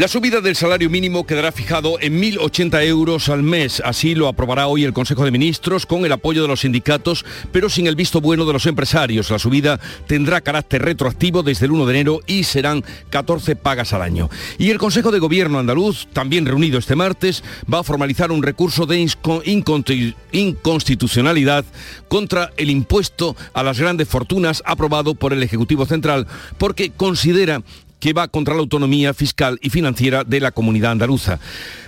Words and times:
La 0.00 0.08
subida 0.08 0.40
del 0.40 0.56
salario 0.56 0.88
mínimo 0.88 1.26
quedará 1.26 1.52
fijado 1.52 2.00
en 2.00 2.22
1.080 2.22 2.86
euros 2.86 3.28
al 3.28 3.42
mes. 3.42 3.82
Así 3.84 4.14
lo 4.14 4.28
aprobará 4.28 4.66
hoy 4.66 4.84
el 4.84 4.94
Consejo 4.94 5.26
de 5.26 5.30
Ministros 5.30 5.84
con 5.84 6.06
el 6.06 6.12
apoyo 6.12 6.40
de 6.40 6.48
los 6.48 6.60
sindicatos, 6.60 7.26
pero 7.52 7.68
sin 7.68 7.86
el 7.86 7.96
visto 7.96 8.22
bueno 8.22 8.46
de 8.46 8.54
los 8.54 8.64
empresarios. 8.64 9.30
La 9.30 9.38
subida 9.38 9.78
tendrá 10.06 10.40
carácter 10.40 10.80
retroactivo 10.80 11.42
desde 11.42 11.66
el 11.66 11.72
1 11.72 11.84
de 11.84 11.92
enero 11.92 12.20
y 12.26 12.44
serán 12.44 12.82
14 13.10 13.56
pagas 13.56 13.92
al 13.92 14.00
año. 14.00 14.30
Y 14.56 14.70
el 14.70 14.78
Consejo 14.78 15.10
de 15.10 15.18
Gobierno 15.18 15.58
andaluz, 15.58 16.08
también 16.14 16.46
reunido 16.46 16.78
este 16.78 16.96
martes, 16.96 17.44
va 17.70 17.80
a 17.80 17.84
formalizar 17.84 18.32
un 18.32 18.42
recurso 18.42 18.86
de 18.86 19.06
inconstitucionalidad 20.32 21.66
contra 22.08 22.52
el 22.56 22.70
impuesto 22.70 23.36
a 23.52 23.62
las 23.62 23.78
grandes 23.78 24.08
fortunas 24.08 24.62
aprobado 24.64 25.14
por 25.14 25.34
el 25.34 25.42
Ejecutivo 25.42 25.84
Central 25.84 26.26
porque 26.56 26.88
considera 26.88 27.60
que 28.00 28.12
va 28.12 28.28
contra 28.28 28.54
la 28.54 28.60
autonomía 28.60 29.14
fiscal 29.14 29.58
y 29.62 29.70
financiera 29.70 30.24
de 30.24 30.40
la 30.40 30.50
comunidad 30.50 30.92
andaluza. 30.92 31.38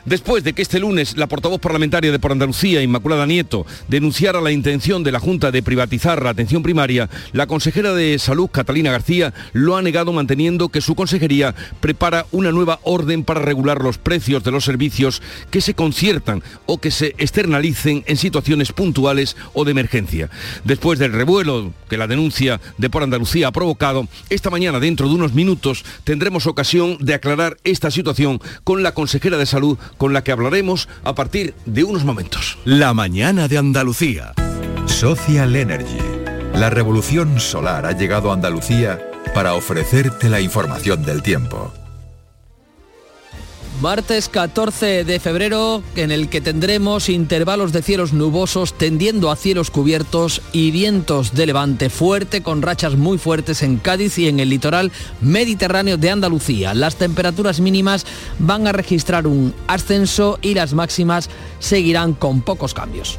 Después 0.05 0.43
de 0.43 0.53
que 0.53 0.63
este 0.63 0.81
lunes 0.81 1.17
la 1.17 1.29
portavoz 1.29 1.61
parlamentaria 1.61 2.11
de 2.11 2.19
Por 2.19 2.33
Andalucía, 2.33 2.83
Inmaculada 2.83 3.25
Nieto, 3.25 3.65
denunciara 3.89 4.41
la 4.41 4.51
intención 4.51 5.05
de 5.05 5.13
la 5.13 5.21
Junta 5.21 5.53
de 5.53 5.63
privatizar 5.63 6.23
la 6.23 6.31
atención 6.31 6.63
primaria, 6.63 7.09
la 7.33 7.47
consejera 7.47 7.95
de 7.95 8.19
Salud, 8.19 8.49
Catalina 8.51 8.91
García, 8.91 9.33
lo 9.53 9.77
ha 9.77 9.83
negado 9.83 10.13
manteniendo 10.13 10.71
que 10.71 10.81
su 10.81 10.97
consejería 10.97 11.55
prepara 11.81 12.27
una 12.33 12.51
nueva 12.51 12.81
orden 12.83 13.23
para 13.23 13.41
regular 13.41 13.81
los 13.81 13.99
precios 13.99 14.43
de 14.43 14.51
los 14.51 14.65
servicios 14.65 15.23
que 15.51 15.61
se 15.61 15.75
conciertan 15.75 16.43
o 16.67 16.79
que 16.79 16.91
se 16.91 17.15
externalicen 17.19 18.03
en 18.07 18.17
situaciones 18.17 18.73
puntuales 18.73 19.37
o 19.55 19.65
de 19.65 19.71
emergencia. 19.71 20.31
Después 20.65 20.99
del 20.99 21.13
revuelo 21.13 21.73
que 21.89 21.97
la 21.97 22.09
denuncia 22.09 22.61
de 22.77 22.91
Por 22.91 23.05
Andalucía 23.05 23.49
ha 23.49 23.53
provocado, 23.53 24.09
esta 24.31 24.51
mañana, 24.51 24.81
dentro 24.81 25.09
de 25.09 25.15
unos 25.15 25.33
minutos, 25.33 25.85
tendremos 26.05 26.47
ocasión 26.47 26.97
de 27.01 27.15
aclarar 27.15 27.57
esta 27.65 27.91
situación 27.91 28.41
con 28.65 28.83
la 28.83 28.93
consejera 28.93 29.37
de 29.37 29.47
Salud, 29.47 29.79
con 29.99 30.13
la 30.13 30.25
que 30.25 30.33
hablaremos 30.33 30.89
a 31.05 31.15
partir 31.15 31.55
de 31.67 31.85
unos 31.85 32.05
momentos. 32.05 32.59
La 32.65 32.95
mañana 32.95 33.49
de 33.49 33.59
Andalucía. 33.59 34.35
Social 34.87 35.57
Energy. 35.57 35.99
La 36.55 36.71
revolución 36.71 37.41
solar 37.41 37.87
ha 37.87 37.93
llegado 37.93 38.31
a 38.31 38.35
Andalucía 38.35 39.01
para 39.35 39.55
ofrecerte 39.55 40.29
la 40.29 40.41
información 40.41 41.03
del 41.03 41.23
tiempo. 41.23 41.73
Martes 43.83 44.29
14 44.29 45.03
de 45.03 45.19
febrero, 45.19 45.83
en 45.97 46.13
el 46.13 46.29
que 46.29 46.41
tendremos 46.41 47.09
intervalos 47.09 47.73
de 47.73 47.83
cielos 47.83 48.13
nubosos 48.13 48.75
tendiendo 48.75 49.29
a 49.29 49.35
cielos 49.35 49.73
cubiertos 49.73 50.41
y 50.53 50.71
vientos 50.71 51.35
de 51.35 51.47
levante 51.47 51.91
fuerte 51.91 52.45
con 52.45 52.63
rachas 52.63 52.95
muy 52.95 53.19
fuertes 53.19 53.61
en 53.65 53.79
Cádiz 53.79 54.19
y 54.19 54.29
en 54.29 54.39
el 54.39 54.51
litoral 54.51 54.93
mediterráneo 55.21 55.97
de 55.97 56.11
Andalucía. 56.11 56.75
Las 56.75 56.95
temperaturas 56.95 57.59
mínimas 57.59 58.07
van 58.39 58.69
a 58.69 58.73
registrar 58.73 59.27
un 59.27 59.53
ascenso 59.67 60.39
y 60.43 60.55
las 60.55 60.75
máximas 60.75 61.29
seguirán 61.59 62.13
con 62.13 62.41
pocos 62.41 62.75
cambios. 62.75 63.19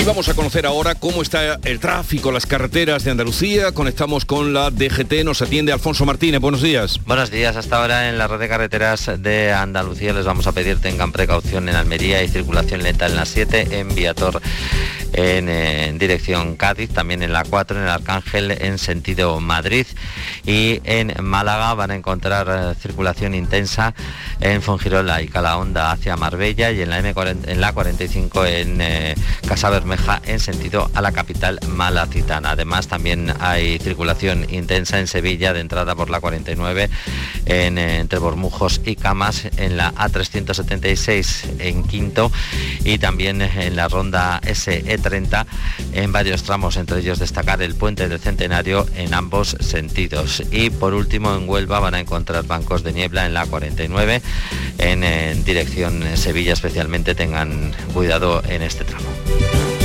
Y 0.00 0.04
vamos 0.04 0.30
a 0.30 0.34
conocer 0.34 0.64
ahora 0.64 0.94
cómo 0.94 1.20
está 1.20 1.60
el 1.62 1.78
tráfico, 1.78 2.32
las 2.32 2.46
carreteras 2.46 3.04
de 3.04 3.10
Andalucía. 3.10 3.72
Conectamos 3.72 4.24
con 4.24 4.54
la 4.54 4.70
DGT, 4.70 5.24
nos 5.24 5.42
atiende 5.42 5.72
Alfonso 5.72 6.06
Martínez. 6.06 6.40
Buenos 6.40 6.62
días. 6.62 6.98
Buenos 7.04 7.30
días. 7.30 7.54
Hasta 7.56 7.76
ahora 7.76 8.08
en 8.08 8.16
la 8.16 8.26
red 8.26 8.38
de 8.38 8.48
carreteras 8.48 9.10
de 9.18 9.52
Andalucía 9.52 10.14
les 10.14 10.24
vamos 10.24 10.46
a 10.46 10.52
pedir 10.52 10.80
tengan 10.80 11.12
precaución 11.12 11.68
en 11.68 11.76
Almería 11.76 12.22
y 12.22 12.28
circulación 12.28 12.82
lenta 12.82 13.06
en 13.06 13.16
la 13.16 13.26
7, 13.26 13.78
en 13.78 13.94
Viator 13.94 14.40
en, 15.12 15.98
dirección 15.98 16.56
Cádiz, 16.56 16.90
también 16.90 17.22
en 17.22 17.32
la 17.32 17.44
4, 17.44 17.76
en 17.76 17.84
el 17.84 17.88
Arcángel 17.88 18.50
en 18.50 18.78
sentido 18.78 19.40
Madrid 19.40 19.86
y 20.46 20.80
en 20.84 21.12
Málaga 21.22 21.74
van 21.74 21.90
a 21.90 21.94
encontrar 21.94 22.46
eh, 22.48 22.74
circulación 22.80 23.34
intensa 23.34 23.94
en 24.40 24.62
Fongirola 24.62 25.22
y 25.22 25.28
Calahonda 25.28 25.92
hacia 25.92 26.16
Marbella 26.16 26.70
y 26.70 26.82
en 26.82 26.90
la, 26.90 26.98
M 26.98 27.14
en 27.46 27.60
la 27.60 27.72
45 27.72 28.46
en 28.46 28.80
eh, 28.80 29.14
Casa 29.46 29.70
En 30.24 30.38
sentido 30.38 30.88
a 30.94 31.00
la 31.00 31.10
capital 31.10 31.58
malacitana. 31.66 32.52
Además 32.52 32.86
también 32.86 33.34
hay 33.40 33.76
circulación 33.80 34.46
intensa 34.48 35.00
en 35.00 35.08
Sevilla 35.08 35.52
de 35.52 35.58
entrada 35.58 35.96
por 35.96 36.10
la 36.10 36.20
49 36.20 36.88
en, 37.46 37.76
eh, 37.76 37.98
entre 37.98 38.20
Bormujos 38.20 38.80
y 38.84 38.94
Camas 38.94 39.46
en 39.56 39.76
la 39.76 39.92
A376 39.94 41.58
en 41.58 41.82
Quinto 41.82 42.30
y 42.84 42.98
también 42.98 43.42
en 43.42 43.74
la 43.74 43.88
ronda 43.88 44.40
SE30 44.42 45.46
en 45.92 46.12
varios 46.12 46.44
tramos, 46.44 46.76
entre 46.76 47.00
ellos 47.00 47.18
destacar 47.18 47.60
el 47.60 47.74
puente 47.74 48.08
del 48.08 48.20
Centenario 48.20 48.86
en 48.94 49.12
ambos 49.12 49.56
sentidos. 49.58 50.44
Y 50.52 50.70
por 50.70 50.94
último 50.94 51.34
en 51.34 51.48
Huelva 51.48 51.80
van 51.80 51.94
a 51.94 52.00
encontrar 52.00 52.44
bancos 52.44 52.84
de 52.84 52.92
niebla 52.92 53.26
en 53.26 53.34
la 53.34 53.44
49 53.44 54.22
en, 54.78 55.02
en 55.02 55.44
dirección 55.44 56.04
Sevilla 56.16 56.52
especialmente 56.52 57.16
tengan 57.16 57.72
cuidado 57.92 58.40
en 58.48 58.62
este 58.62 58.84
tramo. 58.84 59.79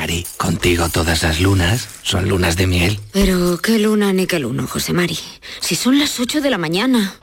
Cari, 0.00 0.24
contigo 0.38 0.88
todas 0.88 1.22
las 1.22 1.42
lunas 1.42 1.86
son 2.02 2.26
lunas 2.26 2.56
de 2.56 2.66
miel. 2.66 2.98
Pero 3.12 3.58
qué 3.58 3.78
luna 3.78 4.14
ni 4.14 4.26
qué 4.26 4.38
luno, 4.38 4.66
José 4.66 4.94
Mari. 4.94 5.18
Si 5.60 5.74
son 5.74 5.98
las 5.98 6.18
8 6.18 6.40
de 6.40 6.48
la 6.48 6.56
mañana. 6.56 7.16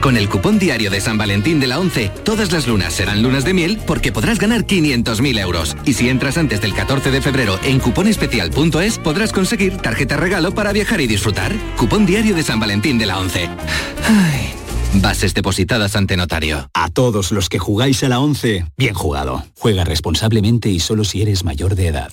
Con 0.00 0.16
el 0.16 0.30
cupón 0.30 0.58
diario 0.58 0.90
de 0.90 1.02
San 1.02 1.18
Valentín 1.18 1.60
de 1.60 1.66
la 1.66 1.78
11, 1.78 2.10
todas 2.24 2.50
las 2.50 2.66
lunas 2.66 2.94
serán 2.94 3.22
lunas 3.22 3.44
de 3.44 3.52
miel 3.52 3.78
porque 3.86 4.12
podrás 4.12 4.38
ganar 4.38 4.66
500.000 4.66 5.40
euros. 5.40 5.76
Y 5.84 5.92
si 5.92 6.08
entras 6.08 6.38
antes 6.38 6.62
del 6.62 6.72
14 6.72 7.10
de 7.10 7.20
febrero 7.20 7.60
en 7.64 7.78
cuponespecial.es, 7.80 8.98
podrás 8.98 9.30
conseguir 9.30 9.76
tarjeta 9.76 10.16
regalo 10.16 10.54
para 10.54 10.72
viajar 10.72 11.02
y 11.02 11.06
disfrutar. 11.06 11.54
Cupón 11.76 12.06
diario 12.06 12.34
de 12.34 12.44
San 12.44 12.58
Valentín 12.58 12.96
de 12.96 13.04
la 13.04 13.18
11. 13.18 13.50
Ay. 14.06 14.54
Bases 14.94 15.34
depositadas 15.34 15.96
ante 15.96 16.16
notario. 16.16 16.70
A 16.72 16.88
todos 16.88 17.30
los 17.30 17.50
que 17.50 17.58
jugáis 17.58 18.02
a 18.04 18.08
la 18.08 18.20
11, 18.20 18.64
bien 18.78 18.94
jugado. 18.94 19.44
Juega 19.58 19.84
responsablemente 19.84 20.70
y 20.70 20.80
solo 20.80 21.04
si 21.04 21.20
eres 21.20 21.44
mayor 21.44 21.74
de 21.74 21.88
edad. 21.88 22.12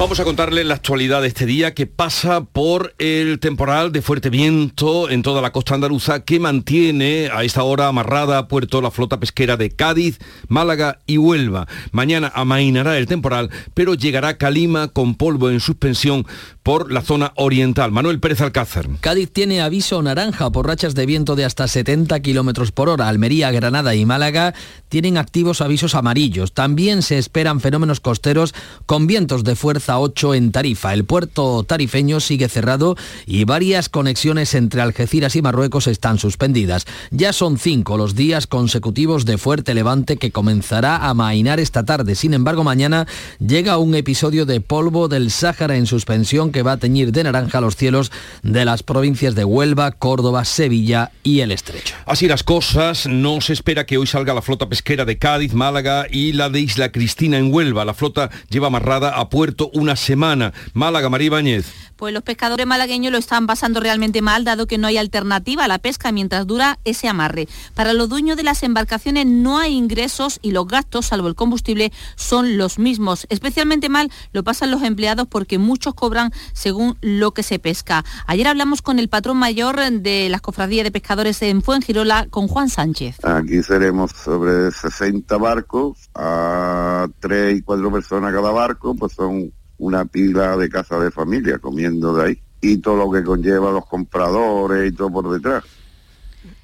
Vamos 0.00 0.18
a 0.18 0.24
contarle 0.24 0.64
la 0.64 0.76
actualidad 0.76 1.20
de 1.20 1.28
este 1.28 1.44
día 1.44 1.74
que 1.74 1.86
pasa 1.86 2.40
por 2.40 2.94
el 2.96 3.38
temporal 3.38 3.92
de 3.92 4.00
fuerte 4.00 4.30
viento 4.30 5.10
en 5.10 5.20
toda 5.20 5.42
la 5.42 5.52
costa 5.52 5.74
andaluza 5.74 6.24
que 6.24 6.40
mantiene 6.40 7.28
a 7.30 7.44
esta 7.44 7.64
hora 7.64 7.86
amarrada 7.86 8.38
a 8.38 8.48
puerto 8.48 8.80
la 8.80 8.90
flota 8.90 9.20
pesquera 9.20 9.58
de 9.58 9.68
Cádiz, 9.68 10.18
Málaga 10.48 11.00
y 11.06 11.18
Huelva. 11.18 11.68
Mañana 11.92 12.32
amainará 12.34 12.96
el 12.96 13.06
temporal, 13.06 13.50
pero 13.74 13.92
llegará 13.92 14.38
Calima 14.38 14.88
con 14.88 15.16
polvo 15.16 15.50
en 15.50 15.60
suspensión 15.60 16.26
por 16.62 16.90
la 16.90 17.02
zona 17.02 17.32
oriental. 17.36 17.92
Manuel 17.92 18.20
Pérez 18.20 18.40
Alcázar. 18.40 18.88
Cádiz 19.02 19.30
tiene 19.30 19.60
aviso 19.60 20.00
naranja 20.02 20.50
por 20.50 20.66
rachas 20.66 20.94
de 20.94 21.04
viento 21.04 21.36
de 21.36 21.44
hasta 21.44 21.68
70 21.68 22.20
kilómetros 22.20 22.72
por 22.72 22.88
hora. 22.88 23.06
Almería, 23.06 23.50
Granada 23.50 23.94
y 23.94 24.06
Málaga 24.06 24.54
tienen 24.88 25.18
activos 25.18 25.60
avisos 25.60 25.94
amarillos. 25.94 26.54
También 26.54 27.02
se 27.02 27.18
esperan 27.18 27.60
fenómenos 27.60 28.00
costeros 28.00 28.54
con 28.86 29.06
vientos 29.06 29.44
de 29.44 29.56
fuerza 29.56 29.89
hasta 29.90 29.98
8 29.98 30.34
en 30.34 30.52
Tarifa. 30.52 30.94
El 30.94 31.04
puerto 31.04 31.64
tarifeño 31.64 32.20
sigue 32.20 32.48
cerrado 32.48 32.96
y 33.26 33.42
varias 33.42 33.88
conexiones 33.88 34.54
entre 34.54 34.82
Algeciras 34.82 35.34
y 35.34 35.42
Marruecos 35.42 35.88
están 35.88 36.16
suspendidas. 36.18 36.86
Ya 37.10 37.32
son 37.32 37.58
cinco 37.58 37.96
los 37.96 38.14
días 38.14 38.46
consecutivos 38.46 39.24
de 39.24 39.36
fuerte 39.36 39.74
levante 39.74 40.16
que 40.16 40.30
comenzará 40.30 41.08
a 41.08 41.12
mainar 41.14 41.58
esta 41.58 41.84
tarde. 41.84 42.14
Sin 42.14 42.34
embargo, 42.34 42.62
mañana 42.62 43.08
llega 43.44 43.78
un 43.78 43.96
episodio 43.96 44.46
de 44.46 44.60
polvo 44.60 45.08
del 45.08 45.32
Sáhara 45.32 45.74
en 45.74 45.86
suspensión 45.86 46.52
que 46.52 46.62
va 46.62 46.72
a 46.72 46.76
teñir 46.76 47.10
de 47.10 47.24
naranja 47.24 47.60
los 47.60 47.74
cielos 47.74 48.12
de 48.44 48.64
las 48.64 48.84
provincias 48.84 49.34
de 49.34 49.44
Huelva, 49.44 49.90
Córdoba, 49.90 50.44
Sevilla 50.44 51.10
y 51.24 51.40
el 51.40 51.50
Estrecho. 51.50 51.96
Así 52.06 52.28
las 52.28 52.44
cosas, 52.44 53.08
no 53.08 53.40
se 53.40 53.54
espera 53.54 53.86
que 53.86 53.98
hoy 53.98 54.06
salga 54.06 54.34
la 54.34 54.42
flota 54.42 54.68
pesquera 54.68 55.04
de 55.04 55.18
Cádiz, 55.18 55.52
Málaga 55.52 56.06
y 56.08 56.32
la 56.32 56.48
de 56.48 56.60
Isla 56.60 56.92
Cristina 56.92 57.38
en 57.38 57.52
Huelva. 57.52 57.84
La 57.84 57.94
flota 57.94 58.30
lleva 58.50 58.68
amarrada 58.68 59.18
a 59.18 59.28
puerto 59.28 59.68
una 59.80 59.96
semana. 59.96 60.52
Málaga, 60.74 61.08
María 61.08 61.26
Ibáñez. 61.26 61.72
Pues 61.96 62.14
los 62.14 62.22
pescadores 62.22 62.66
malagueños 62.66 63.12
lo 63.12 63.18
están 63.18 63.46
pasando 63.46 63.78
realmente 63.78 64.22
mal, 64.22 64.42
dado 64.42 64.66
que 64.66 64.78
no 64.78 64.86
hay 64.86 64.96
alternativa 64.96 65.64
a 65.64 65.68
la 65.68 65.78
pesca 65.78 66.12
mientras 66.12 66.46
dura 66.46 66.78
ese 66.84 67.08
amarre. 67.08 67.46
Para 67.74 67.92
los 67.92 68.08
dueños 68.08 68.38
de 68.38 68.42
las 68.42 68.62
embarcaciones 68.62 69.26
no 69.26 69.58
hay 69.58 69.74
ingresos 69.74 70.38
y 70.40 70.52
los 70.52 70.66
gastos, 70.66 71.06
salvo 71.06 71.28
el 71.28 71.34
combustible, 71.34 71.92
son 72.16 72.56
los 72.56 72.78
mismos. 72.78 73.26
Especialmente 73.28 73.90
mal 73.90 74.10
lo 74.32 74.42
pasan 74.44 74.70
los 74.70 74.82
empleados 74.82 75.26
porque 75.28 75.58
muchos 75.58 75.92
cobran 75.92 76.32
según 76.54 76.96
lo 77.02 77.32
que 77.32 77.42
se 77.42 77.58
pesca. 77.58 78.04
Ayer 78.26 78.48
hablamos 78.48 78.80
con 78.80 78.98
el 78.98 79.08
patrón 79.08 79.36
mayor 79.36 79.78
de 79.78 80.28
las 80.30 80.40
cofradías 80.40 80.84
de 80.84 80.90
pescadores 80.90 81.42
en 81.42 81.60
Fuengirola, 81.60 82.28
con 82.30 82.48
Juan 82.48 82.70
Sánchez. 82.70 83.22
Aquí 83.24 83.62
seremos 83.62 84.12
sobre 84.12 84.70
60 84.70 85.36
barcos, 85.36 86.08
a 86.14 87.08
3 87.20 87.58
y 87.58 87.62
4 87.62 87.92
personas 87.92 88.32
cada 88.32 88.50
barco, 88.50 88.94
pues 88.94 89.12
son 89.12 89.52
una 89.80 90.04
pila 90.04 90.56
de 90.56 90.68
casa 90.68 90.98
de 91.00 91.10
familia 91.10 91.58
comiendo 91.58 92.14
de 92.14 92.24
ahí. 92.24 92.38
Y 92.60 92.76
todo 92.76 92.96
lo 92.96 93.10
que 93.10 93.24
conlleva 93.24 93.72
los 93.72 93.86
compradores 93.86 94.92
y 94.92 94.94
todo 94.94 95.10
por 95.10 95.32
detrás. 95.32 95.64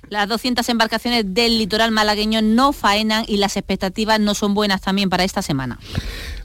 Las 0.08 0.28
200 0.28 0.68
embarcaciones 0.68 1.34
del 1.34 1.58
litoral 1.58 1.90
malagueño 1.90 2.42
no 2.42 2.72
faenan 2.72 3.24
y 3.26 3.38
las 3.38 3.56
expectativas 3.56 4.20
no 4.20 4.34
son 4.34 4.54
buenas 4.54 4.80
también 4.80 5.10
para 5.10 5.24
esta 5.24 5.42
semana. 5.42 5.78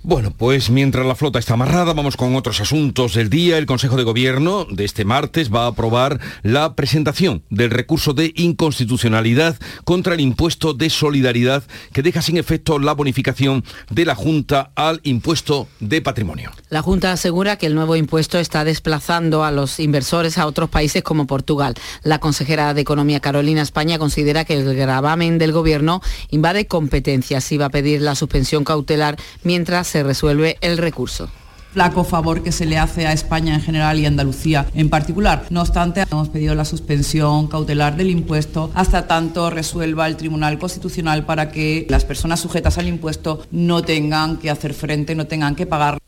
Bueno, 0.03 0.33
pues 0.35 0.71
mientras 0.71 1.05
la 1.05 1.13
flota 1.13 1.37
está 1.37 1.53
amarrada, 1.53 1.93
vamos 1.93 2.17
con 2.17 2.35
otros 2.35 2.59
asuntos 2.59 3.13
del 3.13 3.29
día. 3.29 3.59
El 3.59 3.67
Consejo 3.67 3.97
de 3.97 4.03
Gobierno 4.03 4.65
de 4.67 4.83
este 4.83 5.05
martes 5.05 5.53
va 5.53 5.65
a 5.65 5.67
aprobar 5.67 6.19
la 6.41 6.73
presentación 6.73 7.43
del 7.51 7.69
recurso 7.69 8.13
de 8.13 8.33
inconstitucionalidad 8.35 9.57
contra 9.83 10.15
el 10.15 10.21
impuesto 10.21 10.73
de 10.73 10.89
solidaridad 10.89 11.63
que 11.93 12.01
deja 12.01 12.23
sin 12.23 12.37
efecto 12.37 12.79
la 12.79 12.93
bonificación 12.93 13.63
de 13.91 14.05
la 14.05 14.15
Junta 14.15 14.71
al 14.73 15.01
impuesto 15.03 15.67
de 15.79 16.01
patrimonio. 16.01 16.49
La 16.69 16.81
Junta 16.81 17.11
asegura 17.11 17.57
que 17.57 17.67
el 17.67 17.75
nuevo 17.75 17.95
impuesto 17.95 18.39
está 18.39 18.63
desplazando 18.63 19.43
a 19.43 19.51
los 19.51 19.79
inversores 19.79 20.39
a 20.39 20.47
otros 20.47 20.71
países 20.71 21.03
como 21.03 21.27
Portugal. 21.27 21.75
La 22.01 22.17
consejera 22.17 22.73
de 22.73 22.81
Economía 22.81 23.19
Carolina 23.19 23.61
España 23.61 23.99
considera 23.99 24.45
que 24.45 24.55
el 24.55 24.75
gravamen 24.75 25.37
del 25.37 25.51
Gobierno 25.51 26.01
invade 26.31 26.65
competencias 26.65 27.51
y 27.51 27.57
va 27.57 27.67
a 27.67 27.69
pedir 27.69 28.01
la 28.01 28.15
suspensión 28.15 28.63
cautelar 28.63 29.17
mientras 29.43 29.90
se 29.91 30.03
resuelve 30.03 30.57
el 30.61 30.77
recurso 30.77 31.29
flaco 31.73 32.03
favor 32.03 32.43
que 32.43 32.51
se 32.51 32.65
le 32.65 32.77
hace 32.77 33.07
a 33.07 33.13
España 33.13 33.55
en 33.55 33.61
general 33.61 33.97
y 33.97 34.05
Andalucía 34.05 34.65
en 34.73 34.89
particular. 34.89 35.45
No 35.49 35.61
obstante, 35.61 36.03
hemos 36.11 36.29
pedido 36.29 36.53
la 36.53 36.65
suspensión 36.65 37.47
cautelar 37.47 37.95
del 37.95 38.09
impuesto 38.09 38.71
hasta 38.73 39.07
tanto 39.07 39.49
resuelva 39.49 40.07
el 40.07 40.17
Tribunal 40.17 40.59
Constitucional 40.59 41.25
para 41.25 41.49
que 41.51 41.85
las 41.89 42.05
personas 42.05 42.41
sujetas 42.41 42.77
al 42.77 42.87
impuesto 42.87 43.41
no 43.51 43.81
tengan 43.83 44.37
que 44.37 44.49
hacer 44.49 44.73
frente, 44.73 45.15
no 45.15 45.27
tengan 45.27 45.55
que 45.55 45.65
pagar. 45.65 46.00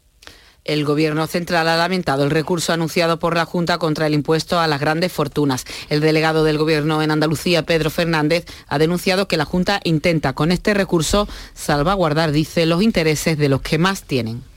El 0.66 0.86
Gobierno 0.86 1.28
central 1.28 1.68
ha 1.68 1.76
lamentado 1.76 2.24
el 2.24 2.32
recurso 2.32 2.72
anunciado 2.72 3.20
por 3.20 3.36
la 3.36 3.46
Junta 3.46 3.78
contra 3.78 4.08
el 4.08 4.14
impuesto 4.14 4.60
a 4.60 4.68
las 4.68 4.80
grandes 4.80 5.12
fortunas. 5.12 5.66
El 5.90 6.00
delegado 6.00 6.44
del 6.44 6.58
Gobierno 6.58 7.02
en 7.02 7.12
Andalucía, 7.12 7.64
Pedro 7.64 7.90
Fernández, 7.90 8.46
ha 8.68 8.78
denunciado 8.78 9.28
que 9.28 9.38
la 9.38 9.46
Junta 9.46 9.82
intenta 9.84 10.34
con 10.34 10.52
este 10.52 10.74
recurso 10.74 11.28
salvaguardar, 11.54 12.32
dice, 12.32 12.66
los 12.66 12.82
intereses 12.82 13.38
de 13.38 13.50
los 13.50 13.62
que 13.62 13.78
más 13.78 14.04
tienen 14.04 14.53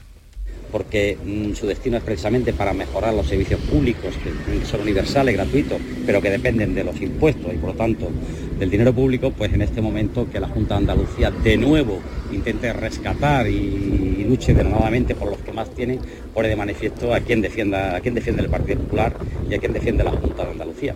porque 0.71 1.17
mm, 1.25 1.55
su 1.55 1.67
destino 1.67 1.97
es 1.97 2.03
precisamente 2.03 2.53
para 2.53 2.73
mejorar 2.73 3.15
los 3.15 3.27
servicios 3.27 3.61
públicos, 3.61 4.15
que 4.23 4.67
son 4.67 4.81
universales, 4.81 5.35
gratuitos, 5.35 5.81
pero 6.05 6.21
que 6.21 6.31
dependen 6.31 6.75
de 6.75 6.85
los 6.85 7.01
impuestos 7.01 7.53
y 7.53 7.57
por 7.57 7.71
lo 7.71 7.77
tanto 7.77 8.11
del 8.59 8.71
dinero 8.71 8.93
público, 8.93 9.31
pues 9.31 9.53
en 9.53 9.63
este 9.63 9.81
momento 9.81 10.29
que 10.31 10.41
la 10.41 10.49
Junta 10.49 10.75
de 10.75 10.81
Andalucía 10.81 11.31
de 11.31 11.57
nuevo 11.57 12.01
intente 12.33 12.73
rescatar 12.73 13.47
y, 13.49 14.25
luche 14.27 14.53
nuevamente 14.55 15.15
por 15.15 15.31
los 15.31 15.39
que 15.39 15.53
más 15.53 15.71
tienen, 15.71 16.01
pone 16.35 16.49
de 16.49 16.57
manifiesto 16.57 17.15
a 17.15 17.21
quien 17.21 17.41
defienda, 17.41 17.95
a 17.95 18.01
quien 18.01 18.15
defiende 18.15 18.43
el 18.43 18.49
Partido 18.49 18.81
Popular 18.81 19.17
y 19.49 19.55
a 19.55 19.59
quien 19.59 19.73
defiende 19.73 20.03
la 20.03 20.11
Junta 20.11 20.45
de 20.45 20.51
Andalucía. 20.51 20.95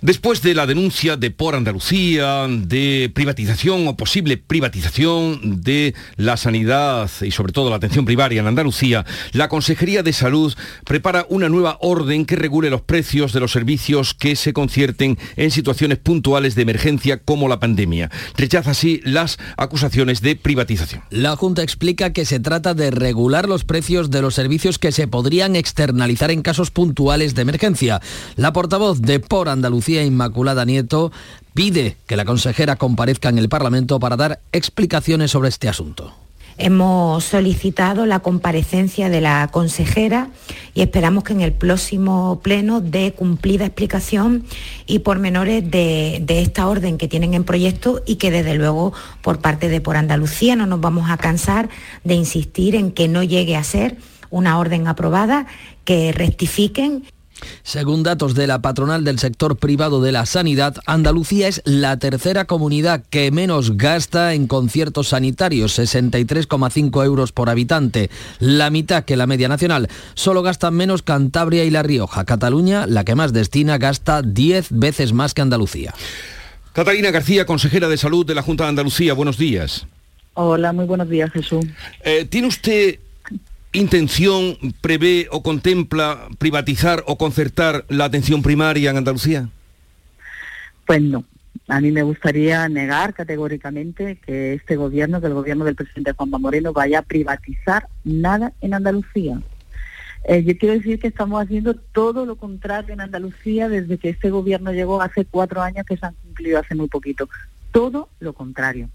Después 0.00 0.42
de 0.42 0.54
la 0.54 0.66
denuncia 0.66 1.16
de 1.16 1.30
Por 1.30 1.54
Andalucía, 1.54 2.46
de 2.48 3.10
privatización 3.14 3.88
o 3.88 3.96
posible 3.96 4.36
privatización 4.36 5.62
de 5.62 5.94
la 6.16 6.36
sanidad 6.36 7.10
y 7.22 7.30
sobre 7.30 7.52
todo 7.52 7.70
la 7.70 7.76
atención 7.76 8.04
primaria 8.04 8.40
en 8.40 8.46
Andalucía, 8.46 9.06
la 9.32 9.48
Consejería 9.48 10.02
de 10.02 10.12
Salud 10.12 10.54
prepara 10.84 11.26
una 11.30 11.48
nueva 11.48 11.78
orden 11.80 12.26
que 12.26 12.36
regule 12.36 12.70
los 12.70 12.82
precios 12.82 13.32
de 13.32 13.40
los 13.40 13.52
servicios 13.52 14.12
que 14.14 14.36
se 14.36 14.52
concierten 14.52 15.18
en 15.36 15.50
situaciones 15.50 15.98
puntuales 15.98 16.54
de 16.54 16.62
emergencia 16.62 17.18
como 17.18 17.48
la 17.48 17.58
pandemia. 17.58 18.10
Rechaza 18.36 18.72
así 18.72 19.00
las 19.04 19.38
acusaciones 19.56 20.20
de 20.20 20.36
privatización. 20.36 21.02
La 21.10 21.36
Junta 21.36 21.62
explica 21.62 22.12
que 22.12 22.24
se 22.24 22.40
trata 22.40 22.74
de 22.74 22.90
regular 22.90 23.48
los 23.48 23.64
precios 23.64 24.10
de 24.10 24.22
los 24.22 24.34
servicios 24.34 24.78
que 24.78 24.92
se 24.92 25.08
podrían 25.08 25.56
externalizar 25.56 26.30
en 26.30 26.42
casos 26.42 26.70
puntuales 26.70 27.34
de 27.34 27.42
emergencia. 27.42 28.00
La 28.36 28.52
portavoz 28.52 29.00
de 29.00 29.20
Por 29.20 29.48
Andalucía 29.48 29.93
Inmaculada 30.02 30.64
Nieto 30.64 31.12
pide 31.54 31.96
que 32.06 32.16
la 32.16 32.24
consejera 32.24 32.76
comparezca 32.76 33.28
en 33.28 33.38
el 33.38 33.48
Parlamento 33.48 34.00
para 34.00 34.16
dar 34.16 34.40
explicaciones 34.52 35.30
sobre 35.30 35.50
este 35.50 35.68
asunto. 35.68 36.14
Hemos 36.56 37.24
solicitado 37.24 38.06
la 38.06 38.20
comparecencia 38.20 39.08
de 39.08 39.20
la 39.20 39.48
consejera 39.50 40.28
y 40.72 40.82
esperamos 40.82 41.24
que 41.24 41.32
en 41.32 41.40
el 41.40 41.52
próximo 41.52 42.40
pleno 42.44 42.80
dé 42.80 43.12
cumplida 43.12 43.66
explicación 43.66 44.44
y 44.86 45.00
pormenores 45.00 45.68
de, 45.68 46.20
de 46.22 46.42
esta 46.42 46.68
orden 46.68 46.96
que 46.96 47.08
tienen 47.08 47.34
en 47.34 47.42
proyecto 47.42 48.02
y 48.06 48.16
que 48.16 48.30
desde 48.30 48.54
luego 48.54 48.92
por 49.20 49.40
parte 49.40 49.68
de 49.68 49.80
Por 49.80 49.96
Andalucía 49.96 50.54
no 50.54 50.66
nos 50.66 50.80
vamos 50.80 51.10
a 51.10 51.16
cansar 51.16 51.70
de 52.04 52.14
insistir 52.14 52.76
en 52.76 52.92
que 52.92 53.08
no 53.08 53.24
llegue 53.24 53.56
a 53.56 53.64
ser 53.64 53.96
una 54.30 54.58
orden 54.58 54.86
aprobada, 54.86 55.46
que 55.84 56.12
rectifiquen 56.12 57.04
según 57.62 58.02
datos 58.02 58.34
de 58.34 58.46
la 58.46 58.62
patronal 58.62 59.04
del 59.04 59.18
sector 59.18 59.56
privado 59.56 60.00
de 60.00 60.12
la 60.12 60.26
sanidad, 60.26 60.76
Andalucía 60.86 61.48
es 61.48 61.62
la 61.64 61.98
tercera 61.98 62.44
comunidad 62.44 63.02
que 63.10 63.30
menos 63.30 63.76
gasta 63.76 64.34
en 64.34 64.46
conciertos 64.46 65.08
sanitarios, 65.08 65.78
63,5 65.78 67.04
euros 67.04 67.32
por 67.32 67.50
habitante, 67.50 68.10
la 68.38 68.70
mitad 68.70 69.04
que 69.04 69.16
la 69.16 69.26
media 69.26 69.48
nacional. 69.48 69.88
Solo 70.14 70.42
gastan 70.42 70.74
menos 70.74 71.02
Cantabria 71.02 71.64
y 71.64 71.70
La 71.70 71.82
Rioja. 71.82 72.24
Cataluña, 72.24 72.86
la 72.86 73.04
que 73.04 73.14
más 73.14 73.32
destina, 73.32 73.78
gasta 73.78 74.22
10 74.22 74.68
veces 74.70 75.12
más 75.12 75.34
que 75.34 75.42
Andalucía. 75.42 75.94
Catalina 76.72 77.10
García, 77.10 77.46
consejera 77.46 77.88
de 77.88 77.96
salud 77.96 78.26
de 78.26 78.34
la 78.34 78.42
Junta 78.42 78.64
de 78.64 78.70
Andalucía, 78.70 79.14
buenos 79.14 79.38
días. 79.38 79.86
Hola, 80.34 80.72
muy 80.72 80.84
buenos 80.86 81.08
días, 81.08 81.30
Jesús. 81.30 81.64
Eh, 82.02 82.26
¿Tiene 82.28 82.48
usted 82.48 82.98
intención 83.74 84.56
prevé 84.80 85.28
o 85.30 85.42
contempla 85.42 86.28
privatizar 86.38 87.04
o 87.06 87.18
concertar 87.18 87.84
la 87.88 88.06
atención 88.06 88.42
primaria 88.42 88.90
en 88.90 88.96
Andalucía? 88.96 89.48
Pues 90.86 91.02
no. 91.02 91.24
A 91.68 91.80
mí 91.80 91.90
me 91.90 92.02
gustaría 92.02 92.68
negar 92.68 93.14
categóricamente 93.14 94.16
que 94.16 94.54
este 94.54 94.76
gobierno, 94.76 95.20
que 95.20 95.28
el 95.28 95.34
gobierno 95.34 95.64
del 95.64 95.74
presidente 95.74 96.12
Juanma 96.12 96.38
Moreno, 96.38 96.72
vaya 96.72 97.00
a 97.00 97.02
privatizar 97.02 97.88
nada 98.04 98.52
en 98.60 98.74
Andalucía. 98.74 99.40
Eh, 100.24 100.42
yo 100.44 100.56
quiero 100.56 100.74
decir 100.74 100.98
que 100.98 101.08
estamos 101.08 101.42
haciendo 101.42 101.74
todo 101.74 102.24
lo 102.24 102.36
contrario 102.36 102.94
en 102.94 103.00
Andalucía 103.00 103.68
desde 103.68 103.98
que 103.98 104.10
este 104.10 104.30
gobierno 104.30 104.72
llegó 104.72 105.02
hace 105.02 105.24
cuatro 105.24 105.60
años 105.62 105.84
que 105.86 105.96
se 105.96 106.06
han 106.06 106.14
cumplido 106.14 106.58
hace 106.58 106.74
muy 106.74 106.88
poquito. 106.88 107.28
Todo 107.72 108.08
lo 108.20 108.32
contrario. 108.32 108.88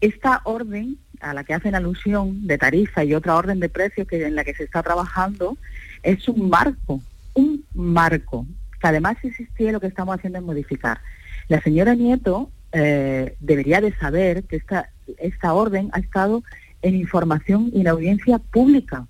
Esta 0.00 0.42
orden 0.44 0.98
a 1.24 1.34
la 1.34 1.44
que 1.44 1.54
hacen 1.54 1.74
alusión 1.74 2.46
de 2.46 2.58
tarifa 2.58 3.02
y 3.04 3.14
otra 3.14 3.34
orden 3.34 3.60
de 3.60 3.68
precios 3.68 4.06
que 4.06 4.24
en 4.24 4.34
la 4.34 4.44
que 4.44 4.54
se 4.54 4.64
está 4.64 4.82
trabajando 4.82 5.56
es 6.02 6.28
un 6.28 6.50
marco, 6.50 7.00
un 7.34 7.64
marco, 7.74 8.46
que 8.80 8.86
además 8.86 9.16
existía 9.22 9.72
lo 9.72 9.80
que 9.80 9.86
estamos 9.86 10.14
haciendo 10.14 10.38
es 10.38 10.44
modificar. 10.44 11.00
La 11.48 11.60
señora 11.62 11.94
Nieto 11.94 12.50
eh, 12.72 13.36
debería 13.40 13.80
de 13.80 13.94
saber 13.96 14.44
que 14.44 14.56
esta, 14.56 14.90
esta 15.18 15.54
orden 15.54 15.88
ha 15.92 15.98
estado 15.98 16.42
en 16.82 16.94
información 16.94 17.70
y 17.72 17.80
en 17.80 17.88
audiencia 17.88 18.38
pública 18.38 19.06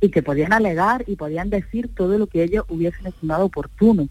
y 0.00 0.10
que 0.10 0.22
podían 0.22 0.52
alegar 0.52 1.04
y 1.08 1.16
podían 1.16 1.50
decir 1.50 1.92
todo 1.94 2.18
lo 2.18 2.28
que 2.28 2.44
ellos 2.44 2.64
hubiesen 2.68 3.08
estimado 3.08 3.44
oportuno 3.44 4.08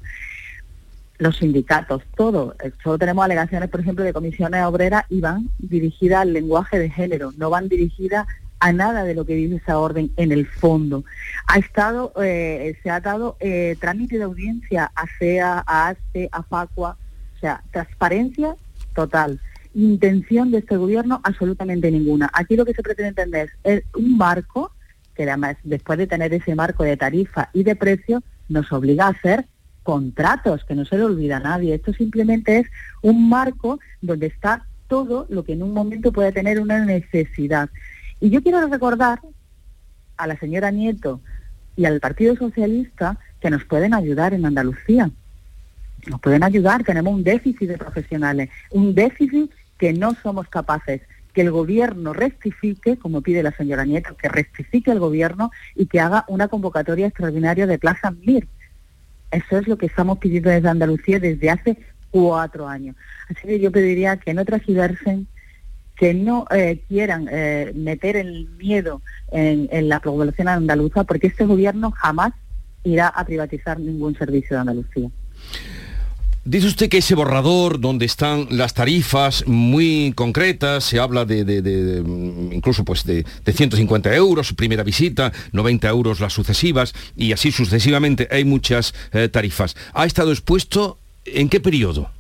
los 1.18 1.38
sindicatos, 1.38 2.04
todo. 2.16 2.56
Eh, 2.64 2.72
solo 2.84 2.98
tenemos 2.98 3.26
alegaciones, 3.26 3.70
por 3.70 3.80
ejemplo, 3.80 4.04
de 4.04 4.14
comisiones 4.14 4.64
obreras 4.64 5.06
y 5.10 5.22
van 5.22 5.50
dirigidas 5.58 6.22
al 6.22 6.34
lenguaje 6.34 6.80
de 6.80 6.90
género, 6.90 7.32
no 7.38 7.50
van 7.50 7.70
dirigidas 7.70 8.28
a 8.60 8.74
nada 8.74 9.04
de 9.04 9.14
lo 9.14 9.26
que 9.26 9.36
dice 9.36 9.58
esa 9.58 9.80
orden 9.80 10.12
en 10.18 10.32
el 10.32 10.48
fondo. 10.48 11.04
Ha 11.48 11.58
estado, 11.60 12.12
eh, 12.22 12.76
se 12.82 12.90
ha 12.90 13.00
dado 13.00 13.38
eh, 13.40 13.76
trámite 13.80 14.18
de 14.18 14.24
audiencia 14.24 14.92
a 14.96 15.06
CEA, 15.20 15.64
a 15.66 15.90
ASTE, 15.90 16.30
a 16.32 16.44
FACUA, 16.44 16.98
o 17.36 17.40
sea, 17.40 17.64
transparencia 17.72 18.56
total. 18.96 19.40
Intención 19.76 20.50
de 20.50 20.60
este 20.60 20.76
gobierno 20.76 21.22
absolutamente 21.24 21.92
ninguna. 21.92 22.30
Aquí 22.34 22.56
lo 22.56 22.66
que 22.66 22.74
se 22.74 22.82
pretende 22.82 23.10
entender 23.10 23.52
es 23.64 23.84
un 23.96 24.18
marco 24.18 24.72
que 25.14 25.24
además 25.24 25.58
después 25.64 25.98
de 26.00 26.08
tener 26.08 26.34
ese 26.34 26.56
marco 26.56 26.84
de 26.84 26.98
tarifa 26.98 27.50
y 27.54 27.64
de 27.64 27.76
precio 27.76 28.24
nos 28.50 28.72
obliga 28.72 29.06
a 29.06 29.10
hacer 29.10 29.46
contratos, 29.88 30.66
que 30.66 30.76
no 30.76 30.84
se 30.84 30.98
le 30.98 31.06
olvida 31.06 31.38
a 31.38 31.40
nadie. 31.40 31.74
Esto 31.74 31.94
simplemente 31.94 32.60
es 32.60 32.68
un 33.02 33.30
marco 33.30 33.80
donde 34.02 34.28
está 34.28 34.66
todo 34.90 35.26
lo 35.30 35.46
que 35.46 35.54
en 35.54 35.64
un 35.64 35.74
momento 35.74 36.12
puede 36.12 36.34
tener 36.34 36.60
una 36.60 36.84
necesidad. 36.84 37.70
Y 38.20 38.30
yo 38.30 38.44
quiero 38.44 38.68
recordar 38.68 39.22
a 40.18 40.28
la 40.28 40.38
señora 40.38 40.72
Nieto 40.72 41.22
y 41.78 41.86
al 41.86 42.02
Partido 42.02 42.36
Socialista 42.36 43.18
que 43.40 43.50
nos 43.50 43.64
pueden 43.64 43.94
ayudar 43.94 44.34
en 44.34 44.46
Andalucía. 44.46 45.10
Nos 46.08 46.20
pueden 46.20 46.44
ayudar, 46.44 46.84
tenemos 46.84 47.14
un 47.14 47.24
déficit 47.24 47.70
de 47.70 47.78
profesionales, 47.78 48.50
un 48.72 48.94
déficit 48.94 49.50
que 49.78 49.94
no 49.94 50.16
somos 50.16 50.50
capaces 50.50 51.00
que 51.32 51.44
el 51.44 51.52
gobierno 51.52 52.12
rectifique, 52.12 52.98
como 52.98 53.22
pide 53.22 53.42
la 53.42 53.56
señora 53.56 53.86
Nieto, 53.86 54.18
que 54.18 54.28
rectifique 54.28 54.92
el 54.92 55.00
gobierno 55.00 55.50
y 55.76 55.86
que 55.86 56.02
haga 56.02 56.26
una 56.28 56.50
convocatoria 56.50 57.08
extraordinaria 57.08 57.66
de 57.66 57.80
Plaza 57.80 58.12
MIR. 58.12 58.50
Eso 59.32 59.58
es 59.58 59.68
lo 59.68 59.78
que 59.78 59.88
estamos 59.88 60.20
pidiendo 60.20 60.50
desde 60.50 60.70
Andalucía 60.70 61.20
desde 61.20 61.50
hace 61.50 61.78
cuatro 62.12 62.68
años. 62.68 62.96
Así 63.30 63.48
que 63.48 63.60
yo 63.60 63.72
pediría 63.72 64.18
que 64.18 64.34
no 64.34 64.46
transgiversen, 64.46 65.28
que 65.96 66.14
no 66.14 66.46
eh, 66.52 66.84
quieran 66.88 67.28
eh, 67.32 67.72
meter 67.76 68.16
el 68.16 68.50
miedo 68.58 69.02
en 69.32 69.90
la 69.90 70.00
población 70.00 70.48
andaluza, 70.48 71.04
porque 71.04 71.28
este 71.28 71.46
gobierno 71.46 71.92
jamás 71.92 72.32
irá 72.84 73.08
a 73.08 73.26
privatizar 73.26 73.80
ningún 73.80 74.16
servicio 74.18 74.56
de 74.56 74.62
Andalucía. 74.62 75.10
Dice 76.50 76.68
usted 76.68 76.88
que 76.88 77.00
ese 77.00 77.14
borrador 77.14 77.78
donde 77.78 78.06
están 78.06 78.48
las 78.50 78.74
tarifas 78.74 79.46
muy 79.48 80.14
concretas, 80.16 80.86
se 80.86 80.98
habla 80.98 81.26
de, 81.26 81.44
de, 81.44 82.02
incluso 82.54 82.86
pues 82.86 83.04
de, 83.04 83.26
de 83.44 83.52
150 83.52 84.16
euros 84.16 84.54
primera 84.54 84.84
visita, 84.84 85.34
90 85.52 85.90
euros 85.90 86.22
las 86.22 86.32
sucesivas 86.32 86.94
y 87.18 87.34
así 87.34 87.52
sucesivamente 87.52 88.30
hay 88.32 88.46
muchas 88.46 88.94
eh, 89.12 89.28
tarifas. 89.28 89.76
¿Ha 89.94 90.06
estado 90.06 90.32
expuesto 90.32 91.00
en 91.26 91.50
qué 91.50 91.60
periodo? 91.60 92.12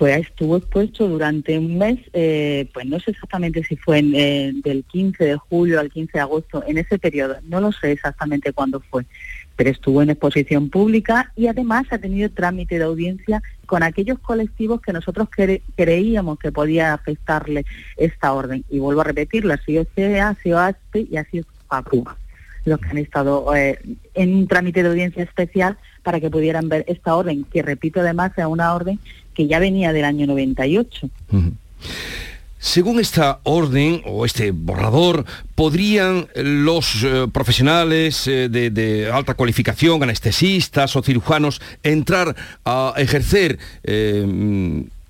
Pues 0.00 0.16
estuvo 0.16 0.56
expuesto 0.56 1.06
durante 1.06 1.58
un 1.58 1.76
mes, 1.76 1.98
eh, 2.14 2.70
pues 2.72 2.86
no 2.86 2.98
sé 3.00 3.10
exactamente 3.10 3.62
si 3.64 3.76
fue 3.76 3.98
en, 3.98 4.14
eh, 4.14 4.50
del 4.64 4.82
15 4.84 5.22
de 5.22 5.36
julio 5.36 5.78
al 5.78 5.90
15 5.90 6.12
de 6.14 6.20
agosto, 6.20 6.64
en 6.66 6.78
ese 6.78 6.98
periodo, 6.98 7.36
no 7.42 7.60
lo 7.60 7.70
sé 7.70 7.92
exactamente 7.92 8.54
cuándo 8.54 8.80
fue, 8.80 9.04
pero 9.56 9.68
estuvo 9.68 10.00
en 10.00 10.08
exposición 10.08 10.70
pública 10.70 11.30
y 11.36 11.48
además 11.48 11.84
ha 11.90 11.98
tenido 11.98 12.30
trámite 12.30 12.78
de 12.78 12.84
audiencia 12.84 13.42
con 13.66 13.82
aquellos 13.82 14.18
colectivos 14.20 14.80
que 14.80 14.94
nosotros 14.94 15.28
cre- 15.28 15.60
creíamos 15.76 16.38
que 16.38 16.50
podía 16.50 16.94
afectarle 16.94 17.66
esta 17.98 18.32
orden. 18.32 18.64
Y 18.70 18.78
vuelvo 18.78 19.02
a 19.02 19.04
repetirlo, 19.04 19.52
ha 19.52 19.58
sido 19.58 19.84
CEA, 19.94 20.30
ha 20.30 20.34
sido 20.36 20.58
ASPE 20.60 21.08
y 21.10 21.18
ha 21.18 21.24
sido 21.24 21.44
FACU 21.68 22.06
los 22.66 22.78
que 22.78 22.88
han 22.88 22.98
estado 22.98 23.54
eh, 23.56 23.78
en 24.14 24.34
un 24.34 24.46
trámite 24.46 24.82
de 24.82 24.90
audiencia 24.90 25.22
especial 25.22 25.78
para 26.02 26.20
que 26.20 26.30
pudieran 26.30 26.68
ver 26.68 26.84
esta 26.88 27.14
orden, 27.14 27.44
que 27.44 27.62
repito 27.62 28.00
además 28.00 28.32
es 28.36 28.44
una 28.44 28.74
orden 28.74 28.98
que 29.40 29.46
ya 29.46 29.58
venía 29.58 29.94
del 29.94 30.04
año 30.04 30.26
98. 30.26 31.08
Según 32.58 33.00
esta 33.00 33.40
orden 33.44 34.02
o 34.04 34.26
este 34.26 34.50
borrador, 34.50 35.24
¿podrían 35.54 36.28
los 36.36 37.02
eh, 37.04 37.26
profesionales 37.32 38.26
eh, 38.28 38.50
de, 38.50 38.68
de 38.68 39.10
alta 39.10 39.32
cualificación, 39.32 40.02
anestesistas 40.02 40.94
o 40.94 41.02
cirujanos, 41.02 41.62
entrar 41.82 42.36
a 42.66 42.92
ejercer 42.98 43.58
eh, 43.82 44.20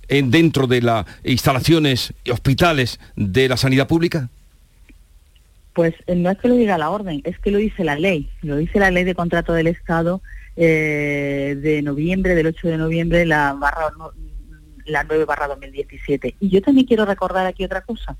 en- 0.08 0.30
dentro 0.30 0.68
de 0.68 0.80
las 0.80 1.06
instalaciones 1.24 2.14
y 2.22 2.30
hospitales 2.30 3.00
de 3.16 3.48
la 3.48 3.56
sanidad 3.56 3.88
pública? 3.88 4.28
Pues 5.72 5.94
no 6.06 6.30
es 6.30 6.38
que 6.38 6.46
lo 6.46 6.54
diga 6.54 6.78
la 6.78 6.90
orden, 6.90 7.20
es 7.24 7.36
que 7.40 7.50
lo 7.50 7.58
dice 7.58 7.82
la 7.82 7.96
ley. 7.96 8.28
Lo 8.42 8.58
dice 8.58 8.78
la 8.78 8.92
ley 8.92 9.02
de 9.02 9.16
contrato 9.16 9.52
del 9.54 9.66
Estado 9.66 10.22
eh, 10.62 11.56
de 11.58 11.80
noviembre, 11.80 12.34
del 12.34 12.48
8 12.48 12.68
de 12.68 12.76
noviembre, 12.76 13.24
la 13.24 13.54
barra 13.54 13.90
la 14.84 15.04
9 15.04 15.24
barra 15.24 15.46
2017. 15.48 16.34
Y 16.38 16.50
yo 16.50 16.60
también 16.60 16.86
quiero 16.86 17.06
recordar 17.06 17.46
aquí 17.46 17.64
otra 17.64 17.80
cosa. 17.80 18.16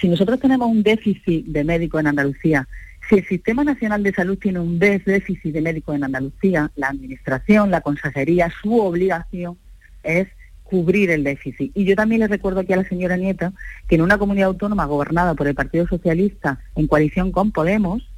Si 0.00 0.08
nosotros 0.08 0.40
tenemos 0.40 0.68
un 0.68 0.82
déficit 0.82 1.46
de 1.46 1.62
médicos 1.62 2.00
en 2.00 2.08
Andalucía, 2.08 2.66
si 3.08 3.16
el 3.16 3.26
Sistema 3.28 3.62
Nacional 3.62 4.02
de 4.02 4.12
Salud 4.12 4.36
tiene 4.38 4.58
un 4.58 4.78
dé- 4.80 4.98
déficit 5.04 5.52
de 5.52 5.60
médicos 5.60 5.94
en 5.94 6.02
Andalucía, 6.04 6.70
la 6.74 6.88
Administración, 6.88 7.70
la 7.70 7.82
Consejería, 7.82 8.50
su 8.62 8.80
obligación 8.80 9.56
es 10.02 10.26
cubrir 10.64 11.10
el 11.10 11.22
déficit. 11.22 11.70
Y 11.76 11.84
yo 11.84 11.94
también 11.94 12.20
le 12.20 12.28
recuerdo 12.28 12.60
aquí 12.60 12.72
a 12.72 12.76
la 12.78 12.88
señora 12.88 13.16
Nieta 13.16 13.52
que 13.88 13.94
en 13.96 14.02
una 14.02 14.18
comunidad 14.18 14.48
autónoma 14.48 14.86
gobernada 14.86 15.34
por 15.34 15.46
el 15.46 15.54
Partido 15.54 15.86
Socialista 15.86 16.58
en 16.74 16.86
coalición 16.88 17.30
con 17.30 17.52
Podemos, 17.52 18.08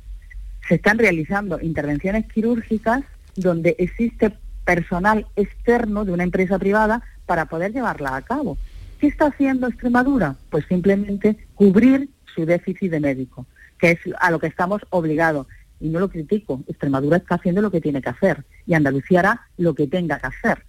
se 0.69 0.77
están 0.77 0.99
realizando 0.99 1.59
intervenciones 1.61 2.27
quirúrgicas 2.33 3.03
donde 3.37 3.77
existe 3.79 4.33
personal 4.65 5.27
externo 5.37 6.05
de 6.05 6.13
una 6.13 6.25
empresa 6.25 6.59
privada 6.59 7.03
para 7.27 7.47
poder 7.47 7.73
llevarla 7.73 8.17
a 8.17 8.23
cabo. 8.23 8.59
¿Qué 8.99 9.09
está 9.09 9.27
haciendo 9.27 9.67
Extremadura? 9.67 10.37
Pues 10.51 10.65
simplemente 10.69 11.37
cubrir 11.55 12.09
su 12.35 12.47
déficit 12.47 12.91
de 12.91 13.01
médico, 13.01 13.47
que 13.79 13.93
es 13.93 13.99
a 14.21 14.31
lo 14.31 14.39
que 14.39 14.47
estamos 14.47 14.83
obligados. 14.91 15.47
Y 15.81 15.89
no 15.89 15.99
lo 15.99 16.09
critico, 16.09 16.63
Extremadura 16.69 17.17
está 17.17 17.35
haciendo 17.35 17.61
lo 17.61 17.71
que 17.71 17.81
tiene 17.81 18.01
que 18.01 18.11
hacer 18.11 18.45
y 18.67 18.75
Andalucía 18.75 19.19
hará 19.19 19.49
lo 19.57 19.75
que 19.75 19.89
tenga 19.89 20.21
que 20.21 20.29
hacer. 20.29 20.65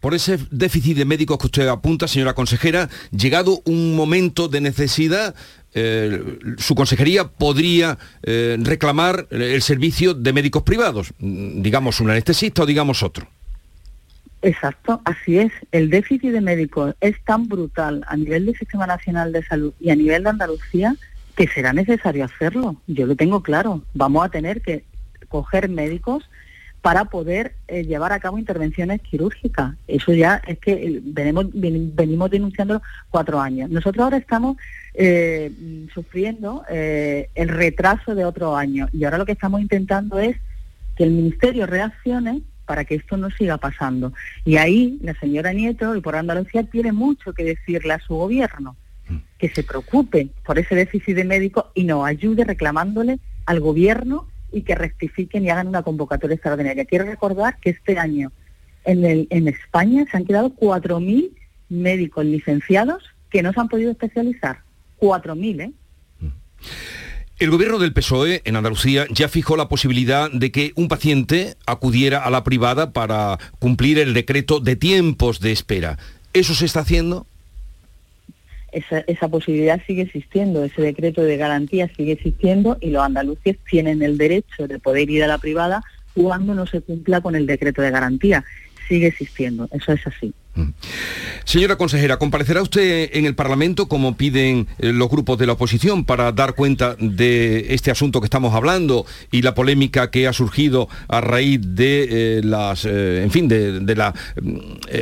Por 0.00 0.14
ese 0.14 0.38
déficit 0.50 0.96
de 0.96 1.04
médicos 1.04 1.38
que 1.38 1.46
usted 1.46 1.68
apunta, 1.68 2.08
señora 2.08 2.34
consejera, 2.34 2.88
llegado 3.12 3.62
un 3.66 3.94
momento 3.94 4.48
de 4.48 4.60
necesidad, 4.60 5.36
eh, 5.74 6.38
su 6.58 6.74
consejería 6.74 7.28
podría 7.28 7.98
eh, 8.22 8.56
reclamar 8.60 9.26
el 9.30 9.62
servicio 9.62 10.14
de 10.14 10.32
médicos 10.32 10.62
privados, 10.62 11.12
digamos 11.18 12.00
un 12.00 12.10
anestesista 12.10 12.62
o 12.62 12.66
digamos 12.66 13.02
otro. 13.02 13.26
Exacto, 14.42 15.00
así 15.04 15.38
es. 15.38 15.52
El 15.70 15.88
déficit 15.88 16.32
de 16.32 16.40
médicos 16.40 16.94
es 17.00 17.16
tan 17.24 17.48
brutal 17.48 18.04
a 18.08 18.16
nivel 18.16 18.46
del 18.46 18.56
Sistema 18.56 18.86
Nacional 18.86 19.32
de 19.32 19.44
Salud 19.44 19.72
y 19.80 19.90
a 19.90 19.96
nivel 19.96 20.24
de 20.24 20.30
Andalucía 20.30 20.96
que 21.36 21.48
será 21.48 21.72
necesario 21.72 22.24
hacerlo. 22.24 22.76
Yo 22.88 23.06
lo 23.06 23.16
tengo 23.16 23.42
claro. 23.42 23.82
Vamos 23.94 24.24
a 24.24 24.28
tener 24.28 24.60
que 24.60 24.84
coger 25.28 25.68
médicos 25.68 26.28
para 26.82 27.04
poder 27.06 27.54
eh, 27.68 27.84
llevar 27.84 28.12
a 28.12 28.18
cabo 28.20 28.38
intervenciones 28.38 29.00
quirúrgicas. 29.02 29.74
Eso 29.86 30.12
ya 30.12 30.42
es 30.46 30.58
que 30.58 30.72
eh, 30.72 31.00
venimos, 31.02 31.46
ven- 31.54 31.92
venimos 31.94 32.28
denunciando 32.30 32.82
cuatro 33.08 33.40
años. 33.40 33.70
Nosotros 33.70 34.02
ahora 34.02 34.16
estamos 34.16 34.56
eh, 34.94 35.50
mm, 35.56 35.88
sufriendo 35.94 36.64
eh, 36.68 37.28
el 37.36 37.48
retraso 37.48 38.14
de 38.16 38.24
otro 38.24 38.56
año 38.56 38.88
y 38.92 39.04
ahora 39.04 39.18
lo 39.18 39.24
que 39.26 39.32
estamos 39.32 39.60
intentando 39.60 40.18
es 40.18 40.36
que 40.96 41.04
el 41.04 41.12
Ministerio 41.12 41.66
reaccione 41.66 42.42
para 42.66 42.84
que 42.84 42.96
esto 42.96 43.16
no 43.16 43.30
siga 43.30 43.58
pasando. 43.58 44.12
Y 44.44 44.56
ahí 44.56 44.98
la 45.02 45.14
señora 45.14 45.52
Nieto 45.52 45.94
y 45.94 46.00
por 46.00 46.16
Andalucía 46.16 46.64
tiene 46.64 46.90
mucho 46.92 47.32
que 47.32 47.44
decirle 47.44 47.92
a 47.94 48.00
su 48.00 48.14
gobierno, 48.16 48.76
que 49.38 49.48
se 49.50 49.62
preocupe 49.62 50.28
por 50.44 50.58
ese 50.58 50.74
déficit 50.74 51.14
de 51.16 51.24
médicos 51.24 51.66
y 51.74 51.84
nos 51.84 52.04
ayude 52.06 52.44
reclamándole 52.44 53.18
al 53.46 53.60
gobierno 53.60 54.26
y 54.52 54.62
que 54.62 54.74
rectifiquen 54.74 55.44
y 55.44 55.50
hagan 55.50 55.68
una 55.68 55.82
convocatoria 55.82 56.34
extraordinaria. 56.34 56.84
Quiero 56.84 57.04
recordar 57.04 57.58
que 57.58 57.70
este 57.70 57.98
año 57.98 58.32
en, 58.84 59.48
España 59.48 60.04
se 60.10 60.16
han 60.16 60.24
quedado 60.24 60.50
4.000 60.54 61.30
médicos 61.68 62.24
licenciados 62.24 63.02
que 63.30 63.42
no 63.42 63.52
se 63.52 63.60
han 63.60 63.68
podido 63.68 63.90
especializar. 63.90 64.60
4.000, 65.00 65.60
¿eh? 65.62 65.72
El 67.38 67.50
gobierno 67.50 67.78
del 67.78 67.92
PSOE 67.92 68.42
en 68.44 68.54
Andalucía 68.54 69.06
ya 69.10 69.28
fijó 69.28 69.56
la 69.56 69.68
posibilidad 69.68 70.30
de 70.30 70.52
que 70.52 70.72
un 70.76 70.86
paciente 70.86 71.56
acudiera 71.66 72.22
a 72.22 72.30
la 72.30 72.44
privada 72.44 72.92
para 72.92 73.38
cumplir 73.58 73.98
el 73.98 74.14
decreto 74.14 74.60
de 74.60 74.76
tiempos 74.76 75.40
de 75.40 75.50
espera. 75.50 75.98
¿Eso 76.34 76.54
se 76.54 76.66
está 76.66 76.80
haciendo? 76.80 77.26
Esa, 78.72 79.00
esa 79.00 79.28
posibilidad 79.28 79.80
sigue 79.86 80.02
existiendo, 80.02 80.64
ese 80.64 80.82
decreto 80.82 81.22
de 81.22 81.36
garantía 81.36 81.90
sigue 81.96 82.12
existiendo 82.12 82.78
y 82.80 82.90
los 82.90 83.02
andaluces 83.02 83.58
tienen 83.68 84.02
el 84.02 84.18
derecho 84.18 84.66
de 84.66 84.78
poder 84.78 85.08
ir 85.10 85.22
a 85.22 85.28
la 85.28 85.38
privada 85.38 85.82
cuando 86.14 86.54
no 86.54 86.66
se 86.66 86.80
cumpla 86.80 87.20
con 87.20 87.36
el 87.36 87.46
decreto 87.46 87.82
de 87.82 87.90
garantía. 87.90 88.44
Sigue 88.88 89.08
existiendo, 89.08 89.68
eso 89.72 89.92
es 89.92 90.06
así. 90.06 90.34
Señora 91.44 91.76
consejera, 91.76 92.18
¿comparecerá 92.18 92.60
usted 92.60 93.10
en 93.14 93.24
el 93.24 93.34
Parlamento 93.34 93.88
como 93.88 94.16
piden 94.16 94.68
eh, 94.78 94.92
los 94.92 95.08
grupos 95.08 95.38
de 95.38 95.46
la 95.46 95.54
oposición 95.54 96.04
para 96.04 96.30
dar 96.32 96.54
cuenta 96.54 96.94
de 96.98 97.74
este 97.74 97.90
asunto 97.90 98.20
que 98.20 98.26
estamos 98.26 98.54
hablando 98.54 99.06
y 99.30 99.42
la 99.42 99.54
polémica 99.54 100.10
que 100.10 100.28
ha 100.28 100.32
surgido 100.34 100.88
a 101.08 101.22
raíz 101.22 101.60
de 101.62 102.38
eh, 102.38 102.40
las, 102.44 102.84
eh, 102.84 103.22
en 103.22 103.30
fin, 103.30 103.48
de, 103.48 103.96
la... 103.96 104.14
mm, 104.40 104.58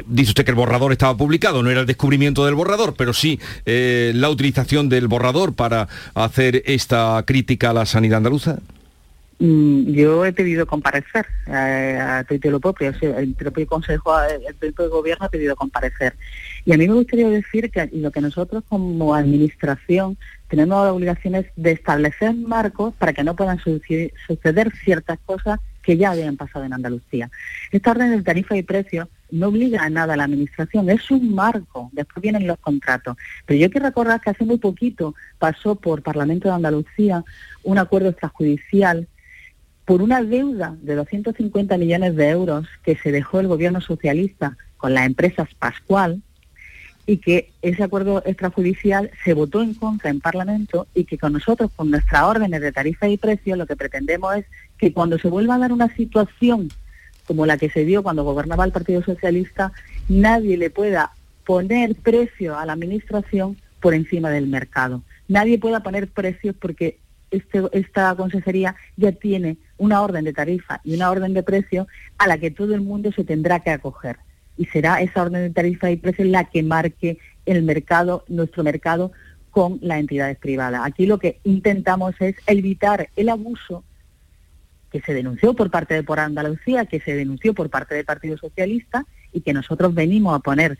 dice 0.07 0.31
usted 0.31 0.45
que 0.45 0.53
el 0.53 0.57
borrador 0.57 0.93
estaba 0.93 1.17
publicado, 1.17 1.63
no 1.63 1.71
era 1.71 1.81
el 1.81 1.87
descubrimiento 1.87 2.45
del 2.45 2.55
borrador, 2.55 2.95
pero 2.97 3.13
sí 3.13 3.41
la 3.65 4.31
utilización 4.31 4.89
del 4.89 5.09
borrador 5.09 5.55
para 5.55 5.89
hacer 6.15 6.63
esta 6.67 7.23
crítica 7.27 7.71
a 7.71 7.73
la 7.73 7.87
sanidad 7.87 8.19
andaluza? 8.19 8.59
Mm, 9.41 9.93
Yo 9.93 10.27
he 10.27 10.35
pedido 10.35 10.67
comparecer 10.67 11.27
eh, 11.47 11.99
a 11.99 12.25
título 12.25 12.61
propio, 12.61 12.91
o 12.91 12.95
sea, 12.95 13.19
el 13.19 13.35
propio 13.35 13.67
Consejo, 13.67 14.21
eh, 14.23 14.39
el 14.47 14.55
propio 14.55 14.91
Gobierno 14.91 15.25
ha 15.25 15.31
pedido 15.31 15.57
comparecer. 15.57 16.15
Y 16.67 16.75
a 16.75 16.77
mí 16.77 16.87
me 16.87 16.93
gustaría 16.93 17.29
decir 17.31 17.71
que 17.71 17.89
lo 17.95 18.11
que 18.11 18.21
nosotros 18.21 18.63
como 18.69 19.15
Administración 19.15 20.19
tenemos 20.49 20.85
la 20.85 20.93
obligación 20.93 21.37
es 21.37 21.47
de 21.57 21.73
establecer 21.73 22.35
marcos 22.35 22.93
para 22.99 23.15
que 23.15 23.25
no 23.25 23.35
puedan 23.35 23.59
suceder 23.59 24.73
ciertas 24.85 25.19
cosas 25.25 25.59
que 25.83 25.97
ya 25.97 26.11
habían 26.11 26.37
pasado 26.37 26.67
en 26.67 26.75
Andalucía. 26.75 27.31
Esta 27.73 27.93
orden 27.93 28.11
de 28.11 28.23
tarifa 28.23 28.59
y 28.59 28.63
precios 28.63 29.09
no 29.31 29.49
obliga 29.49 29.83
a 29.83 29.89
nada 29.89 30.15
a 30.15 30.17
la 30.19 30.25
Administración, 30.25 30.91
es 30.91 31.11
un 31.11 31.35
marco, 31.35 31.89
después 31.93 32.21
vienen 32.21 32.47
los 32.47 32.59
contratos. 32.59 33.17
Pero 33.47 33.59
yo 33.59 33.71
quiero 33.71 33.87
recordar 33.87 34.21
que 34.21 34.31
hace 34.31 34.45
muy 34.45 34.59
poquito 34.59 35.15
pasó 35.39 35.77
por 35.77 36.03
Parlamento 36.03 36.49
de 36.49 36.55
Andalucía 36.57 37.25
un 37.63 37.79
acuerdo 37.79 38.11
extrajudicial 38.11 39.09
por 39.91 40.03
una 40.03 40.23
deuda 40.23 40.77
de 40.83 40.95
250 40.95 41.77
millones 41.77 42.15
de 42.15 42.29
euros 42.29 42.69
que 42.85 42.95
se 42.95 43.11
dejó 43.11 43.41
el 43.41 43.49
gobierno 43.49 43.81
socialista 43.81 44.57
con 44.77 44.95
las 44.95 45.05
empresas 45.05 45.49
Pascual 45.59 46.23
y 47.07 47.17
que 47.17 47.51
ese 47.61 47.83
acuerdo 47.83 48.23
extrajudicial 48.25 49.11
se 49.25 49.35
votó 49.35 49.63
en 49.63 49.75
contra 49.75 50.11
en 50.11 50.21
Parlamento 50.21 50.87
y 50.95 51.07
que 51.07 51.19
con 51.19 51.33
nosotros, 51.33 51.73
con 51.75 51.91
nuestras 51.91 52.23
órdenes 52.23 52.61
de 52.61 52.71
tarifa 52.71 53.09
y 53.09 53.17
precio, 53.17 53.57
lo 53.57 53.67
que 53.67 53.75
pretendemos 53.75 54.37
es 54.37 54.45
que 54.79 54.93
cuando 54.93 55.19
se 55.19 55.27
vuelva 55.27 55.57
a 55.57 55.59
dar 55.59 55.73
una 55.73 55.93
situación 55.97 56.69
como 57.27 57.45
la 57.45 57.59
que 57.59 57.69
se 57.69 57.85
dio 57.85 58.05
cuando 58.05 58.23
gobernaba 58.23 58.65
el 58.65 58.71
Partido 58.71 59.03
Socialista, 59.03 59.73
nadie 60.09 60.57
le 60.57 60.71
pueda 60.71 61.11
poner 61.45 61.97
precio 61.97 62.57
a 62.57 62.65
la 62.65 62.75
Administración 62.75 63.57
por 63.81 63.95
encima 63.95 64.31
del 64.31 64.47
mercado. 64.47 65.03
Nadie 65.27 65.59
pueda 65.59 65.81
poner 65.83 66.07
precios 66.07 66.55
porque 66.61 67.01
este- 67.31 67.69
esta 67.73 68.15
consejería 68.15 68.75
ya 68.97 69.13
tiene 69.13 69.57
una 69.79 70.03
orden 70.03 70.25
de 70.25 70.33
tarifa 70.33 70.81
y 70.85 70.95
una 70.95 71.11
orden 71.11 71.35
de 71.35 71.43
precio 71.43 71.87
a 72.19 72.27
la 72.27 72.39
que 72.39 72.51
todo 72.51 72.75
el 72.75 72.81
mundo 72.81 73.13
se 73.13 73.25
tendrá 73.25 73.61
que 73.61 73.71
acoger. 73.71 74.17
Y 74.57 74.67
será 74.67 75.01
esa 75.01 75.23
orden 75.23 75.43
de 75.43 75.51
tarifa 75.51 75.91
y 75.91 75.97
precio 75.97 76.25
la 76.25 76.45
que 76.45 76.63
marque 76.63 77.19
el 77.47 77.63
mercado, 77.63 78.25
nuestro 78.29 78.63
mercado, 78.63 79.13
con 79.51 79.79
las 79.83 79.99
entidades 79.99 80.39
privadas. 80.39 80.83
Aquí 80.85 81.07
lo 81.07 81.19
que 81.19 81.41
intentamos 81.45 82.15
es 82.21 82.37
evitar 82.47 83.09
el 83.17 83.29
abuso 83.29 83.85
que 84.91 85.01
se 85.01 85.15
denunció 85.15 85.55
por 85.55 85.71
parte 85.71 85.95
de 85.95 86.03
Por 86.03 86.21
Andalucía, 86.21 86.87
que 86.87 87.01
se 87.01 87.15
denunció 87.15 87.55
por 87.55 87.71
parte 87.71 87.95
del 87.95 88.05
Partido 88.05 88.37
Socialista 88.37 89.07
y 89.33 89.41
que 89.41 89.53
nosotros 89.53 89.95
venimos 89.95 90.35
a 90.35 90.41
poner 90.41 90.77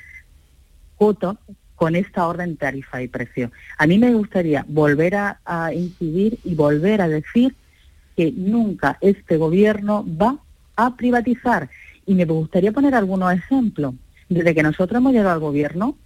coto 0.97 1.39
con 1.81 1.97
esta 1.97 2.27
orden 2.27 2.51
de 2.51 2.57
tarifa 2.57 3.01
y 3.01 3.09
precio. 3.09 3.51
A 3.79 3.87
mí 3.87 3.97
me 3.97 4.13
gustaría 4.13 4.67
volver 4.69 5.15
a, 5.15 5.41
a 5.47 5.73
incidir 5.73 6.39
y 6.45 6.55
volver 6.55 7.01
a 7.01 7.09
decir 7.09 7.55
que 8.19 8.31
nunca 8.37 8.99
este 9.01 9.39
gobierno 9.39 10.05
va 10.07 10.37
a 10.77 10.95
privatizar. 10.95 11.71
Y 12.05 12.15
me 12.17 12.27
gustaría 12.27 12.71
poner 12.71 12.95
algunos 12.95 13.33
ejemplos. 13.33 13.95
Desde 14.29 14.55
que 14.55 14.63
nosotros 14.63 14.99
hemos 14.99 15.15
llegado 15.15 15.31
al 15.31 15.41
gobierno, 15.41 15.97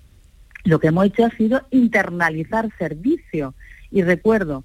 lo 0.63 0.79
que 0.79 0.87
hemos 0.87 1.07
hecho 1.07 1.25
ha 1.25 1.31
sido 1.31 1.67
internalizar 1.73 2.71
servicios. 2.79 3.53
Y 3.91 4.03
recuerdo, 4.03 4.63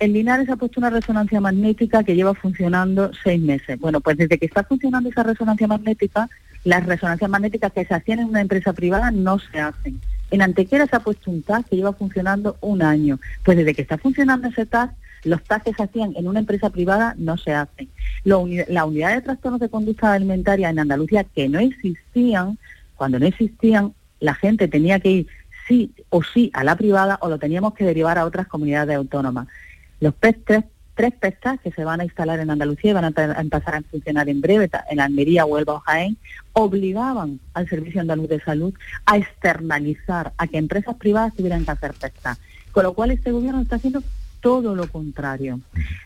en 0.00 0.14
Linares 0.14 0.48
ha 0.48 0.56
puesto 0.56 0.80
una 0.80 0.90
resonancia 0.90 1.40
magnética 1.40 2.02
que 2.02 2.16
lleva 2.16 2.34
funcionando 2.34 3.12
seis 3.22 3.40
meses. 3.40 3.78
Bueno, 3.78 4.00
pues 4.00 4.16
desde 4.16 4.36
que 4.36 4.46
está 4.46 4.64
funcionando 4.64 5.10
esa 5.10 5.22
resonancia 5.22 5.68
magnética, 5.68 6.28
las 6.64 6.84
resonancias 6.84 7.30
magnéticas 7.30 7.72
que 7.72 7.84
se 7.84 7.94
hacían 7.94 8.18
en 8.18 8.30
una 8.30 8.40
empresa 8.40 8.72
privada 8.72 9.12
no 9.12 9.38
se 9.38 9.60
hacen. 9.60 10.00
En 10.34 10.42
Antequera 10.42 10.88
se 10.88 10.96
ha 10.96 10.98
puesto 10.98 11.30
un 11.30 11.44
TAC 11.44 11.68
que 11.68 11.76
lleva 11.76 11.92
funcionando 11.92 12.56
un 12.60 12.82
año. 12.82 13.20
Pues 13.44 13.56
desde 13.56 13.72
que 13.72 13.82
está 13.82 13.98
funcionando 13.98 14.48
ese 14.48 14.66
TAC, 14.66 14.90
los 15.22 15.40
TAC 15.44 15.62
que 15.62 15.74
se 15.74 15.84
hacían 15.84 16.12
en 16.16 16.26
una 16.26 16.40
empresa 16.40 16.70
privada 16.70 17.14
no 17.16 17.38
se 17.38 17.52
hacen. 17.52 17.88
La 18.24 18.84
unidad 18.84 19.14
de 19.14 19.20
trastornos 19.20 19.60
de 19.60 19.68
conducta 19.68 20.12
alimentaria 20.12 20.70
en 20.70 20.80
Andalucía, 20.80 21.22
que 21.22 21.48
no 21.48 21.60
existían, 21.60 22.58
cuando 22.96 23.20
no 23.20 23.26
existían, 23.26 23.94
la 24.18 24.34
gente 24.34 24.66
tenía 24.66 24.98
que 24.98 25.10
ir 25.12 25.26
sí 25.68 25.92
o 26.08 26.24
sí 26.24 26.50
a 26.52 26.64
la 26.64 26.74
privada 26.74 27.16
o 27.20 27.28
lo 27.28 27.38
teníamos 27.38 27.74
que 27.74 27.84
derivar 27.84 28.18
a 28.18 28.24
otras 28.24 28.48
comunidades 28.48 28.96
autónomas. 28.96 29.46
Los 30.00 30.14
PES, 30.14 30.36
tres, 30.44 30.64
tres 30.94 31.12
PESTAS 31.14 31.60
que 31.60 31.72
se 31.72 31.84
van 31.84 32.00
a 32.00 32.04
instalar 32.04 32.40
en 32.40 32.50
Andalucía 32.50 32.90
y 32.90 32.94
van 32.94 33.04
a, 33.04 33.40
empezar 33.40 33.74
a 33.74 33.82
funcionar 33.82 34.28
en 34.28 34.40
breve 34.40 34.70
en 34.90 35.00
Almería, 35.00 35.44
Huelva 35.44 35.74
o 35.74 35.80
Jaén, 35.80 36.16
obligaban 36.52 37.40
al 37.52 37.68
Servicio 37.68 38.00
Andaluz 38.00 38.28
de 38.28 38.40
Salud 38.40 38.74
a 39.06 39.16
externalizar, 39.16 40.32
a 40.36 40.46
que 40.46 40.58
empresas 40.58 40.96
privadas 40.96 41.34
tuvieran 41.34 41.64
que 41.64 41.70
hacer 41.70 41.94
PESTAS. 41.94 42.38
Con 42.72 42.84
lo 42.84 42.94
cual 42.94 43.10
este 43.10 43.32
gobierno 43.32 43.60
está 43.60 43.76
haciendo 43.76 44.02
todo 44.40 44.74
lo 44.74 44.88
contrario. 44.88 45.60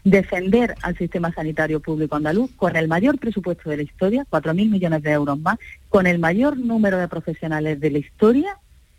Defender 0.04 0.76
al 0.82 0.96
sistema 0.96 1.32
sanitario 1.32 1.80
público 1.80 2.14
andaluz 2.14 2.52
con 2.56 2.76
el 2.76 2.86
mayor 2.86 3.18
presupuesto 3.18 3.68
de 3.68 3.78
la 3.78 3.82
historia, 3.82 4.26
4.000 4.30 4.70
millones 4.70 5.02
de 5.02 5.10
euros 5.10 5.40
más, 5.40 5.58
con 5.88 6.06
el 6.06 6.20
mayor 6.20 6.56
número 6.56 6.98
de 6.98 7.08
profesionales 7.08 7.80
de 7.80 7.90
la 7.90 7.98
historia 7.98 8.56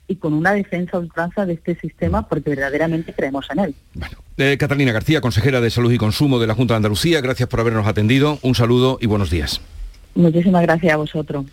y 0.10 0.16
con 0.16 0.34
una 0.34 0.52
defensa 0.52 0.98
a 0.98 1.00
ultranza 1.00 1.46
de 1.46 1.54
este 1.54 1.80
sistema 1.80 2.28
porque 2.28 2.50
verdaderamente 2.50 3.14
creemos 3.14 3.46
en 3.52 3.60
él. 3.60 3.76
Eh, 4.38 4.58
Catalina 4.60 4.92
García, 4.92 5.22
consejera 5.22 5.62
de 5.62 5.70
Salud 5.70 5.92
y 5.92 5.98
Consumo 5.98 6.40
de 6.40 6.48
la 6.48 6.56
Junta 6.56 6.74
de 6.74 6.78
Andalucía, 6.78 7.22
gracias 7.22 7.48
por 7.48 7.62
habernos 7.62 7.88
atendido. 7.88 8.40
Un 8.42 8.56
saludo 8.56 8.98
y 9.00 9.06
buenos 9.06 9.30
días. 9.30 9.62
Muchísimas 10.16 10.64
gracias 10.64 10.94
a 10.94 10.98
vosotros. 10.98 11.46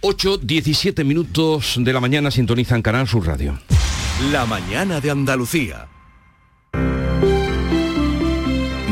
8, 0.00 0.38
17 0.38 1.04
minutos 1.04 1.76
de 1.78 1.92
la 1.92 2.00
mañana 2.00 2.30
sintonizan 2.30 2.82
Canal 2.82 3.06
Sur 3.06 3.26
Radio. 3.26 3.58
La 4.32 4.46
mañana 4.46 5.00
de 5.00 5.10
Andalucía. 5.10 5.86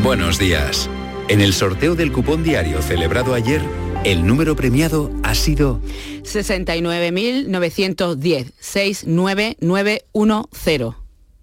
Buenos 0.03 0.39
días. 0.39 0.91
En 1.29 1.41
el 1.41 1.53
sorteo 1.53 1.95
del 1.95 2.13
cupón 2.13 2.45
diario 2.45 2.83
celebrado 2.83 3.35
ayer, 3.35 3.63
el 4.07 4.25
número 4.25 4.57
premiado 4.57 5.11
ha 5.25 5.35
sido 5.35 5.81
69.910, 6.23 8.53
69910, 8.61 10.95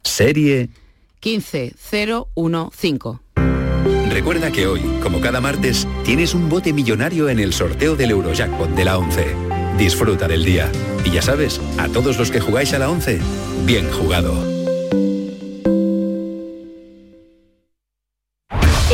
serie. 0.03 0.69
15015. 1.19 3.19
Recuerda 4.09 4.51
que 4.51 4.67
hoy, 4.67 4.79
como 5.01 5.19
cada 5.19 5.41
martes, 5.41 5.85
tienes 6.05 6.33
un 6.33 6.47
bote 6.47 6.71
millonario 6.71 7.27
en 7.27 7.39
el 7.39 7.51
sorteo 7.51 7.97
del 7.97 8.11
Eurojackpot 8.11 8.69
de 8.69 8.85
la 8.85 8.97
11. 8.97 9.25
Disfruta 9.77 10.29
del 10.29 10.45
día. 10.45 10.71
Y 11.03 11.11
ya 11.11 11.21
sabes, 11.21 11.59
a 11.77 11.89
todos 11.89 12.17
los 12.17 12.31
que 12.31 12.39
jugáis 12.39 12.71
a 12.73 12.79
la 12.79 12.89
11, 12.89 13.19
bien 13.65 13.91
jugado. 13.91 14.62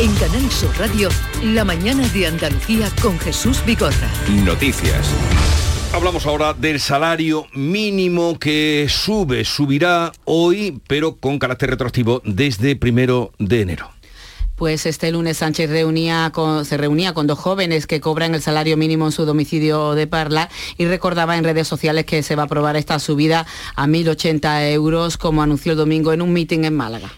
En 0.00 0.14
Canal 0.14 0.50
Sur 0.50 0.70
Radio, 0.78 1.08
la 1.44 1.64
mañana 1.64 2.06
de 2.08 2.26
Andalucía 2.26 2.88
con 3.02 3.18
Jesús 3.18 3.62
Vigorra. 3.66 4.08
Noticias. 4.44 5.06
Hablamos 5.92 6.24
ahora 6.26 6.54
del 6.54 6.80
salario 6.80 7.46
mínimo 7.54 8.38
que 8.38 8.86
sube, 8.88 9.44
subirá 9.44 10.12
hoy, 10.24 10.80
pero 10.86 11.16
con 11.16 11.38
carácter 11.38 11.70
retroactivo 11.70 12.22
desde 12.24 12.76
primero 12.76 13.32
de 13.38 13.60
enero. 13.62 13.90
Pues 14.56 14.84
este 14.86 15.10
lunes 15.10 15.38
Sánchez 15.38 15.70
reunía 15.70 16.30
con- 16.34 16.64
se 16.64 16.76
reunía 16.76 17.12
con 17.14 17.26
dos 17.26 17.38
jóvenes 17.38 17.86
que 17.86 18.00
cobran 18.00 18.34
el 18.34 18.42
salario 18.42 18.76
mínimo 18.76 19.06
en 19.06 19.12
su 19.12 19.24
domicilio 19.24 19.94
de 19.94 20.06
Parla 20.06 20.48
y 20.78 20.84
recordaba 20.86 21.36
en 21.36 21.44
redes 21.44 21.66
sociales 21.66 22.04
que 22.04 22.22
se 22.22 22.36
va 22.36 22.42
a 22.42 22.46
aprobar 22.46 22.76
esta 22.76 22.98
subida 22.98 23.46
a 23.74 23.86
1.080 23.86 24.70
euros, 24.72 25.16
como 25.16 25.42
anunció 25.42 25.72
el 25.72 25.78
domingo 25.78 26.12
en 26.12 26.22
un 26.22 26.32
mitin 26.32 26.64
en 26.64 26.76
Málaga. 26.76 27.10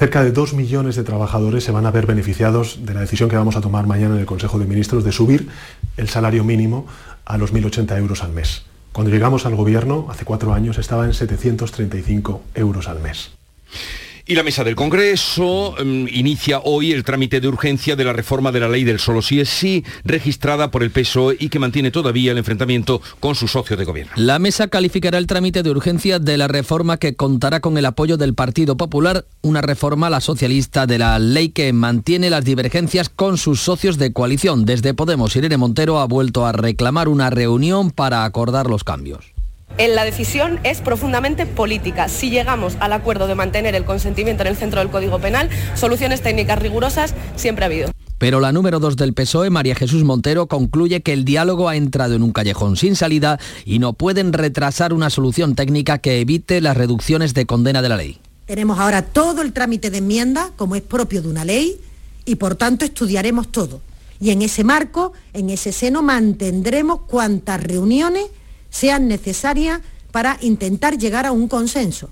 Cerca 0.00 0.24
de 0.24 0.32
dos 0.32 0.54
millones 0.54 0.96
de 0.96 1.04
trabajadores 1.04 1.62
se 1.62 1.72
van 1.72 1.84
a 1.84 1.90
ver 1.90 2.06
beneficiados 2.06 2.86
de 2.86 2.94
la 2.94 3.00
decisión 3.00 3.28
que 3.28 3.36
vamos 3.36 3.56
a 3.56 3.60
tomar 3.60 3.86
mañana 3.86 4.14
en 4.14 4.20
el 4.20 4.26
Consejo 4.26 4.58
de 4.58 4.64
Ministros 4.64 5.04
de 5.04 5.12
subir 5.12 5.50
el 5.98 6.08
salario 6.08 6.42
mínimo 6.42 6.86
a 7.26 7.36
los 7.36 7.52
1.080 7.52 7.98
euros 7.98 8.24
al 8.24 8.32
mes. 8.32 8.62
Cuando 8.92 9.12
llegamos 9.12 9.44
al 9.44 9.56
gobierno, 9.56 10.06
hace 10.08 10.24
cuatro 10.24 10.54
años, 10.54 10.78
estaba 10.78 11.04
en 11.04 11.12
735 11.12 12.42
euros 12.54 12.88
al 12.88 13.00
mes. 13.00 13.32
Y 14.30 14.36
la 14.36 14.44
mesa 14.44 14.62
del 14.62 14.76
Congreso 14.76 15.74
mm, 15.84 16.06
inicia 16.12 16.60
hoy 16.60 16.92
el 16.92 17.02
trámite 17.02 17.40
de 17.40 17.48
urgencia 17.48 17.96
de 17.96 18.04
la 18.04 18.12
reforma 18.12 18.52
de 18.52 18.60
la 18.60 18.68
ley 18.68 18.84
del 18.84 19.00
solo 19.00 19.22
sí 19.22 19.40
es 19.40 19.48
sí, 19.48 19.84
registrada 20.04 20.70
por 20.70 20.84
el 20.84 20.92
PSOE 20.92 21.36
y 21.40 21.48
que 21.48 21.58
mantiene 21.58 21.90
todavía 21.90 22.30
el 22.30 22.38
enfrentamiento 22.38 23.02
con 23.18 23.34
su 23.34 23.48
socio 23.48 23.76
de 23.76 23.84
gobierno. 23.84 24.12
La 24.14 24.38
mesa 24.38 24.68
calificará 24.68 25.18
el 25.18 25.26
trámite 25.26 25.64
de 25.64 25.70
urgencia 25.70 26.20
de 26.20 26.38
la 26.38 26.46
reforma 26.46 26.96
que 26.96 27.16
contará 27.16 27.58
con 27.58 27.76
el 27.76 27.84
apoyo 27.84 28.18
del 28.18 28.34
Partido 28.34 28.76
Popular, 28.76 29.24
una 29.42 29.62
reforma 29.62 30.08
la 30.08 30.20
socialista 30.20 30.86
de 30.86 30.98
la 30.98 31.18
ley 31.18 31.48
que 31.48 31.72
mantiene 31.72 32.30
las 32.30 32.44
divergencias 32.44 33.08
con 33.08 33.36
sus 33.36 33.58
socios 33.60 33.98
de 33.98 34.12
coalición. 34.12 34.64
Desde 34.64 34.94
Podemos, 34.94 35.34
Irene 35.34 35.56
Montero 35.56 35.98
ha 35.98 36.06
vuelto 36.06 36.46
a 36.46 36.52
reclamar 36.52 37.08
una 37.08 37.30
reunión 37.30 37.90
para 37.90 38.24
acordar 38.24 38.70
los 38.70 38.84
cambios. 38.84 39.39
La 39.78 40.04
decisión 40.04 40.60
es 40.62 40.80
profundamente 40.80 41.46
política. 41.46 42.08
Si 42.08 42.30
llegamos 42.30 42.76
al 42.80 42.92
acuerdo 42.92 43.26
de 43.26 43.34
mantener 43.34 43.74
el 43.74 43.84
consentimiento 43.84 44.42
en 44.42 44.48
el 44.48 44.56
centro 44.56 44.80
del 44.80 44.90
Código 44.90 45.18
Penal, 45.18 45.48
soluciones 45.74 46.20
técnicas 46.20 46.58
rigurosas 46.58 47.14
siempre 47.36 47.64
ha 47.64 47.66
habido. 47.66 47.90
Pero 48.18 48.40
la 48.40 48.52
número 48.52 48.80
dos 48.80 48.96
del 48.96 49.14
PSOE, 49.14 49.48
María 49.48 49.74
Jesús 49.74 50.04
Montero, 50.04 50.46
concluye 50.46 51.00
que 51.00 51.14
el 51.14 51.24
diálogo 51.24 51.70
ha 51.70 51.76
entrado 51.76 52.14
en 52.14 52.22
un 52.22 52.32
callejón 52.32 52.76
sin 52.76 52.94
salida 52.94 53.38
y 53.64 53.78
no 53.78 53.94
pueden 53.94 54.34
retrasar 54.34 54.92
una 54.92 55.08
solución 55.08 55.54
técnica 55.54 55.96
que 55.96 56.20
evite 56.20 56.60
las 56.60 56.76
reducciones 56.76 57.32
de 57.32 57.46
condena 57.46 57.80
de 57.80 57.88
la 57.88 57.96
ley. 57.96 58.18
Tenemos 58.44 58.78
ahora 58.78 59.00
todo 59.00 59.40
el 59.40 59.54
trámite 59.54 59.90
de 59.90 59.98
enmienda, 59.98 60.50
como 60.56 60.76
es 60.76 60.82
propio 60.82 61.22
de 61.22 61.28
una 61.28 61.46
ley, 61.46 61.80
y 62.26 62.34
por 62.34 62.56
tanto 62.56 62.84
estudiaremos 62.84 63.48
todo. 63.48 63.80
Y 64.20 64.30
en 64.30 64.42
ese 64.42 64.64
marco, 64.64 65.14
en 65.32 65.48
ese 65.48 65.72
seno, 65.72 66.02
mantendremos 66.02 67.00
cuantas 67.02 67.62
reuniones 67.62 68.26
sean 68.70 69.08
necesarias 69.08 69.80
para 70.10 70.38
intentar 70.40 70.98
llegar 70.98 71.26
a 71.26 71.32
un 71.32 71.48
consenso. 71.48 72.10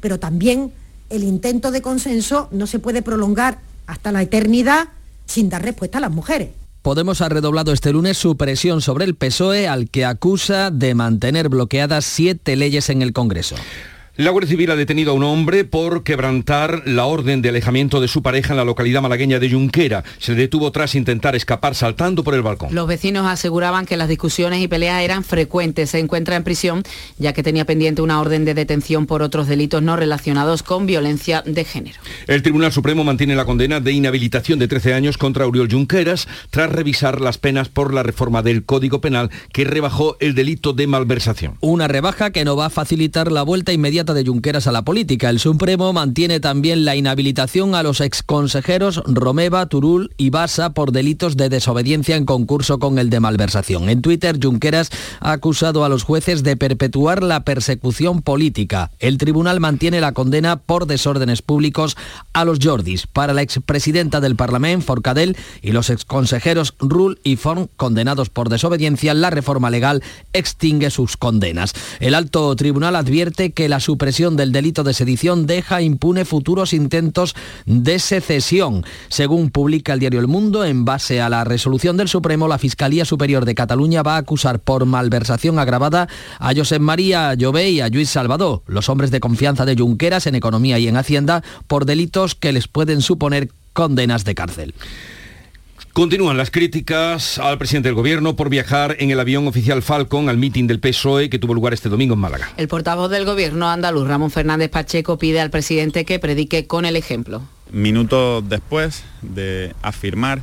Pero 0.00 0.18
también 0.18 0.72
el 1.10 1.22
intento 1.22 1.70
de 1.70 1.82
consenso 1.82 2.48
no 2.50 2.66
se 2.66 2.78
puede 2.78 3.02
prolongar 3.02 3.58
hasta 3.86 4.12
la 4.12 4.22
eternidad 4.22 4.88
sin 5.26 5.48
dar 5.48 5.62
respuesta 5.62 5.98
a 5.98 6.00
las 6.00 6.10
mujeres. 6.10 6.50
Podemos 6.82 7.20
ha 7.20 7.28
redoblado 7.28 7.72
este 7.72 7.92
lunes 7.92 8.16
su 8.16 8.36
presión 8.36 8.80
sobre 8.80 9.04
el 9.04 9.16
PSOE 9.16 9.66
al 9.66 9.90
que 9.90 10.04
acusa 10.04 10.70
de 10.70 10.94
mantener 10.94 11.48
bloqueadas 11.48 12.04
siete 12.04 12.54
leyes 12.54 12.90
en 12.90 13.02
el 13.02 13.12
Congreso. 13.12 13.56
La 14.18 14.30
Guardia 14.30 14.48
Civil 14.48 14.70
ha 14.70 14.76
detenido 14.76 15.10
a 15.10 15.14
un 15.14 15.24
hombre 15.24 15.66
por 15.66 16.02
quebrantar 16.02 16.84
la 16.86 17.04
orden 17.04 17.42
de 17.42 17.50
alejamiento 17.50 18.00
de 18.00 18.08
su 18.08 18.22
pareja 18.22 18.54
en 18.54 18.56
la 18.56 18.64
localidad 18.64 19.02
malagueña 19.02 19.38
de 19.38 19.50
Junquera. 19.50 20.04
Se 20.16 20.32
le 20.32 20.38
detuvo 20.38 20.72
tras 20.72 20.94
intentar 20.94 21.36
escapar 21.36 21.74
saltando 21.74 22.24
por 22.24 22.34
el 22.34 22.40
balcón. 22.40 22.74
Los 22.74 22.88
vecinos 22.88 23.26
aseguraban 23.26 23.84
que 23.84 23.98
las 23.98 24.08
discusiones 24.08 24.62
y 24.62 24.68
peleas 24.68 25.02
eran 25.02 25.22
frecuentes. 25.22 25.90
Se 25.90 25.98
encuentra 25.98 26.34
en 26.36 26.44
prisión 26.44 26.82
ya 27.18 27.34
que 27.34 27.42
tenía 27.42 27.66
pendiente 27.66 28.00
una 28.00 28.18
orden 28.18 28.46
de 28.46 28.54
detención 28.54 29.04
por 29.04 29.20
otros 29.20 29.48
delitos 29.48 29.82
no 29.82 29.96
relacionados 29.96 30.62
con 30.62 30.86
violencia 30.86 31.42
de 31.44 31.64
género. 31.64 31.98
El 32.26 32.40
Tribunal 32.40 32.72
Supremo 32.72 33.04
mantiene 33.04 33.36
la 33.36 33.44
condena 33.44 33.80
de 33.80 33.92
inhabilitación 33.92 34.58
de 34.58 34.66
13 34.66 34.94
años 34.94 35.18
contra 35.18 35.46
Uriol 35.46 35.70
Junqueras 35.70 36.26
tras 36.48 36.72
revisar 36.72 37.20
las 37.20 37.36
penas 37.36 37.68
por 37.68 37.92
la 37.92 38.02
reforma 38.02 38.42
del 38.42 38.64
Código 38.64 39.02
Penal 39.02 39.30
que 39.52 39.64
rebajó 39.64 40.16
el 40.20 40.34
delito 40.34 40.72
de 40.72 40.86
malversación. 40.86 41.58
Una 41.60 41.86
rebaja 41.86 42.30
que 42.30 42.46
no 42.46 42.56
va 42.56 42.66
a 42.66 42.70
facilitar 42.70 43.30
la 43.30 43.42
vuelta 43.42 43.74
inmediata 43.74 44.05
de 44.14 44.24
Junqueras 44.24 44.66
a 44.66 44.72
la 44.72 44.82
política. 44.82 45.30
El 45.30 45.38
Supremo 45.38 45.92
mantiene 45.92 46.40
también 46.40 46.84
la 46.84 46.96
inhabilitación 46.96 47.74
a 47.74 47.82
los 47.82 48.00
exconsejeros 48.00 49.02
Romeva, 49.06 49.66
Turul 49.66 50.12
y 50.16 50.30
Basa 50.30 50.70
por 50.70 50.92
delitos 50.92 51.36
de 51.36 51.48
desobediencia 51.48 52.16
en 52.16 52.24
concurso 52.24 52.78
con 52.78 52.98
el 52.98 53.10
de 53.10 53.20
malversación. 53.20 53.88
En 53.88 54.02
Twitter, 54.02 54.38
Junqueras 54.42 54.90
ha 55.20 55.32
acusado 55.32 55.84
a 55.84 55.88
los 55.88 56.02
jueces 56.02 56.42
de 56.42 56.56
perpetuar 56.56 57.22
la 57.22 57.44
persecución 57.44 58.22
política. 58.22 58.90
El 58.98 59.18
tribunal 59.18 59.60
mantiene 59.60 60.00
la 60.00 60.12
condena 60.12 60.56
por 60.56 60.86
desórdenes 60.86 61.42
públicos 61.42 61.96
a 62.32 62.44
los 62.44 62.58
Jordis. 62.62 63.06
Para 63.06 63.32
la 63.32 63.42
expresidenta 63.42 64.20
del 64.20 64.36
Parlamento, 64.36 64.86
Forcadell, 64.86 65.36
y 65.62 65.72
los 65.72 65.90
exconsejeros 65.90 66.74
Rull 66.78 67.18
y 67.22 67.36
Forn, 67.36 67.68
condenados 67.76 68.30
por 68.30 68.48
desobediencia, 68.48 69.14
la 69.14 69.30
reforma 69.30 69.70
legal 69.70 70.02
extingue 70.32 70.90
sus 70.90 71.16
condenas. 71.16 71.72
El 72.00 72.14
alto 72.14 72.54
tribunal 72.56 72.96
advierte 72.96 73.52
que 73.52 73.68
la 73.68 73.80
supresión 73.96 74.36
del 74.36 74.52
delito 74.52 74.84
de 74.84 74.92
sedición 74.92 75.46
deja 75.46 75.80
impune 75.80 76.26
futuros 76.26 76.74
intentos 76.74 77.34
de 77.64 77.98
secesión. 77.98 78.84
Según 79.08 79.48
publica 79.48 79.94
el 79.94 80.00
diario 80.00 80.20
El 80.20 80.28
Mundo, 80.28 80.66
en 80.66 80.84
base 80.84 81.22
a 81.22 81.30
la 81.30 81.44
resolución 81.44 81.96
del 81.96 82.10
Supremo, 82.10 82.46
la 82.46 82.58
Fiscalía 82.58 83.06
Superior 83.06 83.46
de 83.46 83.54
Cataluña 83.54 84.02
va 84.02 84.16
a 84.16 84.18
acusar 84.18 84.58
por 84.58 84.84
malversación 84.84 85.58
agravada 85.58 86.08
a 86.38 86.54
Josep 86.54 86.82
María 86.82 87.32
Llobé 87.32 87.70
y 87.70 87.80
a 87.80 87.88
Luis 87.88 88.10
Salvador, 88.10 88.62
los 88.66 88.90
hombres 88.90 89.10
de 89.10 89.20
confianza 89.20 89.64
de 89.64 89.76
Junqueras 89.76 90.26
en 90.26 90.34
economía 90.34 90.78
y 90.78 90.88
en 90.88 90.98
hacienda, 90.98 91.42
por 91.66 91.86
delitos 91.86 92.34
que 92.34 92.52
les 92.52 92.68
pueden 92.68 93.00
suponer 93.00 93.48
condenas 93.72 94.26
de 94.26 94.34
cárcel. 94.34 94.74
Continúan 95.96 96.36
las 96.36 96.50
críticas 96.50 97.38
al 97.38 97.56
presidente 97.56 97.88
del 97.88 97.94
gobierno 97.94 98.36
por 98.36 98.50
viajar 98.50 98.96
en 98.98 99.10
el 99.10 99.18
avión 99.18 99.48
oficial 99.48 99.80
Falcon 99.80 100.28
al 100.28 100.36
mitin 100.36 100.66
del 100.66 100.78
PSOE 100.78 101.30
que 101.30 101.38
tuvo 101.38 101.54
lugar 101.54 101.72
este 101.72 101.88
domingo 101.88 102.12
en 102.12 102.20
Málaga. 102.20 102.50
El 102.58 102.68
portavoz 102.68 103.10
del 103.10 103.24
gobierno 103.24 103.66
andaluz, 103.70 104.06
Ramón 104.06 104.30
Fernández 104.30 104.68
Pacheco, 104.68 105.16
pide 105.16 105.40
al 105.40 105.48
presidente 105.48 106.04
que 106.04 106.18
predique 106.18 106.66
con 106.66 106.84
el 106.84 106.96
ejemplo. 106.96 107.40
Minutos 107.72 108.46
después 108.46 109.04
de 109.22 109.74
afirmar 109.80 110.42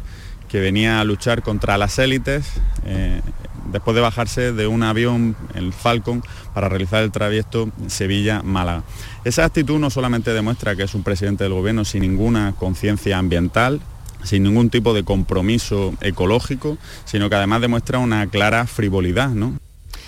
que 0.50 0.60
venía 0.60 1.00
a 1.00 1.04
luchar 1.04 1.44
contra 1.44 1.78
las 1.78 2.00
élites, 2.00 2.48
eh, 2.88 3.22
después 3.72 3.94
de 3.94 4.02
bajarse 4.02 4.54
de 4.54 4.66
un 4.66 4.82
avión, 4.82 5.36
el 5.54 5.72
Falcon, 5.72 6.24
para 6.56 6.68
realizar 6.68 7.04
el 7.04 7.12
trayecto 7.12 7.70
Sevilla-Málaga. 7.86 8.82
Esa 9.24 9.46
actitud 9.46 9.78
no 9.78 9.92
solamente 9.92 10.34
demuestra 10.34 10.76
que 10.76 10.82
es 10.82 10.96
un 10.96 11.04
presidente 11.04 11.44
del 11.44 11.54
gobierno 11.54 11.86
sin 11.86 12.02
ninguna 12.02 12.56
conciencia 12.58 13.20
ambiental, 13.20 13.82
sin 14.24 14.44
ningún 14.44 14.70
tipo 14.70 14.94
de 14.94 15.04
compromiso 15.04 15.94
ecológico, 16.02 16.78
sino 17.06 17.30
que 17.30 17.36
además 17.36 17.62
demuestra 17.62 18.00
una 18.00 18.28
clara 18.28 18.66
frivolidad, 18.68 19.30
¿no? 19.30 19.58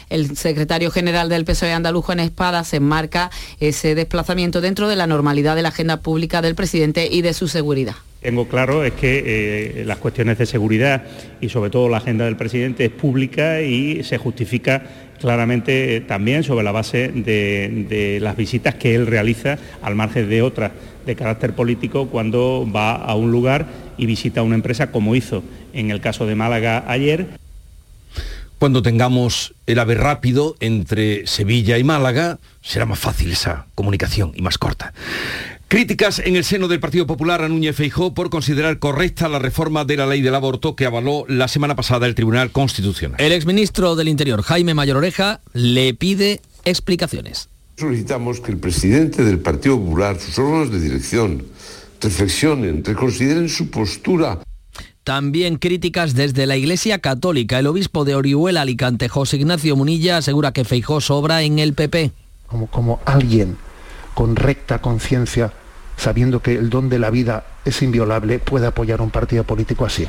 El 0.09 0.37
secretario 0.37 0.91
general 0.91 1.29
del 1.29 1.45
PSOE 1.45 1.73
andaluz 1.73 2.09
en 2.09 2.19
Espada 2.19 2.63
se 2.63 2.77
enmarca 2.77 3.31
ese 3.59 3.95
desplazamiento 3.95 4.61
dentro 4.61 4.87
de 4.87 4.95
la 4.95 5.07
normalidad 5.07 5.55
de 5.55 5.63
la 5.63 5.69
agenda 5.69 5.97
pública 5.97 6.41
del 6.41 6.55
presidente 6.55 7.07
y 7.11 7.21
de 7.21 7.33
su 7.33 7.47
seguridad. 7.47 7.95
Tengo 8.25 8.47
claro 8.47 8.83
es 8.83 8.93
que 8.93 9.81
eh, 9.81 9.85
las 9.85 9.99
cuestiones 9.99 10.39
de 10.39 10.47
seguridad 10.47 11.03
y 11.41 11.49
sobre 11.49 11.69
todo 11.69 11.89
la 11.89 11.97
agenda 11.97 12.25
del 12.25 12.35
presidente 12.35 12.85
es 12.85 12.89
pública 12.89 13.61
y 13.61 14.03
se 14.03 14.17
justifica 14.17 14.81
claramente 15.19 15.97
eh, 15.97 16.01
también 16.01 16.41
sobre 16.41 16.63
la 16.63 16.71
base 16.71 17.09
de, 17.09 18.17
las 18.19 18.35
visitas 18.35 18.73
que 18.73 18.95
él 18.95 19.05
realiza 19.05 19.59
al 19.83 19.93
margen 19.93 20.27
de 20.27 20.41
otras 20.41 20.71
de 21.05 21.15
carácter 21.15 21.53
político 21.53 22.07
cuando 22.07 22.67
va 22.75 22.95
a 22.95 23.13
un 23.13 23.29
lugar 23.29 23.67
y 23.95 24.07
visita 24.07 24.41
una 24.41 24.55
empresa 24.55 24.89
como 24.89 25.15
hizo 25.15 25.43
en 25.73 25.91
el 25.91 26.01
caso 26.01 26.25
de 26.25 26.33
Málaga 26.33 26.83
ayer. 26.87 27.27
Cuando 28.57 28.81
tengamos 28.81 29.53
el 29.67 29.77
ave 29.77 29.93
rápido 29.93 30.55
entre 30.61 31.27
Sevilla 31.27 31.77
y 31.77 31.83
Málaga, 31.83 32.39
será 32.63 32.87
más 32.87 32.97
fácil 32.97 33.31
esa 33.31 33.67
comunicación 33.75 34.31
y 34.33 34.41
más 34.41 34.57
corta. 34.57 34.93
Críticas 35.75 36.19
en 36.19 36.37
el 36.37 36.45
seno 36.45 36.69
del 36.69 36.79
Partido 36.79 37.05
Popular 37.05 37.41
a 37.41 37.49
Núñez 37.49 37.75
Feijó 37.75 38.13
por 38.13 38.29
considerar 38.29 38.79
correcta 38.79 39.27
la 39.27 39.39
reforma 39.39 39.83
de 39.83 39.97
la 39.97 40.07
ley 40.07 40.21
del 40.21 40.33
aborto 40.33 40.73
que 40.73 40.85
avaló 40.85 41.25
la 41.27 41.49
semana 41.49 41.75
pasada 41.75 42.07
el 42.07 42.15
Tribunal 42.15 42.49
Constitucional. 42.51 43.19
El 43.19 43.33
exministro 43.33 43.97
del 43.97 44.07
Interior, 44.07 44.41
Jaime 44.41 44.73
Mayor 44.73 44.95
Oreja, 44.95 45.41
le 45.51 45.93
pide 45.93 46.39
explicaciones. 46.63 47.49
Solicitamos 47.75 48.39
que 48.39 48.53
el 48.53 48.57
presidente 48.57 49.25
del 49.25 49.39
Partido 49.39 49.77
Popular, 49.77 50.17
sus 50.17 50.39
órganos 50.39 50.71
de 50.71 50.79
dirección, 50.79 51.43
reflexionen, 51.99 52.81
reconsideren 52.85 53.49
su 53.49 53.69
postura. 53.69 54.39
También 55.03 55.57
críticas 55.57 56.15
desde 56.15 56.45
la 56.45 56.55
Iglesia 56.55 56.99
Católica. 56.99 57.59
El 57.59 57.67
obispo 57.67 58.05
de 58.05 58.15
Orihuela, 58.15 58.61
Alicante, 58.61 59.09
José 59.09 59.35
Ignacio 59.35 59.75
Munilla, 59.75 60.15
asegura 60.15 60.53
que 60.53 60.63
Feijó 60.63 61.01
sobra 61.01 61.41
en 61.43 61.59
el 61.59 61.73
PP. 61.73 62.13
Como, 62.47 62.67
como 62.67 63.01
alguien 63.03 63.57
con 64.13 64.37
recta 64.37 64.79
conciencia, 64.79 65.51
sabiendo 65.97 66.41
que 66.41 66.53
el 66.53 66.69
don 66.69 66.89
de 66.89 66.99
la 66.99 67.09
vida 67.09 67.45
es 67.65 67.81
inviolable, 67.81 68.39
puede 68.39 68.67
apoyar 68.67 69.01
un 69.01 69.11
partido 69.11 69.43
político 69.43 69.85
así. 69.85 70.07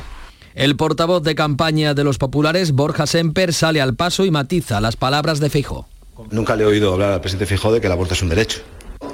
El 0.55 0.75
portavoz 0.75 1.21
de 1.21 1.35
campaña 1.35 1.93
de 1.93 2.03
los 2.03 2.17
populares, 2.17 2.71
Borja 2.71 3.05
Semper, 3.05 3.53
sale 3.53 3.79
al 3.79 3.95
paso 3.95 4.25
y 4.25 4.31
matiza 4.31 4.81
las 4.81 4.95
palabras 4.95 5.39
de 5.39 5.49
Feijó. 5.49 5.87
Nunca 6.31 6.55
le 6.55 6.63
he 6.63 6.65
oído 6.65 6.93
hablar 6.93 7.13
al 7.13 7.21
presidente 7.21 7.45
Feijó 7.45 7.71
de 7.71 7.79
que 7.79 7.87
el 7.87 7.93
aborto 7.93 8.15
es 8.15 8.21
un 8.23 8.29
derecho. 8.29 8.61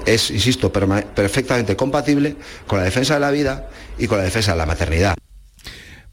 Es, 0.05 0.31
insisto, 0.31 0.71
perfectamente 0.71 1.75
compatible 1.75 2.37
con 2.65 2.79
la 2.79 2.85
defensa 2.85 3.15
de 3.15 3.19
la 3.19 3.31
vida 3.31 3.67
y 3.97 4.07
con 4.07 4.17
la 4.17 4.23
defensa 4.23 4.53
de 4.53 4.57
la 4.57 4.65
maternidad. 4.65 5.15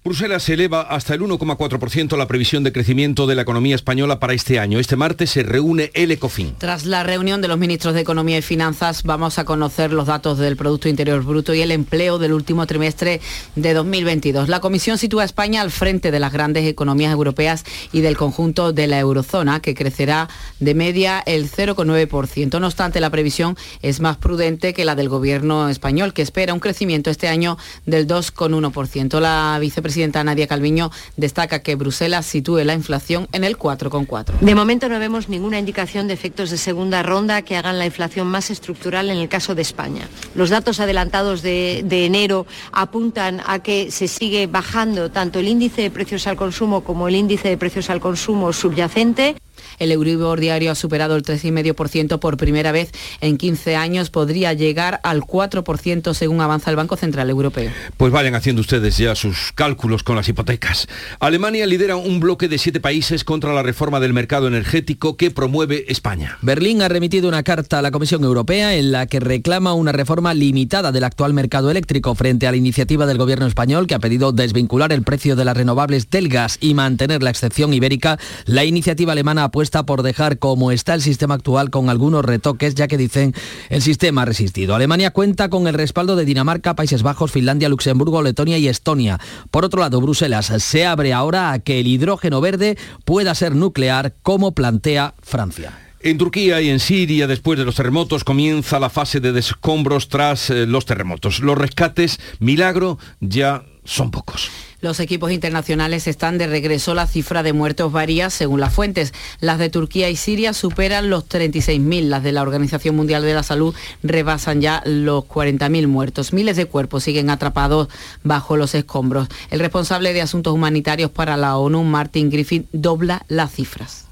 Bruselas 0.02 0.48
eleva 0.48 0.80
hasta 0.80 1.12
el 1.12 1.20
1,4% 1.20 2.16
la 2.16 2.26
previsión 2.26 2.64
de 2.64 2.72
crecimiento 2.72 3.26
de 3.26 3.34
la 3.34 3.42
economía 3.42 3.74
española 3.74 4.18
para 4.18 4.32
este 4.32 4.58
año. 4.58 4.78
Este 4.78 4.96
martes 4.96 5.28
se 5.28 5.42
reúne 5.42 5.90
el 5.92 6.10
ECOFIN. 6.10 6.54
Tras 6.56 6.86
la 6.86 7.02
reunión 7.02 7.42
de 7.42 7.48
los 7.48 7.58
ministros 7.58 7.92
de 7.92 8.00
Economía 8.00 8.38
y 8.38 8.42
Finanzas, 8.42 9.02
vamos 9.02 9.38
a 9.38 9.44
conocer 9.44 9.92
los 9.92 10.06
datos 10.06 10.38
del 10.38 10.56
Producto 10.56 10.88
Interior 10.88 11.22
Bruto 11.22 11.52
y 11.52 11.60
el 11.60 11.70
empleo 11.70 12.18
del 12.18 12.32
último 12.32 12.66
trimestre 12.66 13.20
de 13.56 13.74
2022. 13.74 14.48
La 14.48 14.60
Comisión 14.60 14.96
sitúa 14.96 15.20
a 15.20 15.26
España 15.26 15.60
al 15.60 15.70
frente 15.70 16.10
de 16.10 16.18
las 16.18 16.32
grandes 16.32 16.66
economías 16.66 17.12
europeas 17.12 17.66
y 17.92 18.00
del 18.00 18.16
conjunto 18.16 18.72
de 18.72 18.86
la 18.86 18.98
eurozona, 19.00 19.60
que 19.60 19.74
crecerá 19.74 20.30
de 20.60 20.74
media 20.74 21.22
el 21.26 21.50
0,9%. 21.50 22.58
No 22.58 22.68
obstante, 22.68 23.00
la 23.00 23.10
previsión 23.10 23.54
es 23.82 24.00
más 24.00 24.16
prudente 24.16 24.72
que 24.72 24.86
la 24.86 24.94
del 24.94 25.10
gobierno 25.10 25.68
español, 25.68 26.14
que 26.14 26.22
espera 26.22 26.54
un 26.54 26.60
crecimiento 26.60 27.10
este 27.10 27.28
año 27.28 27.58
del 27.84 28.08
2,1%. 28.08 29.20
La 29.20 29.58
vicepresidenta 29.60 29.89
presidenta 29.90 30.22
Nadia 30.22 30.46
Calviño 30.46 30.92
destaca 31.16 31.64
que 31.64 31.74
Bruselas 31.74 32.24
sitúe 32.24 32.62
la 32.62 32.74
inflación 32.74 33.26
en 33.32 33.42
el 33.42 33.58
4,4. 33.58 34.38
De 34.38 34.54
momento 34.54 34.88
no 34.88 35.00
vemos 35.00 35.28
ninguna 35.28 35.58
indicación 35.58 36.06
de 36.06 36.14
efectos 36.14 36.50
de 36.50 36.58
segunda 36.58 37.02
ronda 37.02 37.42
que 37.42 37.56
hagan 37.56 37.76
la 37.76 37.86
inflación 37.86 38.28
más 38.28 38.50
estructural 38.50 39.10
en 39.10 39.18
el 39.18 39.28
caso 39.28 39.56
de 39.56 39.62
España. 39.62 40.08
Los 40.36 40.50
datos 40.50 40.78
adelantados 40.78 41.42
de, 41.42 41.82
de 41.84 42.06
enero 42.06 42.46
apuntan 42.70 43.42
a 43.44 43.58
que 43.58 43.90
se 43.90 44.06
sigue 44.06 44.46
bajando 44.46 45.10
tanto 45.10 45.40
el 45.40 45.48
índice 45.48 45.82
de 45.82 45.90
precios 45.90 46.28
al 46.28 46.36
consumo 46.36 46.84
como 46.84 47.08
el 47.08 47.16
índice 47.16 47.48
de 47.48 47.58
precios 47.58 47.90
al 47.90 47.98
consumo 47.98 48.52
subyacente. 48.52 49.34
El 49.80 49.92
Euribor 49.92 50.38
diario 50.38 50.70
ha 50.70 50.74
superado 50.74 51.16
el 51.16 51.22
3,5% 51.22 52.18
por 52.18 52.36
primera 52.36 52.70
vez 52.70 52.92
en 53.22 53.38
15 53.38 53.76
años. 53.76 54.10
Podría 54.10 54.52
llegar 54.52 55.00
al 55.02 55.22
4% 55.22 56.12
según 56.12 56.42
avanza 56.42 56.68
el 56.68 56.76
Banco 56.76 56.96
Central 56.96 57.30
Europeo. 57.30 57.72
Pues 57.96 58.12
vayan 58.12 58.34
haciendo 58.34 58.60
ustedes 58.60 58.98
ya 58.98 59.14
sus 59.14 59.52
cálculos 59.54 60.02
con 60.02 60.16
las 60.16 60.28
hipotecas. 60.28 60.86
Alemania 61.18 61.64
lidera 61.64 61.96
un 61.96 62.20
bloque 62.20 62.46
de 62.46 62.58
siete 62.58 62.78
países 62.78 63.24
contra 63.24 63.54
la 63.54 63.62
reforma 63.62 64.00
del 64.00 64.12
mercado 64.12 64.48
energético 64.48 65.16
que 65.16 65.30
promueve 65.30 65.86
España. 65.88 66.36
Berlín 66.42 66.82
ha 66.82 66.88
remitido 66.88 67.26
una 67.26 67.42
carta 67.42 67.78
a 67.78 67.82
la 67.82 67.90
Comisión 67.90 68.22
Europea 68.22 68.74
en 68.76 68.92
la 68.92 69.06
que 69.06 69.18
reclama 69.18 69.72
una 69.72 69.92
reforma 69.92 70.34
limitada 70.34 70.92
del 70.92 71.04
actual 71.04 71.32
mercado 71.32 71.70
eléctrico 71.70 72.14
frente 72.14 72.46
a 72.46 72.50
la 72.50 72.58
iniciativa 72.58 73.06
del 73.06 73.16
gobierno 73.16 73.46
español 73.46 73.86
que 73.86 73.94
ha 73.94 73.98
pedido 73.98 74.32
desvincular 74.32 74.92
el 74.92 75.04
precio 75.04 75.36
de 75.36 75.46
las 75.46 75.56
renovables 75.56 76.10
del 76.10 76.28
gas 76.28 76.58
y 76.60 76.74
mantener 76.74 77.22
la 77.22 77.30
excepción 77.30 77.72
ibérica. 77.72 78.18
La 78.44 78.66
iniciativa 78.66 79.12
alemana 79.12 79.44
ha 79.44 79.50
puesto 79.50 79.69
por 79.70 80.02
dejar 80.02 80.38
como 80.38 80.72
está 80.72 80.94
el 80.94 81.02
sistema 81.02 81.34
actual 81.34 81.70
con 81.70 81.88
algunos 81.88 82.24
retoques, 82.24 82.74
ya 82.74 82.88
que 82.88 82.98
dicen 82.98 83.34
el 83.68 83.82
sistema 83.82 84.22
ha 84.22 84.24
resistido. 84.24 84.74
Alemania 84.74 85.10
cuenta 85.12 85.48
con 85.48 85.66
el 85.66 85.74
respaldo 85.74 86.16
de 86.16 86.24
Dinamarca, 86.24 86.74
Países 86.74 87.02
Bajos, 87.02 87.30
Finlandia, 87.30 87.68
Luxemburgo, 87.68 88.22
Letonia 88.22 88.58
y 88.58 88.68
Estonia. 88.68 89.18
Por 89.50 89.64
otro 89.64 89.80
lado, 89.80 90.00
Bruselas 90.00 90.52
se 90.58 90.86
abre 90.86 91.12
ahora 91.12 91.52
a 91.52 91.58
que 91.60 91.80
el 91.80 91.86
hidrógeno 91.86 92.40
verde 92.40 92.76
pueda 93.04 93.34
ser 93.34 93.54
nuclear 93.54 94.14
como 94.22 94.52
plantea 94.52 95.14
Francia. 95.22 95.78
En 96.02 96.16
Turquía 96.16 96.62
y 96.62 96.70
en 96.70 96.80
Siria, 96.80 97.26
después 97.26 97.58
de 97.58 97.66
los 97.66 97.74
terremotos, 97.74 98.24
comienza 98.24 98.80
la 98.80 98.88
fase 98.88 99.20
de 99.20 99.32
descombros 99.32 100.08
tras 100.08 100.48
eh, 100.48 100.66
los 100.66 100.86
terremotos. 100.86 101.40
Los 101.40 101.58
rescates, 101.58 102.18
milagro, 102.38 102.98
ya 103.20 103.64
son 103.84 104.10
pocos. 104.10 104.50
Los 104.80 104.98
equipos 104.98 105.30
internacionales 105.30 106.06
están 106.06 106.38
de 106.38 106.46
regreso. 106.46 106.94
La 106.94 107.06
cifra 107.06 107.42
de 107.42 107.52
muertos 107.52 107.92
varía 107.92 108.30
según 108.30 108.60
las 108.60 108.72
fuentes. 108.72 109.12
Las 109.40 109.58
de 109.58 109.68
Turquía 109.68 110.08
y 110.08 110.16
Siria 110.16 110.54
superan 110.54 111.10
los 111.10 111.28
36.000. 111.28 112.08
Las 112.08 112.22
de 112.22 112.32
la 112.32 112.42
Organización 112.42 112.96
Mundial 112.96 113.22
de 113.22 113.34
la 113.34 113.42
Salud 113.42 113.74
rebasan 114.02 114.62
ya 114.62 114.82
los 114.86 115.24
40.000 115.24 115.86
muertos. 115.86 116.32
Miles 116.32 116.56
de 116.56 116.64
cuerpos 116.64 117.04
siguen 117.04 117.28
atrapados 117.28 117.88
bajo 118.22 118.56
los 118.56 118.74
escombros. 118.74 119.28
El 119.50 119.60
responsable 119.60 120.14
de 120.14 120.22
asuntos 120.22 120.54
humanitarios 120.54 121.10
para 121.10 121.36
la 121.36 121.58
ONU, 121.58 121.84
Martin 121.84 122.30
Griffith, 122.30 122.66
dobla 122.72 123.24
las 123.28 123.52
cifras. 123.52 124.06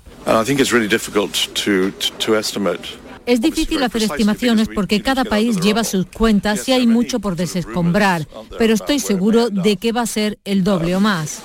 Es 3.28 3.42
difícil 3.42 3.82
hacer 3.82 4.04
estimaciones 4.04 4.68
porque 4.74 5.02
cada 5.02 5.22
país 5.22 5.60
lleva 5.60 5.84
sus 5.84 6.06
cuentas 6.06 6.66
y 6.66 6.72
hay 6.72 6.86
mucho 6.86 7.20
por 7.20 7.36
desescombrar, 7.36 8.26
pero 8.56 8.72
estoy 8.72 9.00
seguro 9.00 9.50
de 9.50 9.76
que 9.76 9.92
va 9.92 10.00
a 10.00 10.06
ser 10.06 10.38
el 10.46 10.64
doble 10.64 10.96
o 10.96 11.00
más. 11.00 11.42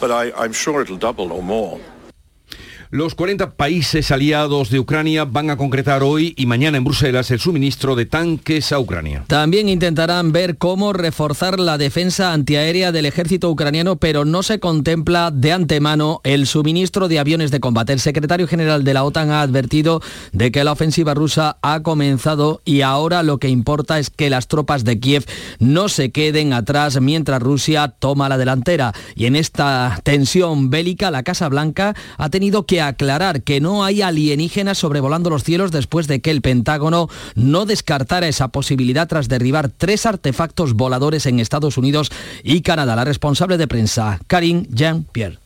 Los 2.94 3.16
40 3.16 3.54
países 3.54 4.12
aliados 4.12 4.70
de 4.70 4.78
Ucrania 4.78 5.26
van 5.26 5.50
a 5.50 5.58
concretar 5.58 6.04
hoy 6.04 6.36
y 6.38 6.46
mañana 6.46 6.78
en 6.78 6.84
Bruselas 6.84 7.32
el 7.32 7.40
suministro 7.40 7.96
de 7.96 8.06
tanques 8.06 8.72
a 8.72 8.78
Ucrania. 8.78 9.24
También 9.26 9.68
intentarán 9.68 10.32
ver 10.32 10.60
cómo 10.60 10.94
reforzar 10.94 11.60
la 11.60 11.80
defensa 11.80 12.34
antiaérea 12.34 12.92
del 12.92 13.08
ejército 13.08 13.50
ucraniano, 13.50 13.96
pero 13.96 14.26
no 14.26 14.44
se 14.44 14.60
contempla 14.60 15.32
de 15.32 15.54
antemano 15.54 16.22
el 16.24 16.46
suministro 16.46 17.08
de 17.08 17.18
aviones 17.18 17.50
de 17.50 17.60
combate. 17.60 17.94
El 17.94 18.00
secretario 18.00 18.48
general 18.48 18.84
de 18.84 18.94
la 18.94 19.06
OTAN 19.06 19.32
ha 19.32 19.42
advertido 19.42 20.00
de 20.32 20.52
que 20.52 20.64
la 20.64 20.74
ofensiva 20.74 21.16
rusa 21.16 21.58
ha 21.64 21.82
comenzado 21.82 22.62
y 22.64 22.82
ahora 22.82 23.24
lo 23.24 23.40
que 23.40 23.50
importa 23.50 23.98
es 23.98 24.12
que 24.12 24.30
las 24.30 24.48
tropas 24.48 24.84
de 24.84 25.00
Kiev 25.00 25.26
no 25.58 25.90
se 25.90 26.12
queden 26.12 26.54
atrás 26.54 27.02
mientras 27.02 27.42
Rusia 27.42 27.88
toma 27.88 28.30
la 28.30 28.38
delantera. 28.38 28.94
Y 29.16 29.26
en 29.26 29.36
esta 29.36 30.00
tensión 30.04 30.70
bélica, 30.70 31.10
la 31.10 31.24
Casa 31.24 31.50
Blanca 31.50 31.96
ha 32.20 32.30
tenido 32.30 32.68
que 32.68 32.83
aclarar 32.88 33.44
que 33.44 33.62
no 33.62 33.84
hay 33.84 34.02
alienígenas 34.02 34.78
sobrevolando 34.78 35.30
los 35.30 35.44
cielos 35.44 35.72
después 35.72 36.08
de 36.08 36.22
que 36.22 36.32
el 36.32 36.42
Pentágono 36.42 37.10
no 37.36 37.66
descartara 37.66 38.28
esa 38.28 38.50
posibilidad 38.50 39.08
tras 39.08 39.28
derribar 39.28 39.70
tres 39.70 40.06
artefactos 40.06 40.74
voladores 40.74 41.26
en 41.26 41.40
Estados 41.40 41.78
Unidos 41.78 42.12
y 42.44 42.62
Canadá. 42.62 42.96
La 42.96 43.06
responsable 43.06 43.58
de 43.58 43.68
prensa, 43.68 44.20
Karine 44.28 44.68
Jean-Pierre. 44.70 45.43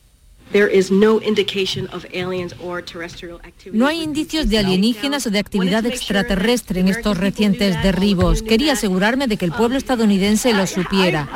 No 3.73 3.87
hay 3.87 4.01
indicios 4.01 4.49
de 4.49 4.57
alienígenas 4.59 5.27
o 5.27 5.29
de 5.29 5.39
actividad 5.39 5.85
extraterrestre 5.85 6.79
en 6.79 6.87
estos 6.87 7.17
recientes 7.17 7.81
derribos. 7.83 8.41
Quería 8.41 8.73
asegurarme 8.73 9.27
de 9.27 9.37
que 9.37 9.45
el 9.45 9.51
pueblo 9.51 9.77
estadounidense 9.77 10.53
lo 10.53 10.65
supiera. 10.67 11.27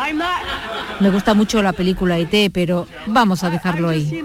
Me 1.00 1.10
gusta 1.10 1.34
mucho 1.34 1.64
la 1.64 1.74
película 1.74 2.20
ET, 2.20 2.52
pero 2.54 2.88
vamos 3.08 3.44
a 3.44 3.50
dejarlo 3.50 3.90
ahí. 3.90 4.22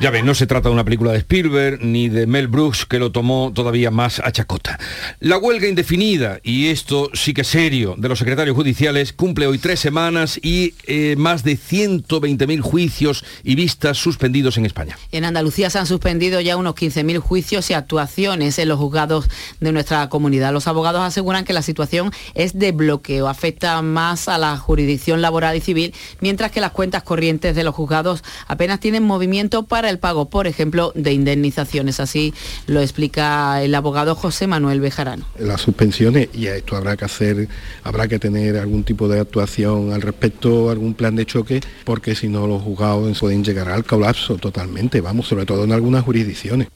Ya 0.00 0.10
ven, 0.10 0.26
no 0.26 0.34
se 0.34 0.46
trata 0.46 0.68
de 0.68 0.74
una 0.74 0.84
película 0.84 1.12
de 1.12 1.18
Spielberg 1.18 1.78
ni 1.82 2.08
de 2.08 2.26
Mel 2.26 2.48
Brooks 2.48 2.84
que 2.84 2.98
lo 2.98 3.12
tomó 3.12 3.52
todavía 3.54 3.90
más 3.90 4.20
a 4.20 4.32
chacota. 4.32 4.78
La 5.20 5.38
huelga 5.38 5.68
indefinida, 5.68 6.40
y 6.42 6.68
esto 6.68 7.10
sí 7.14 7.32
que 7.32 7.42
es 7.42 7.46
serio, 7.48 7.94
de 7.96 8.08
los 8.08 8.18
secretarios 8.18 8.56
judiciales 8.56 9.12
cumple 9.12 9.46
hoy 9.46 9.58
tres 9.58 9.78
semanas 9.78 10.40
y 10.42 10.74
eh, 10.86 11.14
más 11.22 11.44
de 11.44 11.56
120.000 11.56 12.60
juicios 12.60 13.24
y 13.42 13.54
vistas 13.54 13.96
suspendidos 13.96 14.58
en 14.58 14.66
España. 14.66 14.98
En 15.12 15.24
Andalucía 15.24 15.70
se 15.70 15.78
han 15.78 15.86
suspendido 15.86 16.40
ya 16.40 16.56
unos 16.56 16.74
15.000 16.74 17.18
juicios 17.18 17.70
y 17.70 17.74
actuaciones 17.74 18.58
en 18.58 18.68
los 18.68 18.78
juzgados 18.78 19.28
de 19.60 19.72
nuestra 19.72 20.08
comunidad. 20.08 20.52
Los 20.52 20.68
abogados 20.68 21.02
aseguran 21.02 21.44
que 21.44 21.52
la 21.52 21.62
situación 21.62 22.10
es 22.34 22.58
de 22.58 22.72
bloqueo, 22.72 23.28
afecta 23.28 23.80
más 23.82 24.28
a 24.28 24.38
la 24.38 24.56
jurisdicción 24.56 25.22
laboral 25.22 25.56
y 25.56 25.60
civil, 25.60 25.94
mientras 26.20 26.50
que 26.50 26.60
las 26.60 26.72
cuentas 26.72 27.02
corrientes 27.02 27.54
de 27.54 27.64
los 27.64 27.74
juzgados 27.74 28.22
apenas 28.46 28.80
tienen 28.80 29.02
movimiento 29.02 29.62
para 29.64 29.88
el 29.88 29.98
pago, 29.98 30.28
por 30.28 30.46
ejemplo, 30.46 30.92
de 30.94 31.12
indemnizaciones. 31.12 32.00
Así 32.00 32.34
lo 32.66 32.80
explica 32.80 33.62
el 33.62 33.74
abogado 33.74 34.14
José 34.14 34.46
Manuel 34.46 34.80
Bejarano. 34.80 35.24
Las 35.38 35.60
suspensiones, 35.60 36.28
y 36.34 36.48
a 36.48 36.56
esto 36.56 36.76
habrá 36.76 36.96
que 36.96 37.04
hacer, 37.04 37.48
habrá 37.84 38.08
que 38.08 38.18
tener 38.18 38.56
algún 38.56 38.84
tipo 38.84 39.08
de 39.08 39.20
actuación 39.20 39.92
al 39.92 40.02
respecto, 40.02 40.70
algún 40.70 40.94
plan 40.94 41.11
de 41.16 41.26
choque, 41.26 41.60
porque 41.84 42.14
si 42.14 42.28
no 42.28 42.46
los 42.46 42.62
juzgados 42.62 43.18
pueden 43.18 43.44
llegar 43.44 43.68
al 43.68 43.84
colapso 43.84 44.36
totalmente, 44.36 45.00
vamos, 45.00 45.28
sobre 45.28 45.46
todo 45.46 45.64
en 45.64 45.72
algunas 45.72 46.04
jurisdicciones. 46.04 46.68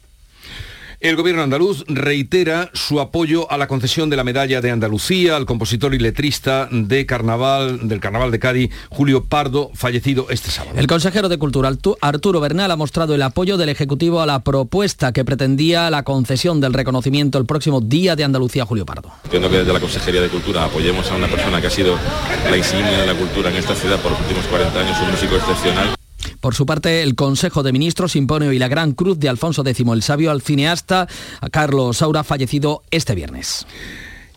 El 0.98 1.14
gobierno 1.14 1.42
andaluz 1.42 1.84
reitera 1.88 2.70
su 2.72 3.00
apoyo 3.00 3.50
a 3.52 3.58
la 3.58 3.66
concesión 3.66 4.08
de 4.08 4.16
la 4.16 4.24
medalla 4.24 4.62
de 4.62 4.70
Andalucía 4.70 5.36
al 5.36 5.44
compositor 5.44 5.94
y 5.94 5.98
letrista 5.98 6.68
de 6.70 7.04
Carnaval, 7.04 7.86
del 7.86 8.00
Carnaval 8.00 8.30
de 8.30 8.38
Cádiz, 8.38 8.70
Julio 8.88 9.24
Pardo, 9.24 9.70
fallecido 9.74 10.28
este 10.30 10.50
sábado. 10.50 10.78
El 10.78 10.86
consejero 10.86 11.28
de 11.28 11.36
Cultura, 11.36 11.70
Arturo 12.00 12.40
Bernal, 12.40 12.70
ha 12.70 12.76
mostrado 12.76 13.14
el 13.14 13.20
apoyo 13.20 13.58
del 13.58 13.68
Ejecutivo 13.68 14.22
a 14.22 14.26
la 14.26 14.38
propuesta 14.38 15.12
que 15.12 15.24
pretendía 15.24 15.90
la 15.90 16.02
concesión 16.02 16.62
del 16.62 16.72
reconocimiento 16.72 17.38
el 17.38 17.44
próximo 17.44 17.82
Día 17.82 18.16
de 18.16 18.24
Andalucía 18.24 18.62
a 18.62 18.66
Julio 18.66 18.86
Pardo. 18.86 19.12
Entiendo 19.24 19.50
que 19.50 19.58
desde 19.58 19.72
la 19.74 19.80
Consejería 19.80 20.22
de 20.22 20.28
Cultura 20.28 20.64
apoyemos 20.64 21.10
a 21.10 21.16
una 21.16 21.28
persona 21.28 21.60
que 21.60 21.66
ha 21.66 21.70
sido 21.70 21.98
la 22.50 22.56
insignia 22.56 23.02
de 23.02 23.06
la 23.06 23.14
cultura 23.14 23.50
en 23.50 23.56
esta 23.56 23.74
ciudad 23.74 24.00
por 24.00 24.12
los 24.12 24.20
últimos 24.20 24.46
40 24.46 24.80
años, 24.80 24.96
un 25.02 25.10
músico 25.10 25.36
excepcional. 25.36 25.94
Por 26.40 26.54
su 26.54 26.66
parte, 26.66 27.02
el 27.02 27.14
Consejo 27.14 27.62
de 27.62 27.72
Ministros 27.72 28.16
impone 28.16 28.48
hoy 28.48 28.58
la 28.58 28.68
Gran 28.68 28.92
Cruz 28.92 29.18
de 29.18 29.28
Alfonso 29.28 29.62
X 29.66 29.84
el 29.92 30.02
Sabio 30.02 30.30
al 30.30 30.42
cineasta 30.42 31.08
Carlos 31.50 31.98
Saura, 31.98 32.24
fallecido 32.24 32.82
este 32.90 33.14
viernes. 33.14 33.66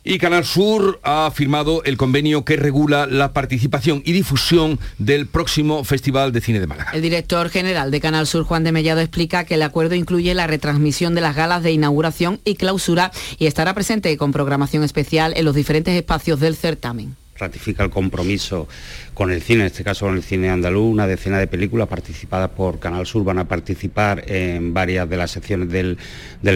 Y 0.03 0.17
Canal 0.17 0.45
Sur 0.45 0.99
ha 1.03 1.29
firmado 1.31 1.83
el 1.83 1.97
convenio 1.97 2.45
que 2.45 2.55
regula 2.55 3.05
la 3.05 3.33
participación 3.33 4.01
y 4.05 4.13
difusión 4.13 4.79
del 4.97 5.27
próximo 5.27 5.83
Festival 5.83 6.31
de 6.31 6.41
Cine 6.41 6.59
de 6.59 6.67
Málaga. 6.67 6.91
El 6.93 7.01
director 7.01 7.49
general 7.49 7.91
de 7.91 7.99
Canal 7.99 8.25
Sur, 8.25 8.43
Juan 8.43 8.63
de 8.63 8.71
Mellado, 8.71 9.01
explica 9.01 9.43
que 9.43 9.55
el 9.55 9.61
acuerdo 9.61 9.95
incluye 9.95 10.33
la 10.33 10.47
retransmisión 10.47 11.15
de 11.15 11.21
las 11.21 11.35
galas 11.35 11.63
de 11.63 11.73
inauguración 11.73 12.39
y 12.45 12.55
clausura 12.55 13.11
y 13.37 13.45
estará 13.45 13.73
presente 13.73 14.15
con 14.17 14.31
programación 14.31 14.83
especial 14.83 15.33
en 15.35 15.45
los 15.45 15.53
diferentes 15.53 15.93
espacios 15.93 16.39
del 16.39 16.55
certamen 16.55 17.15
ratifica 17.39 17.83
el 17.83 17.89
compromiso 17.89 18.67
con 19.13 19.31
el 19.31 19.41
cine, 19.41 19.61
en 19.61 19.67
este 19.67 19.83
caso 19.83 20.05
con 20.05 20.15
el 20.15 20.23
cine 20.23 20.49
andaluz, 20.49 20.91
una 20.91 21.07
decena 21.07 21.39
de 21.39 21.47
películas 21.47 21.87
participadas 21.87 22.49
por 22.51 22.79
Canal 22.79 23.05
Sur 23.05 23.23
van 23.23 23.39
a 23.39 23.47
participar 23.47 24.23
en 24.27 24.73
varias 24.73 25.09
de 25.09 25.17
las 25.17 25.31
secciones 25.31 25.69
del, 25.69 25.97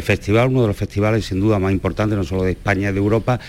festival, 0.02 0.50
uno 0.50 0.62
de 0.62 0.68
los 0.68 0.78
festivales 0.78 1.26
sin 1.26 1.40
duda 1.40 1.60
más 1.60 1.72
importantes, 1.72 2.18
no 2.18 2.24
solo 2.24 2.44
de 2.44 2.52
España, 2.52 2.92
de 2.92 3.00
Europa, 3.00 3.40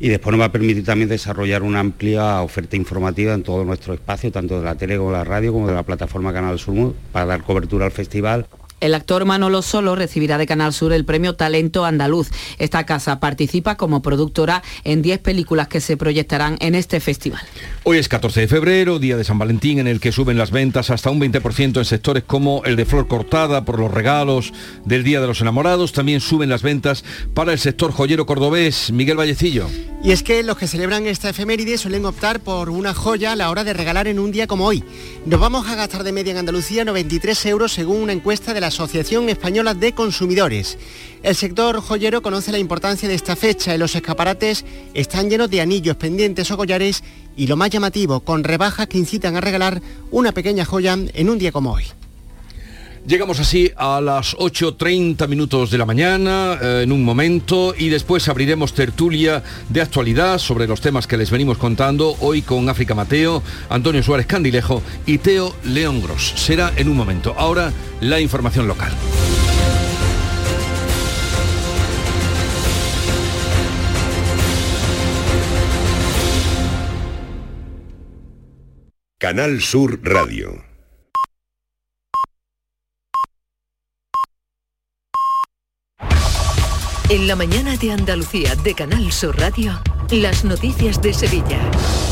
y 0.00 0.08
después 0.08 0.32
nos 0.32 0.40
va 0.40 0.46
a 0.46 0.52
permitir 0.52 0.84
también 0.84 1.08
desarrollar 1.08 1.62
una 1.62 1.80
amplia 1.80 2.40
oferta 2.42 2.76
informativa 2.76 3.34
en 3.34 3.42
todo 3.42 3.64
nuestro 3.64 3.94
espacio, 3.94 4.32
tanto 4.32 4.58
de 4.58 4.64
la 4.64 4.74
tele 4.74 4.96
como 4.96 5.10
de 5.10 5.18
la 5.18 5.24
radio, 5.24 5.52
como 5.52 5.68
de 5.68 5.74
la 5.74 5.82
plataforma 5.82 6.32
Canal 6.32 6.58
Sur, 6.58 6.94
para 7.12 7.26
dar 7.26 7.42
cobertura 7.42 7.86
al 7.86 7.92
festival. 7.92 8.46
El 8.84 8.92
actor 8.92 9.24
Manolo 9.24 9.62
Solo 9.62 9.96
recibirá 9.96 10.36
de 10.36 10.46
Canal 10.46 10.74
Sur 10.74 10.92
el 10.92 11.06
premio 11.06 11.36
Talento 11.36 11.86
Andaluz. 11.86 12.28
Esta 12.58 12.84
casa 12.84 13.18
participa 13.18 13.78
como 13.78 14.02
productora 14.02 14.62
en 14.84 15.00
10 15.00 15.20
películas 15.20 15.68
que 15.68 15.80
se 15.80 15.96
proyectarán 15.96 16.58
en 16.60 16.74
este 16.74 17.00
festival. 17.00 17.40
Hoy 17.84 17.96
es 17.96 18.10
14 18.10 18.42
de 18.42 18.46
febrero, 18.46 18.98
día 18.98 19.16
de 19.16 19.24
San 19.24 19.38
Valentín, 19.38 19.78
en 19.78 19.86
el 19.86 20.00
que 20.00 20.12
suben 20.12 20.36
las 20.36 20.50
ventas 20.50 20.90
hasta 20.90 21.08
un 21.08 21.18
20% 21.18 21.78
en 21.78 21.84
sectores 21.86 22.24
como 22.24 22.62
el 22.66 22.76
de 22.76 22.84
flor 22.84 23.08
cortada 23.08 23.64
por 23.64 23.78
los 23.78 23.90
regalos 23.90 24.52
del 24.84 25.02
Día 25.02 25.22
de 25.22 25.28
los 25.28 25.40
Enamorados. 25.40 25.92
También 25.92 26.20
suben 26.20 26.50
las 26.50 26.60
ventas 26.60 27.04
para 27.32 27.54
el 27.54 27.58
sector 27.58 27.90
joyero 27.90 28.26
cordobés. 28.26 28.92
Miguel 28.92 29.16
Vallecillo. 29.16 29.66
Y 30.02 30.12
es 30.12 30.22
que 30.22 30.42
los 30.42 30.58
que 30.58 30.66
celebran 30.66 31.06
esta 31.06 31.30
efeméride 31.30 31.78
suelen 31.78 32.04
optar 32.04 32.40
por 32.40 32.68
una 32.68 32.92
joya 32.92 33.32
a 33.32 33.36
la 33.36 33.48
hora 33.48 33.64
de 33.64 33.72
regalar 33.72 34.08
en 34.08 34.18
un 34.18 34.30
día 34.30 34.46
como 34.46 34.66
hoy. 34.66 34.84
Nos 35.24 35.40
vamos 35.40 35.66
a 35.68 35.74
gastar 35.74 36.04
de 36.04 36.12
media 36.12 36.32
en 36.32 36.36
Andalucía 36.36 36.84
93 36.84 37.46
euros 37.46 37.72
según 37.72 38.02
una 38.02 38.12
encuesta 38.12 38.52
de 38.52 38.60
la 38.60 38.70
Asociación 38.74 39.28
Española 39.28 39.72
de 39.72 39.92
Consumidores. 39.92 40.78
El 41.22 41.36
sector 41.36 41.80
joyero 41.80 42.22
conoce 42.22 42.50
la 42.50 42.58
importancia 42.58 43.08
de 43.08 43.14
esta 43.14 43.36
fecha 43.36 43.72
y 43.72 43.78
los 43.78 43.94
escaparates 43.94 44.64
están 44.94 45.30
llenos 45.30 45.48
de 45.48 45.60
anillos, 45.60 45.94
pendientes 45.94 46.50
o 46.50 46.56
collares 46.56 47.04
y 47.36 47.46
lo 47.46 47.56
más 47.56 47.70
llamativo, 47.70 48.18
con 48.20 48.42
rebajas 48.42 48.88
que 48.88 48.98
incitan 48.98 49.36
a 49.36 49.40
regalar 49.40 49.80
una 50.10 50.32
pequeña 50.32 50.64
joya 50.64 50.98
en 51.14 51.30
un 51.30 51.38
día 51.38 51.52
como 51.52 51.72
hoy. 51.72 51.84
Llegamos 53.06 53.38
así 53.38 53.70
a 53.76 54.00
las 54.00 54.34
8.30 54.34 55.28
minutos 55.28 55.70
de 55.70 55.76
la 55.76 55.84
mañana, 55.84 56.58
eh, 56.60 56.80
en 56.84 56.92
un 56.92 57.04
momento, 57.04 57.74
y 57.76 57.90
después 57.90 58.28
abriremos 58.28 58.72
tertulia 58.72 59.42
de 59.68 59.82
actualidad 59.82 60.38
sobre 60.38 60.66
los 60.66 60.80
temas 60.80 61.06
que 61.06 61.18
les 61.18 61.30
venimos 61.30 61.58
contando, 61.58 62.16
hoy 62.20 62.40
con 62.40 62.66
África 62.70 62.94
Mateo, 62.94 63.42
Antonio 63.68 64.02
Suárez 64.02 64.24
Candilejo 64.24 64.82
y 65.04 65.18
Teo 65.18 65.54
León 65.64 66.00
Gros. 66.00 66.32
Será 66.36 66.72
en 66.76 66.88
un 66.88 66.96
momento. 66.96 67.34
Ahora 67.36 67.74
la 68.00 68.20
información 68.20 68.66
local. 68.66 68.92
Canal 79.18 79.60
Sur 79.60 80.00
Radio. 80.02 80.73
En 87.10 87.28
la 87.28 87.36
mañana 87.36 87.76
de 87.76 87.92
Andalucía 87.92 88.56
de 88.56 88.74
Canal 88.74 89.12
Sur 89.12 89.38
Radio, 89.38 89.78
las 90.10 90.42
noticias 90.42 91.02
de 91.02 91.12
Sevilla. 91.12 91.60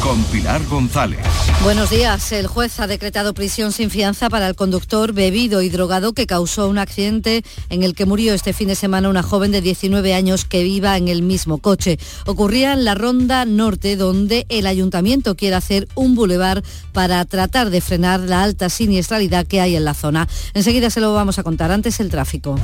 Con 0.03 0.23
Pilar 0.25 0.61
González. 0.67 1.21
Buenos 1.63 1.89
días. 1.89 2.31
El 2.33 2.47
juez 2.47 2.79
ha 2.79 2.87
decretado 2.87 3.33
prisión 3.33 3.73
sin 3.73 3.89
fianza 3.89 4.29
para 4.29 4.47
el 4.47 4.55
conductor 4.55 5.15
bebido 5.15 5.63
y 5.63 5.71
drogado 5.71 6.13
que 6.13 6.27
causó 6.27 6.69
un 6.69 6.77
accidente 6.77 7.43
en 7.71 7.83
el 7.83 7.95
que 7.95 8.05
murió 8.05 8.35
este 8.35 8.53
fin 8.53 8.69
de 8.69 8.75
semana 8.75 9.09
una 9.09 9.23
joven 9.23 9.51
de 9.51 9.63
19 9.63 10.13
años 10.13 10.45
que 10.45 10.63
viva 10.63 10.99
en 10.99 11.09
el 11.09 11.23
mismo 11.23 11.57
coche. 11.57 11.99
Ocurría 12.27 12.75
en 12.75 12.85
la 12.85 12.95
Ronda 12.95 13.47
Norte, 13.47 13.97
donde 13.97 14.45
el 14.51 14.67
ayuntamiento 14.67 15.37
quiere 15.37 15.57
hacer 15.57 15.89
un 15.95 16.15
bulevar 16.15 16.63
para 16.93 17.25
tratar 17.25 17.71
de 17.71 17.81
frenar 17.81 18.21
la 18.21 18.43
alta 18.43 18.69
siniestralidad 18.69 19.47
que 19.47 19.63
hay 19.63 19.75
en 19.75 19.87
la 19.87 19.95
zona. 19.95 20.29
Enseguida 20.53 20.91
se 20.91 21.01
lo 21.01 21.15
vamos 21.15 21.39
a 21.39 21.43
contar. 21.43 21.73
Antes 21.73 21.99
el 21.99 22.11
tráfico. 22.11 22.59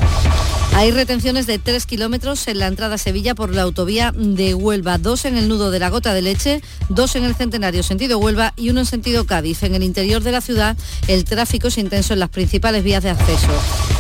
Hay 0.79 0.93
retenciones 0.93 1.49
de 1.49 1.59
3 1.59 1.87
kilómetros 1.87 2.47
en 2.47 2.61
la 2.61 2.69
entrada 2.69 2.95
a 2.95 2.99
Sevilla 2.99 3.35
por 3.35 3.53
la 3.53 3.63
autovía 3.63 4.13
de 4.15 4.55
Huelva, 4.55 4.97
dos 4.97 5.25
en 5.25 5.37
el 5.37 5.49
nudo 5.49 5.73
de 5.73 5.81
la 5.81 5.91
Gota 5.91 6.15
de 6.15 6.23
Leche, 6.23 6.63
dos 6.89 7.17
en 7.17 7.25
el 7.25 7.35
Centenario 7.35 7.83
sentido 7.83 8.19
Huelva 8.19 8.55
y 8.55 8.71
uno 8.71 8.79
en 8.79 8.87
sentido 8.87 9.27
Cádiz. 9.27 9.65
En 9.65 9.75
el 9.75 9.83
interior 9.83 10.23
de 10.23 10.31
la 10.31 10.41
ciudad 10.41 10.77
el 11.09 11.25
tráfico 11.25 11.67
es 11.67 11.79
intenso 11.79 12.13
en 12.13 12.21
las 12.21 12.29
principales 12.29 12.85
vías 12.85 13.03
de 13.03 13.11
acceso. 13.11 13.49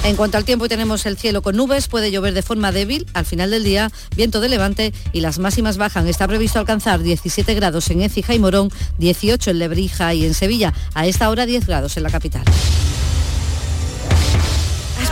En 0.04 0.14
cuanto 0.14 0.36
al 0.36 0.44
tiempo 0.44 0.68
tenemos 0.68 1.04
el 1.06 1.18
cielo 1.18 1.42
con 1.42 1.56
nubes, 1.56 1.88
puede 1.88 2.12
llover 2.12 2.32
de 2.32 2.42
forma 2.42 2.70
débil 2.70 3.08
al 3.12 3.26
final 3.26 3.50
del 3.50 3.64
día, 3.64 3.90
viento 4.14 4.40
de 4.40 4.48
levante 4.48 4.94
y 5.12 5.20
las 5.20 5.40
máximas 5.40 5.78
bajan. 5.78 6.06
Está 6.06 6.28
previsto 6.28 6.60
alcanzar 6.60 7.02
17 7.02 7.54
grados 7.54 7.90
en 7.90 8.02
Écija 8.02 8.34
y 8.34 8.38
Morón, 8.38 8.70
18 8.98 9.50
en 9.50 9.58
Lebrija 9.58 10.14
y 10.14 10.24
en 10.24 10.32
Sevilla. 10.32 10.72
A 10.94 11.08
esta 11.08 11.28
hora 11.28 11.44
10 11.44 11.66
grados 11.66 11.96
en 11.96 12.04
la 12.04 12.10
capital 12.10 12.44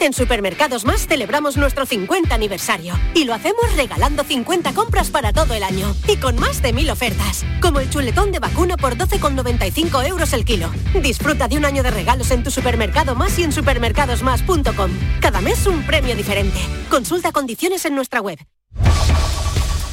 En 0.00 0.14
Supermercados 0.14 0.84
Más 0.84 1.06
celebramos 1.06 1.56
nuestro 1.56 1.84
50 1.84 2.34
aniversario 2.34 2.98
y 3.14 3.24
lo 3.24 3.34
hacemos 3.34 3.76
regalando 3.76 4.24
50 4.24 4.72
compras 4.72 5.10
para 5.10 5.32
todo 5.32 5.54
el 5.54 5.62
año 5.62 5.94
y 6.08 6.16
con 6.16 6.36
más 6.36 6.62
de 6.62 6.72
mil 6.72 6.90
ofertas, 6.90 7.44
como 7.60 7.80
el 7.80 7.90
chuletón 7.90 8.32
de 8.32 8.38
vacuno 8.38 8.76
por 8.76 8.96
12,95 8.96 10.06
euros 10.06 10.32
el 10.32 10.44
kilo. 10.44 10.70
Disfruta 11.02 11.48
de 11.48 11.58
un 11.58 11.64
año 11.64 11.82
de 11.82 11.90
regalos 11.90 12.30
en 12.30 12.42
tu 12.42 12.50
supermercado 12.50 13.14
más 13.14 13.38
y 13.38 13.42
en 13.42 13.52
supermercadosmás.com. 13.52 14.90
Cada 15.20 15.40
mes 15.40 15.66
un 15.66 15.84
premio 15.84 16.16
diferente. 16.16 16.58
Consulta 16.88 17.30
condiciones 17.30 17.84
en 17.84 17.94
nuestra 17.94 18.20
web. 18.20 18.38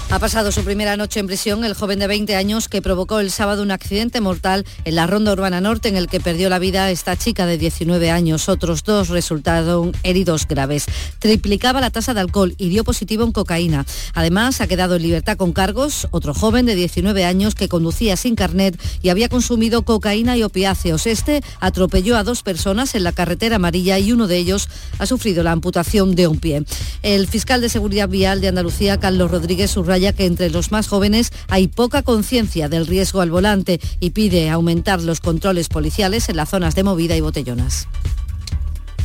Ha 0.10 0.20
pasado 0.20 0.54
su 0.54 0.63
primera 0.63 0.96
noche 0.96 1.20
en 1.20 1.28
prisión 1.28 1.65
el 1.65 1.74
joven 1.74 2.00
de 2.00 2.08
20 2.08 2.34
años 2.38 2.70
que 2.70 2.82
provocó 2.82 3.20
el 3.20 3.30
sábado 3.30 3.62
un 3.62 3.72
accidente 3.72 4.22
mortal 4.22 4.65
en 4.86 4.96
la 4.96 5.06
Ronda 5.06 5.34
Urbana 5.34 5.60
Norte 5.60 5.89
en 5.89 5.98
el 5.98 6.08
que 6.08 6.22
perdió 6.22 6.50
la 6.50 6.60
vida 6.60 6.89
esta 6.91 7.17
chica 7.17 7.46
de 7.46 7.58
19 7.58 8.10
años. 8.10 8.48
Otros 8.48 8.86
dos 8.86 9.10
resultaron 9.10 9.91
heridos 10.04 10.48
graves. 10.48 10.86
Triplicaba 11.20 11.82
la 11.82 11.89
tasa 11.89 12.13
de 12.13 12.22
alcohol 12.22 12.56
y 12.58 12.70
dio 12.70 12.86
positivo 12.86 13.26
en 13.26 13.34
cocaína. 13.34 13.86
Además, 14.13 14.62
ha 14.62 14.67
quedado 14.67 14.96
en 14.96 15.02
libertad 15.02 15.36
con 15.36 15.52
cargos 15.52 16.08
otro 16.12 16.34
joven 16.34 16.65
de 16.65 16.76
19 16.76 17.26
años 17.26 17.54
que 17.54 17.67
conducía 17.67 18.15
sin 18.15 18.36
carnet 18.36 18.82
y 19.02 19.10
había 19.10 19.28
consumido 19.28 19.82
cocaína 19.82 20.38
y 20.38 20.43
opiáceos. 20.43 21.06
Este 21.06 21.43
atropelló 21.60 22.15
a 22.15 22.24
dos 22.24 22.43
personas 22.43 22.96
en 22.96 23.04
la 23.04 23.12
carretera 23.12 23.58
amarilla 23.58 24.00
y 24.00 24.13
uno 24.13 24.28
de 24.28 24.38
ellos 24.38 24.70
ha 25.00 25.06
sufrido 25.06 25.43
la 25.43 25.52
amputación 25.52 26.15
de 26.15 26.28
un 26.28 26.39
pie. 26.39 26.63
El 27.04 27.28
fiscal 27.28 27.60
de 27.60 27.67
Seguridad 27.67 28.08
Vial 28.08 28.39
de 28.39 28.48
Andalucía, 28.48 29.02
Carlos 29.02 29.30
Rodríguez 29.30 29.70
ya 29.98 30.14
que 30.14 30.26
entre 30.26 30.50
los 30.50 30.72
más 30.72 30.88
jóvenes 30.88 31.32
hay 31.48 31.68
poca 31.68 32.04
conciencia 32.04 32.70
del 32.70 32.88
riesgo 32.88 33.22
al 33.22 33.32
volante 33.32 33.80
y 34.00 34.12
pide 34.12 34.50
aumentar 34.50 35.02
los 35.02 35.20
controles 35.20 35.70
policiales 35.70 36.30
en 36.30 36.38
las 36.38 36.50
zonas 36.50 36.76
de 36.76 36.84
movida 36.84 37.16
y 37.16 37.22
botellonas. 37.22 37.88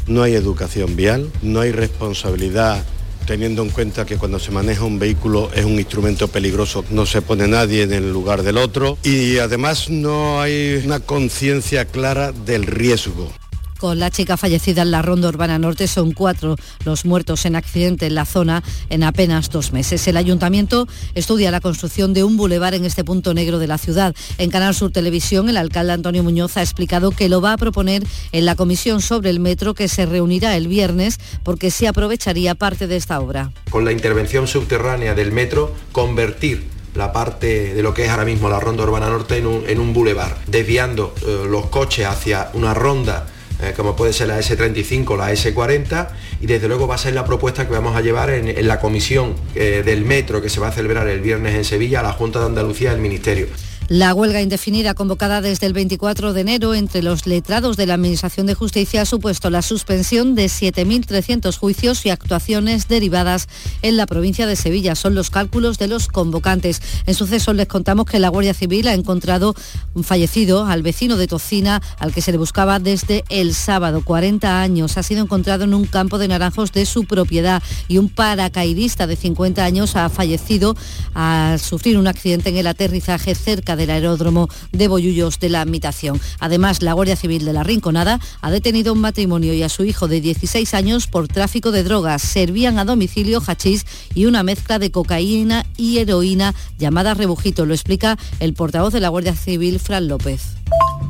No 0.06 0.22
hay 0.22 0.34
educación 0.34 0.96
vial, 0.96 1.30
no 1.42 1.60
hay 1.60 1.72
responsabilidad 1.72 2.84
teniendo 3.26 3.62
en 3.62 3.70
cuenta 3.70 4.04
que 4.04 4.16
cuando 4.16 4.38
se 4.38 4.50
maneja 4.50 4.84
un 4.84 4.98
vehículo 4.98 5.50
es 5.54 5.64
un 5.64 5.78
instrumento 5.78 6.28
peligroso, 6.28 6.84
no 6.90 7.06
se 7.06 7.22
pone 7.22 7.46
nadie 7.46 7.82
en 7.82 7.92
el 7.92 8.12
lugar 8.12 8.42
del 8.42 8.58
otro 8.58 8.98
y 9.04 9.38
además 9.38 9.90
no 9.90 10.40
hay 10.40 10.82
una 10.84 11.00
conciencia 11.00 11.84
clara 11.84 12.32
del 12.32 12.64
riesgo 12.64 13.32
con 13.82 13.98
la 13.98 14.12
chica 14.12 14.36
fallecida 14.36 14.82
en 14.82 14.92
la 14.92 15.02
Ronda 15.02 15.28
Urbana 15.28 15.58
Norte. 15.58 15.88
Son 15.88 16.12
cuatro 16.12 16.54
los 16.84 17.04
muertos 17.04 17.44
en 17.46 17.56
accidente 17.56 18.06
en 18.06 18.14
la 18.14 18.24
zona 18.24 18.62
en 18.90 19.02
apenas 19.02 19.50
dos 19.50 19.72
meses. 19.72 20.06
El 20.06 20.16
ayuntamiento 20.16 20.86
estudia 21.16 21.50
la 21.50 21.60
construcción 21.60 22.14
de 22.14 22.22
un 22.22 22.36
bulevar 22.36 22.74
en 22.74 22.84
este 22.84 23.02
punto 23.02 23.34
negro 23.34 23.58
de 23.58 23.66
la 23.66 23.78
ciudad. 23.78 24.14
En 24.38 24.50
Canal 24.50 24.76
Sur 24.76 24.92
Televisión, 24.92 25.48
el 25.48 25.56
alcalde 25.56 25.94
Antonio 25.94 26.22
Muñoz 26.22 26.56
ha 26.58 26.62
explicado 26.62 27.10
que 27.10 27.28
lo 27.28 27.40
va 27.40 27.54
a 27.54 27.56
proponer 27.56 28.04
en 28.30 28.46
la 28.46 28.54
comisión 28.54 29.02
sobre 29.02 29.30
el 29.30 29.40
metro 29.40 29.74
que 29.74 29.88
se 29.88 30.06
reunirá 30.06 30.56
el 30.56 30.68
viernes 30.68 31.18
porque 31.42 31.72
se 31.72 31.88
aprovecharía 31.88 32.54
parte 32.54 32.86
de 32.86 32.94
esta 32.94 33.18
obra. 33.18 33.50
Con 33.68 33.84
la 33.84 33.90
intervención 33.90 34.46
subterránea 34.46 35.14
del 35.14 35.32
metro, 35.32 35.74
convertir 35.90 36.68
la 36.94 37.12
parte 37.12 37.74
de 37.74 37.82
lo 37.82 37.94
que 37.94 38.04
es 38.04 38.10
ahora 38.10 38.24
mismo 38.24 38.48
la 38.48 38.60
ronda 38.60 38.84
urbana 38.84 39.08
norte 39.08 39.38
en 39.38 39.80
un, 39.80 39.92
bulevar, 39.92 40.38
desviando 40.46 41.14
eh, 41.26 41.46
los 41.50 41.66
coches 41.66 42.06
hacia 42.06 42.50
una 42.52 42.74
ronda 42.74 43.26
eh, 43.62 43.72
como 43.76 43.94
puede 43.94 44.12
ser 44.12 44.28
la 44.28 44.38
S35 44.38 45.16
la 45.16 45.32
S40, 45.32 46.08
y 46.40 46.46
desde 46.46 46.68
luego 46.68 46.86
va 46.86 46.96
a 46.96 46.98
ser 46.98 47.14
la 47.14 47.24
propuesta 47.24 47.66
que 47.66 47.72
vamos 47.72 47.96
a 47.96 48.00
llevar 48.00 48.30
en, 48.30 48.66
la 48.66 48.80
comisión 48.80 49.34
eh, 49.54 49.82
del 49.84 50.04
metro 50.04 50.42
que 50.42 50.48
se 50.48 50.60
va 50.60 50.68
a 50.68 50.72
celebrar 50.72 51.08
el 51.08 51.20
viernes 51.20 51.54
en 51.54 51.64
Sevilla 51.64 52.00
a 52.00 52.02
la 52.02 52.12
Junta 52.12 52.40
de 52.40 52.46
Andalucía 52.46 52.90
del 52.90 53.00
Ministerio. 53.00 53.46
La 53.94 54.14
huelga 54.14 54.40
indefinida 54.40 54.94
convocada 54.94 55.42
desde 55.42 55.66
el 55.66 55.74
24 55.74 56.32
de 56.32 56.40
enero 56.40 56.74
entre 56.74 57.02
los 57.02 57.26
letrados 57.26 57.76
de 57.76 57.84
la 57.84 57.92
Administración 57.92 58.46
de 58.46 58.54
Justicia 58.54 59.02
ha 59.02 59.04
supuesto 59.04 59.50
la 59.50 59.60
suspensión 59.60 60.34
de 60.34 60.46
7.300 60.46 61.54
juicios 61.58 62.06
y 62.06 62.08
actuaciones 62.08 62.88
derivadas 62.88 63.48
en 63.82 63.98
la 63.98 64.06
provincia 64.06 64.46
de 64.46 64.56
Sevilla. 64.56 64.94
Son 64.94 65.14
los 65.14 65.28
cálculos 65.28 65.76
de 65.76 65.88
los 65.88 66.08
convocantes. 66.08 66.80
En 67.04 67.12
sucesos 67.12 67.54
les 67.54 67.68
contamos 67.68 68.06
que 68.06 68.18
la 68.18 68.30
Guardia 68.30 68.54
Civil 68.54 68.88
ha 68.88 68.94
encontrado 68.94 69.54
un 69.92 70.04
fallecido 70.04 70.64
al 70.64 70.82
vecino 70.82 71.18
de 71.18 71.26
Tocina 71.26 71.82
al 71.98 72.14
que 72.14 72.22
se 72.22 72.32
le 72.32 72.38
buscaba 72.38 72.78
desde 72.78 73.24
el 73.28 73.52
sábado. 73.52 74.00
40 74.02 74.62
años. 74.62 74.96
Ha 74.96 75.02
sido 75.02 75.22
encontrado 75.22 75.64
en 75.64 75.74
un 75.74 75.84
campo 75.84 76.16
de 76.16 76.28
naranjos 76.28 76.72
de 76.72 76.86
su 76.86 77.04
propiedad 77.04 77.62
y 77.88 77.98
un 77.98 78.08
paracaidista 78.08 79.06
de 79.06 79.16
50 79.16 79.62
años 79.62 79.96
ha 79.96 80.08
fallecido 80.08 80.78
al 81.12 81.60
sufrir 81.60 81.98
un 81.98 82.06
accidente 82.06 82.48
en 82.48 82.56
el 82.56 82.66
aterrizaje 82.66 83.34
cerca 83.34 83.76
del 83.82 83.90
aeródromo 83.90 84.48
de 84.70 84.86
Bollullos 84.86 85.40
de 85.40 85.48
la 85.48 85.64
Mitación. 85.64 86.20
Además, 86.38 86.82
la 86.82 86.92
Guardia 86.92 87.16
Civil 87.16 87.44
de 87.44 87.52
la 87.52 87.64
Rinconada 87.64 88.20
ha 88.40 88.50
detenido 88.52 88.90
a 88.90 88.92
un 88.94 89.00
matrimonio 89.00 89.54
y 89.54 89.64
a 89.64 89.68
su 89.68 89.84
hijo 89.84 90.06
de 90.06 90.20
16 90.20 90.72
años 90.74 91.08
por 91.08 91.26
tráfico 91.26 91.72
de 91.72 91.82
drogas. 91.82 92.22
Servían 92.22 92.78
a 92.78 92.84
domicilio 92.84 93.42
hachís 93.44 93.84
y 94.14 94.26
una 94.26 94.44
mezcla 94.44 94.78
de 94.78 94.92
cocaína 94.92 95.66
y 95.76 95.98
heroína 95.98 96.54
llamada 96.78 97.14
rebujito. 97.14 97.66
Lo 97.66 97.74
explica 97.74 98.16
el 98.38 98.54
portavoz 98.54 98.92
de 98.92 99.00
la 99.00 99.08
Guardia 99.08 99.34
Civil, 99.34 99.80
Fran 99.80 100.06
López. 100.06 100.54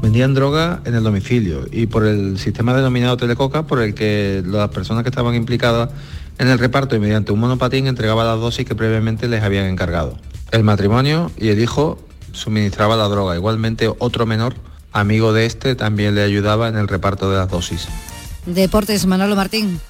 Vendían 0.00 0.32
droga 0.32 0.80
en 0.87 0.94
el 0.94 1.02
domicilio 1.02 1.66
y 1.70 1.87
por 1.87 2.06
el 2.06 2.38
sistema 2.38 2.74
denominado 2.74 3.18
Telecoca, 3.18 3.66
por 3.66 3.82
el 3.82 3.92
que 3.94 4.42
las 4.46 4.70
personas 4.70 5.02
que 5.02 5.11
estaban 5.11 5.35
implicadas 5.35 5.90
en 6.38 6.48
el 6.48 6.58
reparto 6.58 6.96
y 6.96 7.00
mediante 7.00 7.32
un 7.32 7.40
monopatín 7.40 7.87
entregaba 7.87 8.24
las 8.24 8.40
dosis 8.40 8.66
que 8.66 8.74
previamente 8.74 9.28
les 9.28 9.42
habían 9.42 9.66
encargado. 9.66 10.16
El 10.50 10.64
matrimonio 10.64 11.30
y 11.38 11.48
el 11.48 11.61
hijo 11.61 11.98
suministraba 12.33 12.97
la 12.97 13.09
droga. 13.09 13.35
Igualmente 13.35 13.90
otro 13.99 14.27
menor, 14.27 14.55
amigo 14.92 15.33
de 15.33 15.47
este, 15.47 15.75
también 15.75 16.14
le 16.14 16.23
ayudaba 16.23 16.68
en 16.68 16.77
el 16.77 16.88
reparto 16.88 17.31
de 17.31 17.38
las 17.38 17.49
dosis. 17.49 17.88
Deportes, 18.47 19.07
Manolo 19.07 19.37
Martín. 19.37 19.81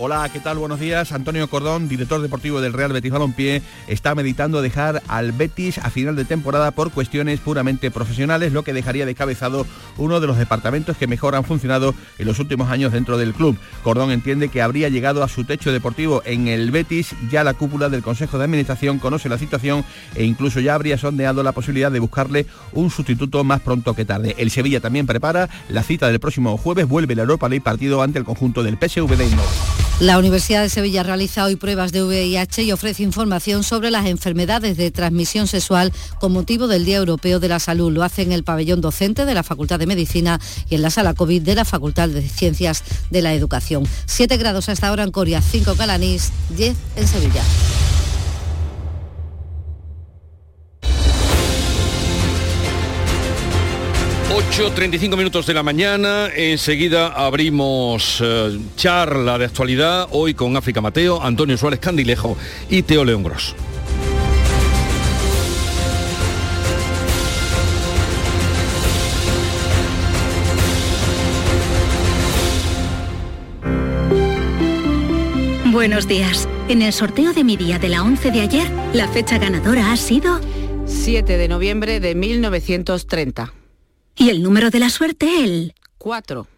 Hola, 0.00 0.30
¿qué 0.32 0.38
tal? 0.38 0.58
Buenos 0.58 0.78
días. 0.78 1.10
Antonio 1.10 1.50
Cordón, 1.50 1.88
director 1.88 2.22
deportivo 2.22 2.60
del 2.60 2.72
Real 2.72 2.92
Betis 2.92 3.10
Balompié, 3.10 3.62
está 3.88 4.14
meditando 4.14 4.62
dejar 4.62 5.02
al 5.08 5.32
Betis 5.32 5.78
a 5.78 5.90
final 5.90 6.14
de 6.14 6.24
temporada 6.24 6.70
por 6.70 6.92
cuestiones 6.92 7.40
puramente 7.40 7.90
profesionales, 7.90 8.52
lo 8.52 8.62
que 8.62 8.72
dejaría 8.72 9.06
de 9.06 9.16
cabezado 9.16 9.66
uno 9.96 10.20
de 10.20 10.28
los 10.28 10.38
departamentos 10.38 10.96
que 10.96 11.08
mejor 11.08 11.34
han 11.34 11.42
funcionado 11.42 11.96
en 12.16 12.28
los 12.28 12.38
últimos 12.38 12.70
años 12.70 12.92
dentro 12.92 13.18
del 13.18 13.34
club. 13.34 13.58
Cordón 13.82 14.12
entiende 14.12 14.50
que 14.50 14.62
habría 14.62 14.88
llegado 14.88 15.24
a 15.24 15.28
su 15.28 15.42
techo 15.42 15.72
deportivo 15.72 16.22
en 16.24 16.46
el 16.46 16.70
Betis, 16.70 17.16
ya 17.28 17.42
la 17.42 17.54
cúpula 17.54 17.88
del 17.88 18.04
Consejo 18.04 18.38
de 18.38 18.44
Administración 18.44 19.00
conoce 19.00 19.28
la 19.28 19.36
situación 19.36 19.84
e 20.14 20.22
incluso 20.22 20.60
ya 20.60 20.76
habría 20.76 20.96
sondeado 20.96 21.42
la 21.42 21.50
posibilidad 21.50 21.90
de 21.90 21.98
buscarle 21.98 22.46
un 22.72 22.90
sustituto 22.90 23.42
más 23.42 23.62
pronto 23.62 23.94
que 23.94 24.04
tarde. 24.04 24.36
El 24.38 24.52
Sevilla 24.52 24.78
también 24.78 25.08
prepara 25.08 25.48
la 25.68 25.82
cita 25.82 26.06
del 26.06 26.20
próximo 26.20 26.56
jueves, 26.56 26.86
vuelve 26.86 27.16
la 27.16 27.22
Europa 27.22 27.48
League 27.48 27.64
partido 27.64 28.00
ante 28.00 28.20
el 28.20 28.24
conjunto 28.24 28.62
del 28.62 28.78
PSV 28.78 29.16
de. 29.16 29.87
La 30.00 30.16
Universidad 30.16 30.62
de 30.62 30.68
Sevilla 30.68 31.02
realiza 31.02 31.44
hoy 31.44 31.56
pruebas 31.56 31.90
de 31.90 32.04
VIH 32.04 32.62
y 32.62 32.70
ofrece 32.70 33.02
información 33.02 33.64
sobre 33.64 33.90
las 33.90 34.06
enfermedades 34.06 34.76
de 34.76 34.92
transmisión 34.92 35.48
sexual 35.48 35.92
con 36.20 36.30
motivo 36.30 36.68
del 36.68 36.84
Día 36.84 36.98
Europeo 36.98 37.40
de 37.40 37.48
la 37.48 37.58
Salud. 37.58 37.92
Lo 37.92 38.04
hace 38.04 38.22
en 38.22 38.30
el 38.30 38.44
pabellón 38.44 38.80
docente 38.80 39.24
de 39.24 39.34
la 39.34 39.42
Facultad 39.42 39.80
de 39.80 39.86
Medicina 39.86 40.40
y 40.70 40.76
en 40.76 40.82
la 40.82 40.90
sala 40.90 41.14
COVID 41.14 41.42
de 41.42 41.56
la 41.56 41.64
Facultad 41.64 42.08
de 42.10 42.22
Ciencias 42.22 42.84
de 43.10 43.22
la 43.22 43.34
Educación. 43.34 43.88
7 44.06 44.36
grados 44.36 44.68
hasta 44.68 44.86
ahora 44.86 45.02
en 45.02 45.10
Coria, 45.10 45.42
5 45.42 45.72
en 45.72 45.76
Calanís, 45.76 46.30
10 46.50 46.76
en 46.94 47.08
Sevilla. 47.08 47.42
8.35 54.58 55.16
minutos 55.16 55.46
de 55.46 55.54
la 55.54 55.62
mañana, 55.62 56.30
enseguida 56.34 57.06
abrimos 57.06 58.20
eh, 58.20 58.58
charla 58.74 59.38
de 59.38 59.44
actualidad, 59.44 60.08
hoy 60.10 60.34
con 60.34 60.56
África 60.56 60.80
Mateo, 60.80 61.22
Antonio 61.22 61.56
Suárez 61.56 61.78
Candilejo 61.78 62.36
y 62.68 62.82
Teo 62.82 63.04
León 63.04 63.22
Gros. 63.22 63.54
Buenos 75.66 76.08
días. 76.08 76.48
En 76.68 76.82
el 76.82 76.92
sorteo 76.92 77.32
de 77.32 77.44
mi 77.44 77.56
día 77.56 77.78
de 77.78 77.90
la 77.90 78.02
11 78.02 78.32
de 78.32 78.40
ayer, 78.40 78.68
la 78.92 79.06
fecha 79.06 79.38
ganadora 79.38 79.92
ha 79.92 79.96
sido 79.96 80.40
7 80.86 81.36
de 81.36 81.46
noviembre 81.46 82.00
de 82.00 82.16
1930. 82.16 83.52
Y 84.18 84.30
el 84.30 84.42
número 84.42 84.70
de 84.70 84.80
la 84.80 84.90
suerte, 84.90 85.44
el 85.44 85.74
4. 85.98 86.48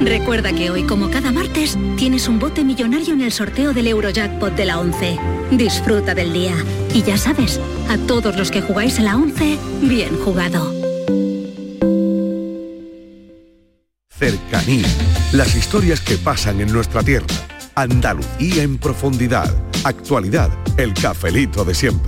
Recuerda 0.00 0.52
que 0.52 0.70
hoy, 0.70 0.82
como 0.82 1.10
cada 1.10 1.30
martes, 1.30 1.78
tienes 1.96 2.26
un 2.26 2.40
bote 2.40 2.64
millonario 2.64 3.14
en 3.14 3.20
el 3.20 3.30
sorteo 3.30 3.72
del 3.72 3.86
Eurojackpot 3.86 4.54
de 4.54 4.64
la 4.64 4.80
11. 4.80 5.18
Disfruta 5.52 6.14
del 6.14 6.32
día. 6.32 6.54
Y 6.92 7.02
ya 7.02 7.16
sabes, 7.16 7.60
a 7.88 7.96
todos 7.98 8.36
los 8.36 8.50
que 8.50 8.62
jugáis 8.62 8.98
a 8.98 9.02
la 9.02 9.16
11, 9.16 9.58
bien 9.82 10.16
jugado. 10.24 10.72
Cercanía. 14.10 14.88
Las 15.32 15.54
historias 15.54 16.00
que 16.00 16.16
pasan 16.16 16.60
en 16.60 16.72
nuestra 16.72 17.04
tierra. 17.04 17.26
Andalucía 17.76 18.64
en 18.64 18.76
profundidad. 18.76 19.54
Actualidad. 19.84 20.50
El 20.76 20.94
cafelito 20.94 21.64
de 21.64 21.74
siempre. 21.74 22.07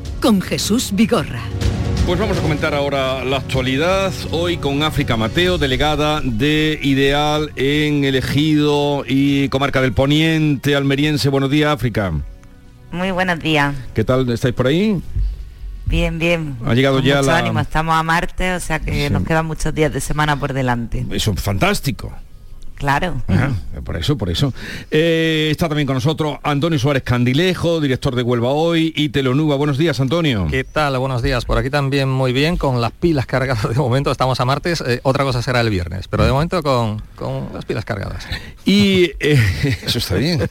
con 0.21 0.39
Jesús 0.39 0.91
Vigorra. 0.93 1.41
Pues 2.05 2.19
vamos 2.19 2.37
a 2.37 2.41
comentar 2.41 2.73
ahora 2.73 3.25
la 3.25 3.37
actualidad, 3.37 4.13
hoy 4.31 4.57
con 4.57 4.83
África 4.83 5.17
Mateo, 5.17 5.57
delegada 5.57 6.21
de 6.23 6.79
Ideal 6.81 7.51
en 7.55 8.03
Elegido 8.03 9.03
y 9.07 9.49
Comarca 9.49 9.81
del 9.81 9.93
Poniente, 9.93 10.75
almeriense. 10.75 11.29
Buenos 11.29 11.49
días, 11.49 11.73
África. 11.73 12.13
Muy 12.91 13.11
buenos 13.11 13.39
días. 13.39 13.75
¿Qué 13.93 14.03
tal? 14.03 14.29
¿Estáis 14.29 14.53
por 14.53 14.67
ahí? 14.67 15.01
Bien, 15.85 16.19
bien. 16.19 16.55
Ha 16.65 16.73
llegado 16.73 16.97
Con 16.97 17.05
ya 17.05 17.17
mucho 17.17 17.31
la... 17.31 17.37
ánimo. 17.37 17.59
Estamos 17.59 17.95
a 17.95 18.03
Marte, 18.03 18.53
o 18.53 18.59
sea 18.59 18.79
que 18.79 19.09
nos 19.09 19.23
quedan 19.23 19.45
muchos 19.45 19.73
días 19.73 19.91
de 19.91 20.01
semana 20.01 20.39
por 20.39 20.53
delante. 20.53 21.05
Eso 21.11 21.31
es 21.31 21.41
fantástico. 21.41 22.13
Claro. 22.81 23.21
Ajá, 23.27 23.51
por 23.85 23.95
eso, 23.95 24.17
por 24.17 24.31
eso. 24.31 24.55
Eh, 24.89 25.49
está 25.51 25.69
también 25.69 25.85
con 25.85 25.93
nosotros 25.93 26.39
Antonio 26.41 26.79
Suárez 26.79 27.03
Candilejo, 27.03 27.79
director 27.79 28.15
de 28.15 28.23
Huelva 28.23 28.49
Hoy 28.49 28.91
y 28.95 29.09
Telonuba. 29.09 29.55
Buenos 29.55 29.77
días, 29.77 29.99
Antonio. 29.99 30.47
¿Qué 30.49 30.63
tal? 30.63 30.97
Buenos 30.97 31.21
días. 31.21 31.45
Por 31.45 31.59
aquí 31.59 31.69
también 31.69 32.09
muy 32.09 32.33
bien, 32.33 32.57
con 32.57 32.81
las 32.81 32.91
pilas 32.91 33.27
cargadas 33.27 33.69
de 33.69 33.75
momento. 33.75 34.09
Estamos 34.11 34.39
a 34.39 34.45
martes, 34.45 34.81
eh, 34.81 34.99
otra 35.03 35.23
cosa 35.23 35.43
será 35.43 35.61
el 35.61 35.69
viernes, 35.69 36.07
pero 36.07 36.25
de 36.25 36.31
momento 36.31 36.63
con, 36.63 37.03
con 37.15 37.49
las 37.53 37.65
pilas 37.65 37.85
cargadas. 37.85 38.25
Y 38.65 39.11
eh, 39.19 39.77
eso 39.85 39.99
está 39.99 40.15
bien. 40.15 40.41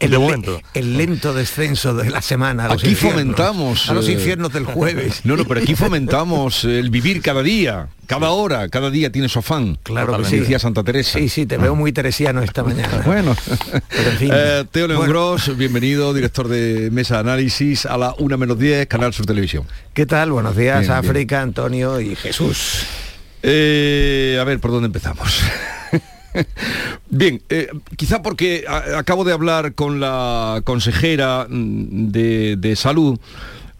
El, 0.00 0.10
de 0.10 0.18
momento. 0.18 0.60
el 0.74 0.98
lento 0.98 1.32
descenso 1.32 1.94
de 1.94 2.10
la 2.10 2.20
semana. 2.20 2.66
a 2.66 2.68
los 2.68 2.82
Aquí 2.82 2.90
infiernos. 2.90 3.22
fomentamos... 3.22 3.88
A 3.88 3.94
los 3.94 4.10
infiernos 4.10 4.52
del 4.52 4.66
jueves. 4.66 5.22
No, 5.24 5.36
no, 5.36 5.46
pero 5.46 5.60
aquí 5.62 5.74
fomentamos 5.74 6.64
el 6.64 6.90
vivir 6.90 7.22
cada 7.22 7.42
día, 7.42 7.88
cada 8.06 8.30
hora, 8.30 8.68
cada 8.68 8.90
día 8.90 9.10
tiene 9.10 9.28
su 9.28 9.38
afán. 9.40 9.78
Claro 9.82 10.16
que 10.18 10.24
Sí, 10.24 10.40
decía 10.40 10.58
Santa 10.58 10.82
Teresa. 10.84 11.18
Sí, 11.18 11.28
sí, 11.28 11.46
te 11.46 11.56
veo 11.56 11.74
muy 11.74 11.92
teresiano 11.92 12.42
esta 12.42 12.62
mañana. 12.64 13.02
Bueno, 13.04 13.34
Pero 13.88 14.10
en 14.10 14.16
fin. 14.18 14.30
Eh, 14.32 14.64
Teo 14.70 14.86
León 14.86 14.98
Bueno. 15.00 15.12
Gros, 15.12 15.56
bienvenido, 15.56 16.12
director 16.14 16.48
de 16.48 16.90
Mesa 16.92 17.14
de 17.14 17.20
Análisis 17.20 17.86
a 17.86 17.96
la 17.98 18.14
1 18.18 18.38
menos 18.38 18.58
10, 18.58 18.86
Canal 18.86 19.12
Sur 19.12 19.26
Televisión. 19.26 19.64
¿Qué 19.92 20.06
tal? 20.06 20.30
Buenos 20.32 20.56
días, 20.56 20.80
Bien, 20.80 20.90
bien. 21.00 21.10
África, 21.10 21.42
Antonio 21.42 22.00
y 22.00 22.14
Jesús. 22.16 22.84
Eh, 23.42 24.38
a 24.40 24.44
ver, 24.44 24.58
¿por 24.60 24.70
dónde 24.70 24.86
empezamos? 24.86 25.40
Bien, 27.10 27.42
eh, 27.48 27.68
quizá 27.96 28.22
porque 28.22 28.64
a- 28.66 28.98
acabo 28.98 29.22
de 29.24 29.32
hablar 29.32 29.74
con 29.74 30.00
la 30.00 30.62
consejera 30.64 31.46
mm, 31.48 32.08
de, 32.10 32.56
de 32.56 32.74
salud 32.74 33.18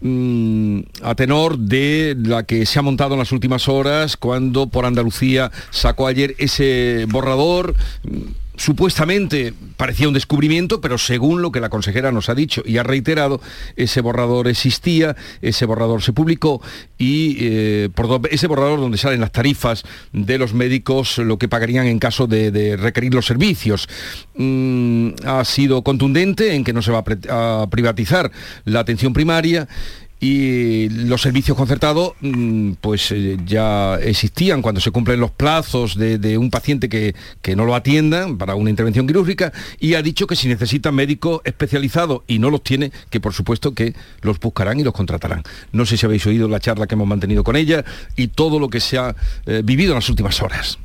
mm, 0.05 0.79
a 1.03 1.15
tenor 1.15 1.57
de 1.57 2.15
la 2.17 2.43
que 2.43 2.65
se 2.65 2.79
ha 2.79 2.81
montado 2.81 3.13
en 3.13 3.19
las 3.19 3.31
últimas 3.31 3.67
horas 3.67 4.17
cuando 4.17 4.67
por 4.67 4.85
Andalucía 4.85 5.51
sacó 5.71 6.07
ayer 6.07 6.35
ese 6.37 7.05
borrador 7.09 7.75
supuestamente 8.57 9.53
parecía 9.77 10.07
un 10.07 10.13
descubrimiento, 10.13 10.81
pero 10.81 10.97
según 10.97 11.41
lo 11.41 11.51
que 11.51 11.59
la 11.59 11.69
consejera 11.69 12.11
nos 12.11 12.29
ha 12.29 12.35
dicho 12.35 12.63
y 12.65 12.77
ha 12.77 12.83
reiterado, 12.83 13.41
ese 13.75 14.01
borrador 14.01 14.47
existía, 14.47 15.15
ese 15.41 15.65
borrador 15.65 16.01
se 16.01 16.13
publicó 16.13 16.61
y 16.97 17.37
eh, 17.41 17.89
ese 18.31 18.47
borrador 18.47 18.79
donde 18.79 18.97
salen 18.97 19.21
las 19.21 19.31
tarifas 19.31 19.83
de 20.13 20.37
los 20.37 20.53
médicos, 20.53 21.17
lo 21.17 21.37
que 21.37 21.47
pagarían 21.47 21.87
en 21.87 21.99
caso 21.99 22.27
de, 22.27 22.75
requerir 22.77 23.13
los 23.13 23.25
servicios. 23.25 23.87
Mm, 24.35 25.09
ha 25.25 25.43
sido 25.45 25.81
contundente 25.83 26.53
en 26.55 26.63
que 26.63 26.73
no 26.73 26.81
se 26.81 26.91
va 26.91 27.03
a 27.29 27.67
privatizar 27.69 28.31
la 28.65 28.79
atención 28.79 29.13
primaria 29.13 29.67
y 30.19 30.89
los 30.89 31.21
servicios 31.21 31.57
concertados 31.57 32.13
mm, 32.21 32.73
pues 32.81 33.11
eh, 33.11 33.37
ya 33.45 33.95
existían 33.95 34.61
cuando 34.61 34.79
se 34.79 34.91
cumplen 34.91 35.19
los 35.19 35.31
plazos 35.31 35.97
de, 35.97 36.37
un 36.37 36.49
paciente 36.49 36.89
que, 36.89 37.13
no 37.55 37.65
lo 37.65 37.75
atiendan 37.75 38.37
para 38.37 38.55
una 38.55 38.69
intervención 38.69 39.07
quirúrgica 39.07 39.53
y 39.79 39.93
ha 39.93 40.01
dicho 40.01 40.27
que 40.27 40.35
si 40.35 40.47
necesita 40.47 40.91
médico 40.91 41.41
especializado 41.45 42.23
y 42.27 42.39
no 42.39 42.49
los 42.49 42.63
tiene, 42.63 42.91
que 43.09 43.19
por 43.19 43.33
supuesto 43.33 43.73
que 43.73 43.93
los 44.21 44.39
buscarán 44.39 44.79
y 44.79 44.83
los 44.83 44.93
contratarán. 44.93 45.43
No 45.71 45.85
sé 45.85 45.97
si 45.97 46.05
habéis 46.05 46.25
oído 46.25 46.47
la 46.47 46.59
charla 46.59 46.87
que 46.87 46.95
hemos 46.95 47.07
mantenido 47.07 47.43
con 47.43 47.55
ella 47.55 47.85
y 48.15 48.27
todo 48.29 48.59
lo 48.59 48.69
que 48.69 48.79
se 48.79 48.97
ha 48.97 49.15
eh, 49.45 49.61
vivido 49.63 49.91
en 49.91 49.95
las 49.95 50.09
últimas 50.09 50.41
horas. 50.41 50.79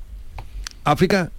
África. 0.85 1.31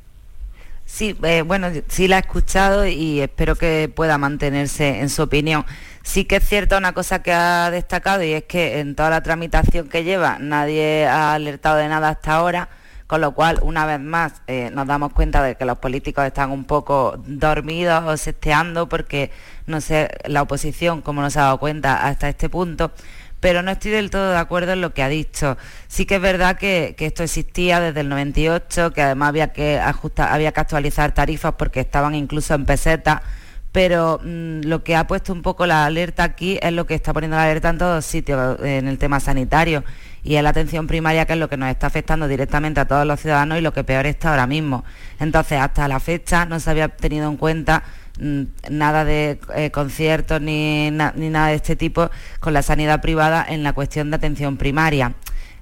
Sí, 0.91 1.17
eh, 1.23 1.41
bueno, 1.41 1.69
sí 1.87 2.09
la 2.09 2.17
he 2.17 2.19
escuchado 2.19 2.85
y 2.85 3.21
espero 3.21 3.55
que 3.55 3.89
pueda 3.95 4.17
mantenerse 4.17 4.99
en 4.99 5.09
su 5.09 5.21
opinión. 5.23 5.65
Sí 6.03 6.25
que 6.25 6.35
es 6.35 6.47
cierta 6.47 6.77
una 6.77 6.91
cosa 6.93 7.23
que 7.23 7.31
ha 7.31 7.71
destacado 7.71 8.23
y 8.23 8.33
es 8.33 8.43
que 8.43 8.79
en 8.79 8.93
toda 8.95 9.09
la 9.09 9.23
tramitación 9.23 9.87
que 9.87 10.03
lleva 10.03 10.37
nadie 10.39 11.07
ha 11.07 11.33
alertado 11.33 11.77
de 11.77 11.87
nada 11.87 12.09
hasta 12.09 12.33
ahora, 12.33 12.67
con 13.07 13.21
lo 13.21 13.33
cual 13.33 13.59
una 13.63 13.85
vez 13.85 14.01
más 14.01 14.41
eh, 14.47 14.69
nos 14.73 14.85
damos 14.85 15.13
cuenta 15.13 15.41
de 15.41 15.55
que 15.55 15.63
los 15.63 15.77
políticos 15.77 16.25
están 16.25 16.51
un 16.51 16.65
poco 16.65 17.15
dormidos 17.25 18.03
o 18.05 18.17
sesteando 18.17 18.89
porque 18.89 19.31
no 19.67 19.79
sé 19.79 20.09
la 20.25 20.41
oposición 20.41 21.01
cómo 21.01 21.21
nos 21.21 21.37
ha 21.37 21.43
dado 21.43 21.57
cuenta 21.59 22.05
hasta 22.05 22.27
este 22.27 22.49
punto 22.49 22.91
pero 23.41 23.61
no 23.63 23.71
estoy 23.71 23.91
del 23.91 24.09
todo 24.09 24.31
de 24.31 24.37
acuerdo 24.37 24.71
en 24.71 24.79
lo 24.79 24.93
que 24.93 25.03
ha 25.03 25.09
dicho. 25.09 25.57
Sí 25.89 26.05
que 26.05 26.15
es 26.15 26.21
verdad 26.21 26.57
que, 26.57 26.95
esto 26.97 27.23
existía 27.23 27.81
desde 27.81 27.99
el 27.99 28.07
98, 28.07 28.93
que 28.93 29.01
además 29.01 29.29
había 29.29 29.51
que, 29.51 29.79
ajustar, 29.79 30.31
había 30.31 30.53
que 30.53 30.61
actualizar 30.61 31.11
tarifas 31.11 31.55
porque 31.57 31.81
estaban 31.81 32.15
incluso 32.15 32.53
en 32.53 32.65
peseta 32.65 33.21
pero 33.71 34.19
mm, 34.21 34.61
lo 34.65 34.83
que 34.83 34.95
ha 34.95 35.07
puesto 35.07 35.31
un 35.31 35.41
poco 35.41 35.65
la 35.65 35.85
alerta 35.85 36.23
aquí 36.23 36.59
es 36.61 36.73
lo 36.73 36.85
que 36.85 36.93
está 36.93 37.13
poniendo 37.13 37.37
la 37.37 37.43
alerta 37.43 37.69
en 37.69 37.77
todos 37.77 38.05
sitios 38.05 38.59
en 38.61 38.87
el 38.87 38.97
tema 38.97 39.19
sanitario 39.19 39.83
y 40.23 40.35
es 40.35 40.43
la 40.43 40.49
atención 40.49 40.87
primaria 40.87 41.25
que 41.25 41.33
es 41.33 41.39
lo 41.39 41.49
que 41.49 41.57
nos 41.57 41.69
está 41.69 41.87
afectando 41.87 42.27
directamente 42.27 42.79
a 42.79 42.85
todos 42.85 43.05
los 43.05 43.19
ciudadanos 43.19 43.57
y 43.57 43.61
lo 43.61 43.73
que 43.73 43.83
peor 43.83 44.05
está 44.05 44.31
ahora 44.31 44.45
mismo. 44.45 44.83
Entonces, 45.19 45.59
hasta 45.59 45.87
la 45.87 45.99
fecha 45.99 46.45
no 46.45 46.59
se 46.59 46.69
había 46.69 46.89
tenido 46.89 47.27
en 47.29 47.37
cuenta 47.37 47.83
nada 48.19 49.05
de 49.05 49.39
eh, 49.55 49.71
conciertos 49.71 50.41
ni, 50.41 50.91
ni 50.91 51.29
nada 51.29 51.47
de 51.47 51.55
este 51.55 51.75
tipo 51.75 52.09
con 52.39 52.53
la 52.53 52.61
sanidad 52.61 53.01
privada 53.01 53.45
en 53.47 53.63
la 53.63 53.73
cuestión 53.73 54.09
de 54.09 54.17
atención 54.17 54.57
primaria 54.57 55.15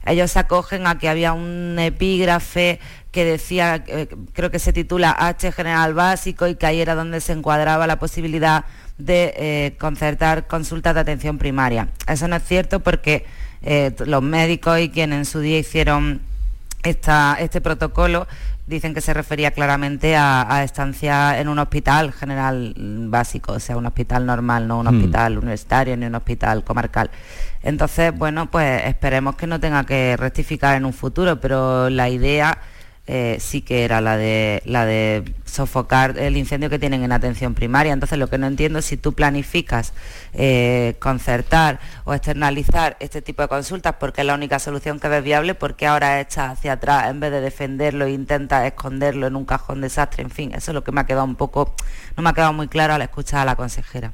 ellos 0.06 0.32
se 0.32 0.40
acogen 0.40 0.88
a 0.88 0.98
que 0.98 1.10
había 1.10 1.34
un 1.34 1.78
epígrafe 1.78 2.80
que 3.12 3.26
decía, 3.26 3.84
eh, 3.88 4.08
creo 4.34 4.50
que 4.50 4.60
se 4.60 4.74
titula 4.74 5.16
H 5.18 5.52
General 5.52 5.94
Básico 5.94 6.48
y 6.48 6.56
que 6.56 6.66
ahí 6.66 6.80
era 6.80 6.96
donde 6.96 7.22
se 7.22 7.34
encuadraba 7.34 7.86
la 7.86 8.00
posibilidad 8.00 8.66
de 8.98 9.34
eh, 9.36 9.76
concertar 9.78 10.48
consultas 10.48 10.96
de 10.96 11.02
atención 11.02 11.38
primaria. 11.38 11.90
Eso 12.08 12.28
no 12.28 12.38
es 12.38 12.44
cierto 12.44 12.80
porque 12.80 13.26
los 14.06 14.24
médicos 14.24 14.80
y 14.80 14.90
quienes 14.90 15.18
en 15.18 15.26
su 15.26 15.42
día 15.42 15.60
hicieron 15.60 16.22
este 16.84 17.60
protocolo 17.60 18.26
dicen 18.70 18.94
que 18.94 19.02
se 19.02 19.14
refería 19.14 19.52
claramente 19.52 20.16
a, 20.16 20.64
estancia 20.64 21.40
en 21.40 21.50
un 21.50 21.58
hospital 21.58 22.14
general 22.14 22.74
básico, 22.78 23.54
o 23.54 23.60
sea, 23.60 23.76
un 23.76 23.88
hospital 23.88 24.26
normal, 24.26 24.68
no 24.68 24.80
un 24.80 24.86
hmm. 24.86 24.96
hospital 24.96 25.38
universitario 25.40 25.98
ni 25.98 26.06
un 26.06 26.16
hospital 26.16 26.64
comarcal. 26.64 27.10
Entonces, 27.64 28.16
bueno, 28.16 28.50
pues 28.50 28.86
esperemos 28.86 29.36
que 29.36 29.48
no 29.48 29.60
tenga 29.60 29.84
que 29.86 30.16
rectificar 30.16 30.78
en 30.78 30.86
un 30.86 30.94
futuro, 30.94 31.42
pero 31.42 31.90
la 31.90 32.10
idea 32.10 32.60
eh, 33.12 33.38
sí 33.40 33.64
que 33.64 33.86
era 33.86 34.02
la 34.02 34.18
de, 34.18 34.62
la 34.66 34.86
de 34.86 35.34
sofocar 35.44 36.20
el 36.20 36.38
incendio 36.38 36.70
que 36.70 36.78
tienen 36.78 37.04
en 37.04 37.12
atención 37.12 37.56
primaria. 37.56 37.92
Entonces 37.92 38.20
lo 38.20 38.28
que 38.28 38.38
no 38.38 38.46
entiendo 38.46 38.78
es 38.78 38.86
si 38.86 38.98
tú 38.98 39.14
planificas 39.14 39.94
eh, 40.34 40.96
concertar 41.00 41.80
o 42.04 42.14
externalizar 42.14 42.98
este 43.00 43.24
tipo 43.24 43.42
de 43.42 43.48
consultas 43.48 43.96
porque 44.00 44.22
es 44.22 44.28
la 44.28 44.36
única 44.36 44.60
solución 44.60 45.00
que 45.00 45.08
ves 45.08 45.24
viable, 45.24 45.56
porque 45.56 45.88
ahora 45.88 46.22
echas 46.22 46.52
hacia 46.52 46.74
atrás 46.74 47.10
en 47.10 47.20
vez 47.20 47.32
de 47.32 47.42
defenderlo 47.42 48.06
e 48.06 48.12
intentas 48.12 48.68
esconderlo 48.68 49.26
en 49.26 49.36
un 49.36 49.46
cajón 49.46 49.82
desastre. 49.82 50.22
En 50.22 50.30
fin, 50.30 50.54
eso 50.54 50.70
es 50.70 50.76
lo 50.76 50.84
que 50.84 50.92
me 50.92 51.02
ha 51.02 51.06
quedado 51.08 51.26
un 51.26 51.36
poco, 51.36 51.74
no 52.16 52.22
me 52.22 52.30
ha 52.30 52.34
quedado 52.34 52.54
muy 52.54 52.68
claro 52.68 52.94
al 52.94 53.02
escuchar 53.02 53.40
a 53.40 53.46
la 53.46 53.56
consejera. 53.56 54.14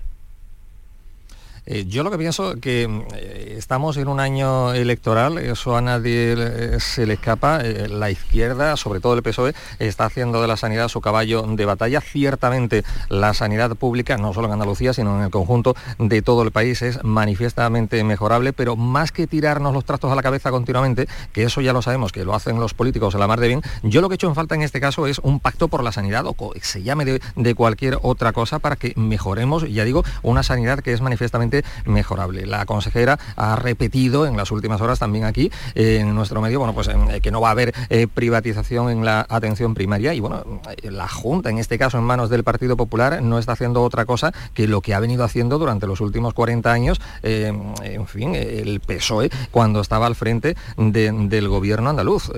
Eh, 1.68 1.86
yo 1.88 2.04
lo 2.04 2.12
que 2.12 2.18
pienso 2.20 2.56
que 2.62 2.84
eh, 3.16 3.56
estamos 3.58 3.98
en 3.98 4.08
un 4.08 4.20
año 4.20 4.74
electoral, 4.74 5.40
eso 5.40 5.76
a 5.76 5.82
nadie 5.82 6.36
eh, 6.38 6.80
se 6.80 7.08
le 7.08 7.16
escapa. 7.16 7.64
la 7.64 8.12
izquierda, 8.12 8.78
sobre 8.78 9.00
todo 9.00 9.16
el 9.16 9.24
PSOE, 9.24 9.56
está 9.80 10.06
haciendo 10.06 10.42
de 10.42 10.48
la 10.48 10.58
sanidad 10.58 10.90
su 10.90 11.02
caballo 11.02 11.42
de 11.42 11.66
batalla. 11.66 12.02
Ciertamente 12.02 12.84
la 13.10 13.34
sanidad 13.34 13.76
pública, 13.76 14.18
no 14.18 14.34
solo 14.34 14.48
en 14.48 14.54
Andalucía, 14.54 14.94
sino 14.94 15.18
en 15.18 15.24
el 15.24 15.32
conjunto 15.32 15.76
de 15.98 16.22
todo 16.22 16.44
el 16.44 16.52
país, 16.52 16.84
es 16.84 17.04
manifiestamente 17.04 18.04
mejorable, 18.04 18.54
pero 18.54 18.76
más 18.76 19.12
que 19.12 19.26
tirarnos 19.26 19.74
los 19.74 19.86
trastos 19.86 20.12
a 20.12 20.16
la 20.16 20.22
cabeza 20.22 20.52
continuamente, 20.52 21.08
que 21.34 21.44
eso 21.44 21.62
ya 21.62 21.74
lo 21.74 21.82
sabemos, 21.82 22.12
que 22.12 22.26
lo 22.26 22.36
hacen 22.36 22.60
los 22.60 22.76
políticos 22.76 23.16
en 23.16 23.20
la 23.20 23.28
mar 23.28 23.40
de 23.40 23.48
bien, 23.48 23.62
yo 23.82 24.02
lo 24.02 24.10
que 24.10 24.14
he 24.14 24.18
hecho 24.18 24.28
en 24.28 24.36
falta 24.36 24.54
en 24.54 24.62
este 24.62 24.80
caso 24.80 25.08
es 25.08 25.20
un 25.20 25.40
pacto 25.40 25.68
por 25.68 25.84
la 25.84 25.92
sanidad 25.92 26.26
o 26.28 26.36
se 26.62 26.84
llame 26.84 27.06
de, 27.06 27.22
de 27.36 27.56
cualquier 27.56 27.98
otra 28.02 28.34
cosa 28.34 28.60
para 28.60 28.76
que 28.76 28.94
mejoremos, 28.96 29.68
ya 29.72 29.84
digo, 29.84 30.04
una 30.22 30.44
sanidad 30.44 30.80
que 30.80 30.94
es 30.94 31.02
manifiestamente 31.02 31.55
mejorable. 31.86 32.46
La 32.46 32.66
consejera 32.66 33.20
ha 33.36 33.56
repetido 33.56 34.26
en 34.26 34.38
las 34.38 34.52
últimas 34.52 34.82
horas 34.82 35.00
también 35.00 35.26
aquí 35.26 35.52
en 35.76 36.16
nuestro 36.16 36.42
medio, 36.42 36.60
bueno, 36.60 36.74
pues 36.74 36.88
eh, 36.88 37.22
que 37.22 37.32
no 37.32 37.42
va 37.42 37.50
a 37.50 37.52
haber 37.52 37.74
eh, 37.90 38.08
privatización 38.08 38.90
en 38.90 39.06
la 39.06 39.26
atención 39.30 39.74
primaria 39.74 40.14
y 40.14 40.20
bueno, 40.20 40.44
eh, 40.82 40.92
la 40.92 41.08
Junta, 41.08 41.50
en 41.50 41.58
este 41.58 41.78
caso 41.78 41.98
en 41.98 42.04
manos 42.04 42.30
del 42.30 42.44
Partido 42.44 42.78
Popular, 42.78 43.22
no 43.22 43.40
está 43.40 43.54
haciendo 43.54 43.84
otra 43.84 44.06
cosa 44.06 44.34
que 44.54 44.68
lo 44.68 44.82
que 44.82 44.94
ha 44.94 45.00
venido 45.00 45.24
haciendo 45.24 45.58
durante 45.58 45.88
los 45.88 46.02
últimos 46.02 46.34
40 46.34 46.72
años, 46.72 47.02
en 47.24 48.08
fin, 48.08 48.36
el 48.36 48.80
PSOE 48.80 49.30
cuando 49.52 49.82
estaba 49.82 50.08
al 50.08 50.16
frente 50.16 50.56
del 50.78 51.48
gobierno 51.48 51.90
andaluz. 51.90 52.32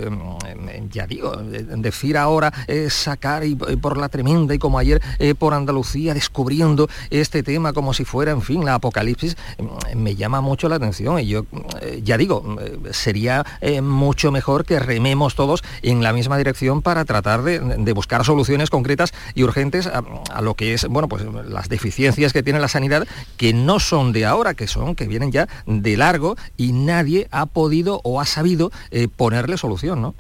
ya 0.92 1.08
digo, 1.08 1.36
decir 1.38 2.18
ahora 2.18 2.54
sacar 2.90 3.44
y, 3.46 3.56
por 3.56 3.98
la 3.98 4.10
tremenda 4.10 4.54
y 4.54 4.60
como 4.60 4.80
ayer 4.80 5.02
por 5.38 5.54
Andalucía 5.54 6.14
descubriendo 6.14 6.88
este 7.10 7.44
tema 7.44 7.74
como 7.74 7.94
si 7.94 8.06
fuera, 8.06 8.32
en 8.32 8.42
fin, 8.42 8.66
la 8.66 8.76
apocalipsis 8.76 9.07
Mm, 9.08 9.98
me 9.98 10.16
llama 10.16 10.42
mucho 10.42 10.70
la 10.70 10.76
atención 10.76 11.20
y 11.20 11.28
yo 11.28 11.46
eh, 11.82 12.02
ya 12.04 12.18
digo, 12.18 12.42
mm, 12.42 12.92
sería 12.92 13.46
eh, 13.62 13.82
mucho 13.82 14.32
mejor 14.32 14.66
que 14.66 14.80
rememos 14.80 15.36
todos 15.36 15.64
en 15.82 16.04
la 16.04 16.14
misma 16.14 16.38
dirección 16.38 16.82
para 16.82 17.06
tratar 17.06 17.44
de, 17.44 17.60
buscar 17.94 18.26
soluciones 18.26 18.70
concretas 18.70 19.14
y 19.34 19.44
urgentes 19.44 19.88
a, 19.88 20.42
lo 20.42 20.54
que 20.54 20.74
es, 20.74 20.88
bueno, 20.88 21.08
pues 21.08 21.24
las 21.48 21.70
deficiencias 21.70 22.34
que 22.34 22.44
tiene 22.44 22.60
la 22.60 22.68
sanidad, 22.68 23.08
que 23.38 23.54
no 23.54 23.80
son 23.80 24.12
de 24.12 24.26
ahora, 24.26 24.54
que 24.54 24.68
son, 24.68 24.96
que 24.96 25.08
vienen 25.08 25.32
ya 25.32 25.48
de 25.66 25.98
largo 25.98 26.36
y 26.58 26.74
nadie 26.74 27.28
ha 27.32 27.46
podido 27.46 28.02
o 28.04 28.22
ha 28.22 28.26
sabido 28.26 28.72
eh, 28.92 29.08
ponerle 29.08 29.58
solución, 29.58 30.02
¿no? 30.02 30.16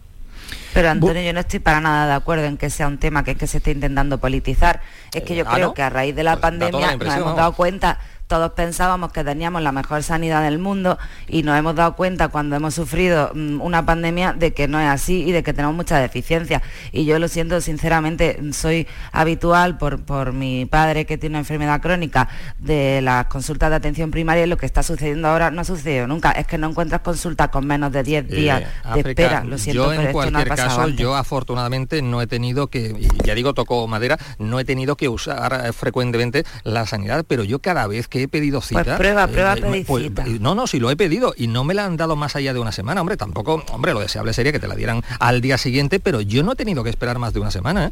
Pero 0.73 0.89
Antonio, 0.89 1.21
yo 1.21 1.33
no 1.33 1.39
estoy 1.39 1.59
para 1.59 1.81
nada 1.81 2.05
de 2.05 2.13
acuerdo 2.13 2.45
en 2.45 2.57
que 2.57 2.69
sea 2.69 2.87
un 2.87 2.97
tema 2.97 3.23
que, 3.23 3.35
que 3.35 3.47
se 3.47 3.57
esté 3.57 3.71
intentando 3.71 4.19
politizar. 4.19 4.81
Es 5.13 5.23
que 5.23 5.35
yo 5.35 5.43
ah, 5.47 5.53
creo 5.53 5.73
que 5.73 5.81
a 5.81 5.89
raíz 5.89 6.15
de 6.15 6.23
la 6.23 6.37
pandemia 6.37 6.97
nos 6.97 7.15
hemos 7.15 7.35
dado 7.35 7.53
cuenta 7.53 7.99
todos 8.27 8.51
pensábamos 8.51 9.11
que 9.11 9.23
teníamos 9.23 9.61
la 9.61 9.71
mejor 9.71 10.03
sanidad 10.03 10.43
del 10.43 10.59
mundo 10.59 10.97
y 11.27 11.43
nos 11.43 11.57
hemos 11.57 11.75
dado 11.75 11.95
cuenta 11.95 12.27
cuando 12.27 12.55
hemos 12.55 12.75
sufrido 12.75 13.31
mm, 13.33 13.61
una 13.61 13.85
pandemia 13.85 14.33
de 14.33 14.53
que 14.53 14.67
no 14.67 14.79
es 14.79 14.87
así 14.87 15.23
y 15.23 15.31
de 15.31 15.43
que 15.43 15.53
tenemos 15.53 15.75
muchas 15.75 16.01
deficiencias. 16.01 16.61
Y 16.91 17.05
yo 17.05 17.19
lo 17.19 17.27
siento 17.27 17.61
sinceramente, 17.61 18.39
soy 18.51 18.87
habitual 19.11 19.77
por, 19.77 20.01
por 20.01 20.33
mi 20.33 20.65
padre 20.65 21.05
que 21.05 21.17
tiene 21.17 21.33
una 21.33 21.39
enfermedad 21.39 21.81
crónica 21.81 22.27
de 22.59 23.01
las 23.01 23.27
consultas 23.27 23.69
de 23.69 23.77
atención 23.77 24.11
primaria 24.11 24.43
y 24.43 24.47
lo 24.47 24.57
que 24.57 24.65
está 24.65 24.83
sucediendo 24.83 25.27
ahora 25.27 25.49
no 25.49 25.61
ha 25.61 25.65
sucedido 25.65 26.07
nunca. 26.07 26.31
Es 26.31 26.47
que 26.47 26.57
no 26.57 26.69
encuentras 26.69 27.01
consultas 27.01 27.49
con 27.49 27.65
menos 27.65 27.91
de 27.91 28.03
10 28.03 28.27
días 28.27 28.63
de 28.93 28.99
espera. 28.99 29.43
Lo 29.43 29.57
siento, 29.57 29.93
yo 29.93 29.93
en 29.93 30.11
cualquier 30.11 30.49
caso, 30.49 30.87
yo 30.89 31.15
afortunadamente 31.15 32.01
no 32.01 32.21
he 32.21 32.27
tenido 32.27 32.67
que, 32.67 32.93
ya 33.23 33.35
digo, 33.35 33.53
toco 33.53 33.87
madera, 33.87 34.17
no 34.37 34.59
he 34.59 34.65
tenido 34.65 34.97
que 34.97 35.07
usar 35.07 35.65
eh, 35.65 35.73
frecuentemente 35.73 36.43
la 36.63 36.85
sanidad, 36.85 37.25
pero 37.27 37.43
yo 37.43 37.59
cada 37.59 37.87
vez 37.87 38.07
que 38.07 38.16
he 38.23 38.27
pedido 38.27 38.59
pues 38.59 38.69
cita... 38.69 38.97
prueba, 38.97 39.25
eh, 39.25 39.27
prueba, 39.27 39.55
eh, 39.55 39.83
pues, 39.85 40.11
No, 40.39 40.55
no, 40.55 40.67
si 40.67 40.79
lo 40.79 40.89
he 40.91 40.95
pedido 40.95 41.33
y 41.37 41.47
no 41.47 41.63
me 41.63 41.73
la 41.73 41.85
han 41.85 41.97
dado 41.97 42.15
más 42.15 42.35
allá 42.35 42.53
de 42.53 42.59
una 42.59 42.71
semana, 42.71 43.01
hombre, 43.01 43.17
tampoco, 43.17 43.63
hombre, 43.71 43.93
lo 43.93 43.99
deseable 43.99 44.33
sería 44.33 44.51
que 44.51 44.59
te 44.59 44.67
la 44.67 44.75
dieran 44.75 45.03
al 45.19 45.41
día 45.41 45.57
siguiente, 45.57 45.99
pero 45.99 46.21
yo 46.21 46.43
no 46.43 46.53
he 46.53 46.55
tenido 46.55 46.83
que 46.83 46.89
esperar 46.89 47.19
más 47.19 47.33
de 47.33 47.39
una 47.39 47.51
semana, 47.51 47.87
¿eh? 47.87 47.91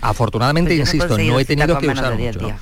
Afortunadamente, 0.00 0.74
insisto, 0.74 1.16
no 1.16 1.38
he 1.38 1.44
tenido 1.44 1.78
que 1.78 1.88
usar 1.88 2.18
mucho. 2.18 2.52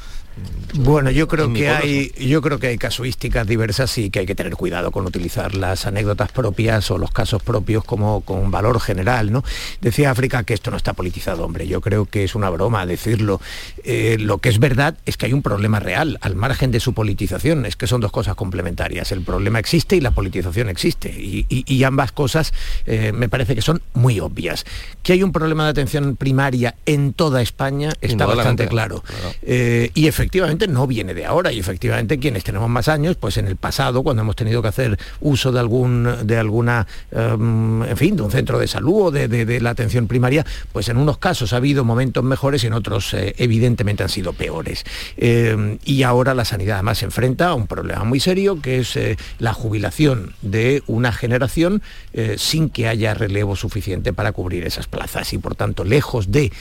Bueno, 0.74 1.10
yo 1.10 1.26
creo 1.26 1.52
que 1.52 1.68
hay, 1.68 2.12
yo 2.12 2.40
creo 2.42 2.58
que 2.58 2.68
hay 2.68 2.78
casuísticas 2.78 3.46
diversas 3.46 3.96
y 3.98 4.10
que 4.10 4.20
hay 4.20 4.26
que 4.26 4.36
tener 4.36 4.54
cuidado 4.54 4.92
con 4.92 5.04
utilizar 5.04 5.54
las 5.54 5.86
anécdotas 5.86 6.30
propias 6.30 6.90
o 6.90 6.98
los 6.98 7.10
casos 7.10 7.42
propios 7.42 7.84
como 7.84 8.20
con 8.20 8.50
valor 8.50 8.80
general, 8.80 9.32
¿no? 9.32 9.42
Decía 9.80 10.12
África 10.12 10.44
que 10.44 10.54
esto 10.54 10.70
no 10.70 10.76
está 10.76 10.92
politizado, 10.92 11.44
hombre. 11.44 11.66
Yo 11.66 11.80
creo 11.80 12.06
que 12.06 12.24
es 12.24 12.34
una 12.34 12.50
broma 12.50 12.86
decirlo. 12.86 13.40
Eh, 13.82 14.16
lo 14.20 14.38
que 14.38 14.48
es 14.48 14.58
verdad 14.58 14.96
es 15.06 15.16
que 15.16 15.26
hay 15.26 15.32
un 15.32 15.42
problema 15.42 15.80
real, 15.80 16.18
al 16.20 16.36
margen 16.36 16.70
de 16.70 16.78
su 16.78 16.94
politización. 16.94 17.66
Es 17.66 17.74
que 17.74 17.88
son 17.88 18.00
dos 18.00 18.12
cosas 18.12 18.36
complementarias. 18.36 19.10
El 19.10 19.22
problema 19.22 19.58
existe 19.58 19.96
y 19.96 20.00
la 20.00 20.12
politización 20.12 20.68
existe. 20.68 21.10
Y, 21.10 21.80
ambas 21.80 22.12
cosas 22.12 22.52
eh, 22.84 23.10
me 23.12 23.28
parece 23.28 23.54
que 23.54 23.62
son 23.62 23.82
muy 23.94 24.20
obvias. 24.20 24.64
Que 25.02 25.14
hay 25.14 25.22
un 25.22 25.32
problema 25.32 25.64
de 25.64 25.70
atención 25.70 26.14
primaria 26.14 26.76
en 26.86 27.14
toda 27.14 27.42
España 27.42 27.90
está 28.00 28.26
bastante 28.26 28.68
claro. 28.68 29.02
Eh, 29.42 29.90
y 29.94 30.06
efectivamente 30.06 30.29
no 30.68 30.86
viene 30.86 31.14
de 31.14 31.26
ahora 31.26 31.52
y 31.52 31.58
efectivamente 31.58 32.18
quienes 32.18 32.44
tenemos 32.44 32.68
más 32.68 32.88
años, 32.88 33.16
pues 33.16 33.36
en 33.36 33.46
el 33.46 33.56
pasado, 33.56 34.02
cuando 34.02 34.22
hemos 34.22 34.36
tenido 34.36 34.62
que 34.62 34.68
hacer 34.68 34.98
uso 35.20 35.52
de 35.52 35.60
algún 35.60 36.08
de 36.24 36.36
alguna, 36.36 36.86
em, 37.10 37.82
en 37.82 37.96
fin, 37.96 38.16
de 38.16 38.22
un 38.22 38.30
centro 38.30 38.58
de 38.58 38.66
salud 38.66 39.06
o 39.06 39.10
de, 39.10 39.60
la 39.60 39.70
atención 39.70 40.06
primaria, 40.06 40.44
pues 40.72 40.88
en 40.88 40.96
unos 40.96 41.18
casos 41.18 41.52
ha 41.52 41.56
habido 41.56 41.84
momentos 41.84 42.22
mejores 42.24 42.64
y 42.64 42.68
en 42.68 42.72
otros 42.72 43.14
eh, 43.14 43.34
evidentemente 43.38 44.02
han 44.02 44.08
sido 44.08 44.32
peores. 44.32 44.84
Em, 45.16 45.78
y 45.84 46.02
ahora 46.02 46.34
la 46.34 46.44
sanidad 46.44 46.76
además 46.76 46.98
se 46.98 47.06
enfrenta 47.06 47.48
a 47.48 47.54
un 47.54 47.66
problema 47.66 48.04
muy 48.04 48.20
serio 48.20 48.60
que 48.60 48.80
es 48.80 48.96
eh, 48.96 49.16
la 49.38 49.52
jubilación 49.52 50.34
de 50.42 50.82
una 50.86 51.12
generación 51.12 51.82
eh, 52.12 52.36
sin 52.38 52.70
que 52.70 52.88
haya 52.88 53.14
relevo 53.14 53.56
suficiente 53.56 54.12
para 54.12 54.32
cubrir 54.32 54.64
esas 54.66 54.86
plazas 54.86 55.32
y 55.32 55.38
por 55.38 55.54
tanto 55.54 55.84
lejos 55.84 56.30
de 56.30 56.52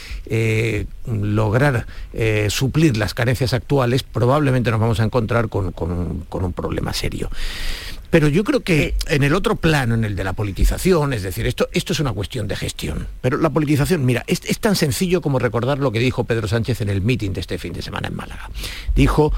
lograr 1.05 1.85
suplir 2.49 2.97
las 2.97 3.13
carencias 3.13 3.48
actuales 3.53 4.03
probablemente 4.03 4.71
nos 4.71 4.79
vamos 4.79 4.99
a 4.99 5.03
encontrar 5.03 5.49
con, 5.49 5.73
un, 5.79 6.53
problema 6.53 6.93
serio. 6.93 7.29
Pero 8.09 8.27
yo 8.27 8.43
creo 8.43 8.61
que 8.61 8.95
en 9.07 9.23
el 9.23 9.35
otro 9.35 9.55
plano, 9.55 9.93
en 9.93 10.03
el 10.03 10.15
de 10.15 10.23
la 10.23 10.33
politización, 10.33 11.13
es 11.13 11.21
decir, 11.21 11.45
esto, 11.45 11.69
esto 11.73 11.93
es 11.93 11.99
una 11.99 12.11
cuestión 12.11 12.47
de 12.47 12.55
gestión. 12.55 13.07
Pero 13.21 13.37
la 13.37 13.51
politización, 13.51 14.03
mira, 14.03 14.23
es, 14.25 14.41
es, 14.45 14.59
tan 14.59 14.75
sencillo 14.75 15.21
como 15.21 15.37
recordar 15.37 15.77
lo 15.77 15.91
que 15.91 15.99
dijo 15.99 16.23
Pedro 16.23 16.47
Sánchez 16.47 16.81
en 16.81 16.89
el 16.89 17.01
meeting 17.01 17.31
de 17.31 17.41
este 17.41 17.59
fin 17.59 17.73
de 17.73 17.83
semana 17.83 18.07
en 18.07 18.15
Málaga. 18.15 18.49
Dijo, 18.95 19.31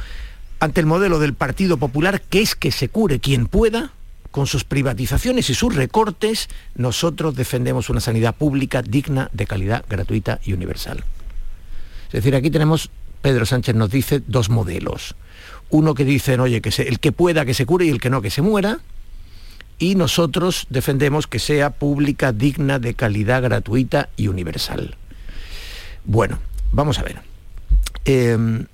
ante 0.62 0.80
el 0.80 0.86
modelo 0.86 1.20
del 1.20 1.34
Partido 1.34 1.78
Popular, 1.78 2.22
que 2.22 2.42
es 2.42 2.56
que 2.56 2.72
se 2.72 2.88
cure 2.88 3.20
quien 3.20 3.48
pueda, 3.48 3.92
con 4.32 4.48
sus 4.48 4.64
privatizaciones 4.64 5.50
y 5.50 5.54
sus 5.54 5.76
recortes, 5.76 6.50
nosotros 6.76 7.36
defendemos 7.36 7.90
una 7.90 8.00
sanidad 8.00 8.36
pública 8.36 8.82
digna, 8.82 9.30
de 9.34 9.46
calidad, 9.46 9.86
gratuita 9.90 10.40
y 10.44 10.54
universal. 10.54 11.04
Es 12.08 12.14
decir, 12.14 12.36
aquí 12.36 12.50
tenemos 12.50 12.90
Pedro 13.22 13.46
Sánchez 13.46 13.76
nos 13.76 13.90
dice 13.90 14.22
dos 14.26 14.50
modelos. 14.50 15.16
Uno 15.70 15.94
que 15.94 16.06
dice, 16.06 16.40
oye, 16.40 16.62
que 16.62 16.70
el 16.84 17.00
que 17.00 17.12
pueda 17.12 17.46
que 17.46 17.54
se 17.54 17.66
cure 17.66 17.86
y 17.86 17.90
el 17.90 18.02
que 18.02 18.10
no 18.10 18.22
que 18.22 18.30
se 18.30 18.42
muera. 18.42 18.80
Y 19.80 19.96
nosotros 19.96 20.68
defendemos 20.70 21.28
que 21.28 21.40
sea 21.40 21.72
pública, 21.72 22.32
digna, 22.34 22.78
de 22.78 22.94
calidad, 22.94 23.42
gratuita 23.42 24.10
y 24.16 24.28
universal. 24.28 24.96
Bueno, 26.06 26.40
vamos 26.72 27.00
a 27.00 27.04
ver. 27.04 27.22
Em, 28.06 28.66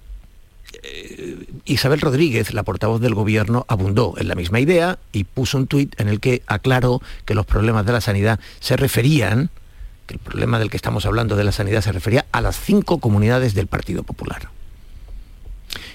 eh, 0.84 1.48
Isabel 1.66 2.02
Rodríguez, 2.02 2.54
la 2.54 2.64
portavoz 2.64 3.00
del 3.02 3.14
gobierno, 3.14 3.66
abundó 3.68 4.16
en 4.18 4.28
la 4.28 4.36
misma 4.36 4.60
idea 4.60 5.00
y 5.12 5.24
puso 5.24 5.58
un 5.58 5.68
tuit 5.68 6.00
en 6.00 6.08
el 6.10 6.20
que 6.20 6.42
aclaró 6.48 7.02
que 7.26 7.36
los 7.36 7.46
problemas 7.46 7.86
de 7.86 7.94
la 7.94 8.02
sanidad 8.02 8.40
se 8.60 8.76
referían 8.76 9.50
que 10.08 10.16
el 10.16 10.20
problema 10.20 10.58
del 10.58 10.70
que 10.70 10.78
estamos 10.78 11.06
hablando 11.06 11.36
de 11.36 11.44
la 11.44 11.52
sanidad 11.52 11.82
se 11.82 11.92
refería 11.92 12.26
a 12.32 12.42
las 12.42 12.60
cinco 12.60 13.00
comunidades 13.00 13.54
del 13.54 13.68
Partido 13.68 14.04
Popular. 14.04 14.50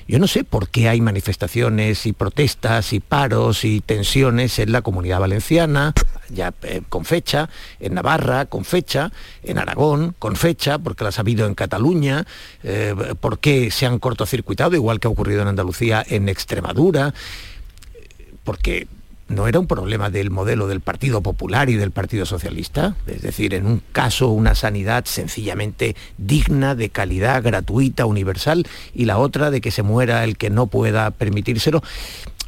Yo 0.09 0.19
no 0.19 0.27
sé 0.27 0.45
por 0.45 0.69
qué 0.69 0.89
hay 0.89 1.01
manifestaciones 1.01 2.07
y 2.07 2.13
protestas 2.13 2.93
y 2.93 3.01
paros 3.01 3.65
y 3.65 3.81
tensiones 3.81 4.59
en 4.59 4.73
la 4.73 4.83
comunidad 4.83 5.21
valenciana, 5.21 5.95
ya 6.29 6.53
eh, 6.63 6.83
con 6.89 7.05
fecha, 7.05 7.49
en 7.81 7.95
Navarra 7.95 8.47
con 8.47 8.65
fecha, 8.65 9.11
en 9.43 9.59
Aragón 9.59 10.15
con 10.19 10.37
fecha, 10.37 10.79
porque 10.79 11.05
las 11.05 11.19
ha 11.19 11.23
habido 11.23 11.47
en 11.47 11.55
Cataluña, 11.55 12.27
eh, 12.63 12.95
por 13.21 13.39
qué 13.39 13.71
se 13.71 13.87
han 13.87 13.99
cortocircuitado, 13.99 14.75
igual 14.75 15.01
que 15.01 15.07
ha 15.07 15.11
ocurrido 15.11 15.43
en 15.43 15.49
Andalucía, 15.49 16.05
en 16.07 16.29
Extremadura, 16.29 17.15
porque 18.45 18.89
no 19.29 19.47
era 19.47 19.59
un 19.59 19.67
problema 19.67 20.11
del 20.11 20.31
modelo 20.31 20.67
del 20.67 20.81
Partido 20.81 21.23
Popular 21.23 21.71
y 21.71 21.75
del 21.75 21.91
Partido 21.91 22.27
Socialista, 22.27 22.97
es 23.07 23.23
decir, 23.23 23.55
en 23.55 23.67
un 23.67 23.83
caso 23.93 24.29
una 24.29 24.55
sanidad 24.55 25.05
sencillamente 25.07 25.97
digna, 26.19 26.75
de 26.75 26.91
calidad, 26.91 27.43
gratuita, 27.43 28.07
universal, 28.07 28.67
y 28.95 29.07
la 29.07 29.19
otra 29.19 29.51
de 29.51 29.61
que 29.61 29.71
se 29.71 29.83
muera 29.83 30.25
el 30.25 30.37
que 30.37 30.51
no 30.51 30.67
pueda 30.67 31.11
permitírselo. 31.11 31.83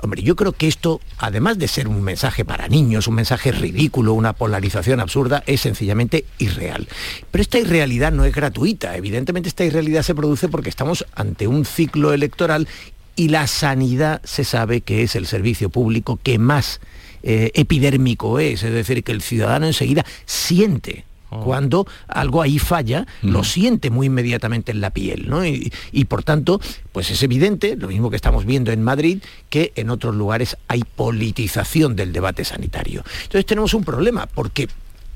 Hombre, 0.05 0.23
yo 0.23 0.37
creo 0.37 0.53
que 0.53 0.69
esto, 0.69 1.01
además 1.17 1.57
de 1.57 1.67
ser 1.67 1.89
un 1.89 2.03
mensaje 2.03 2.45
para 2.45 2.69
niños, 2.69 3.09
un 3.09 3.15
mensaje 3.15 3.53
ridículo, 3.53 4.13
una 4.13 4.35
polarización 4.35 5.01
absurda, 5.01 5.43
es 5.47 5.63
sencillamente 5.63 6.27
irreal. 6.37 6.89
Pero 7.31 7.41
esta 7.41 7.59
irrealidad 7.59 8.13
no 8.13 8.27
es 8.27 8.35
gratuita. 8.35 8.99
Evidentemente 8.99 9.49
esta 9.49 9.65
irrealidad 9.65 10.03
se 10.03 10.15
produce 10.15 10.51
porque 10.51 10.69
estamos 10.69 11.07
ante 11.15 11.47
un 11.47 11.65
ciclo 11.65 12.13
electoral 12.13 12.69
y 13.17 13.29
la 13.29 13.47
sanidad 13.47 14.21
se 14.25 14.45
sabe 14.45 14.81
que 14.81 15.03
es 15.03 15.17
el 15.17 15.27
servicio 15.27 15.71
público 15.71 16.19
que 16.23 16.39
más 16.39 16.81
eh, 17.23 17.53
epidérmico 17.55 18.39
es, 18.39 18.63
es 18.63 18.73
decir, 18.73 19.03
que 19.03 19.13
el 19.13 19.23
ciudadano 19.23 19.67
enseguida 19.67 20.05
siente 20.27 21.05
oh. 21.31 21.41
cuando 21.41 21.87
algo 22.07 22.43
ahí 22.43 22.59
falla, 22.59 23.07
lo 23.23 23.45
siente 23.45 23.91
muy 23.91 24.09
inmediatamente 24.09 24.73
en 24.73 24.81
la 24.81 24.91
piel, 24.91 25.29
¿no? 25.29 25.45
Y, 25.47 25.73
y, 25.93 26.05
por 26.05 26.23
tanto, 26.23 26.61
pues 26.93 27.11
es 27.11 27.23
evidente, 27.23 27.77
lo 27.77 27.89
mismo 27.89 28.11
que 28.11 28.17
estamos 28.17 28.45
viendo 28.45 28.73
en 28.73 28.83
Madrid, 28.83 29.23
que 29.49 29.73
en 29.77 29.91
otros 29.91 30.15
lugares 30.15 30.59
hay 30.69 30.83
politización 30.83 31.97
del 31.97 32.13
debate 32.13 32.45
sanitario. 32.45 33.05
Entonces 33.23 33.47
tenemos 33.47 33.73
un 33.73 33.85
problema, 33.85 34.27
porque 34.27 34.69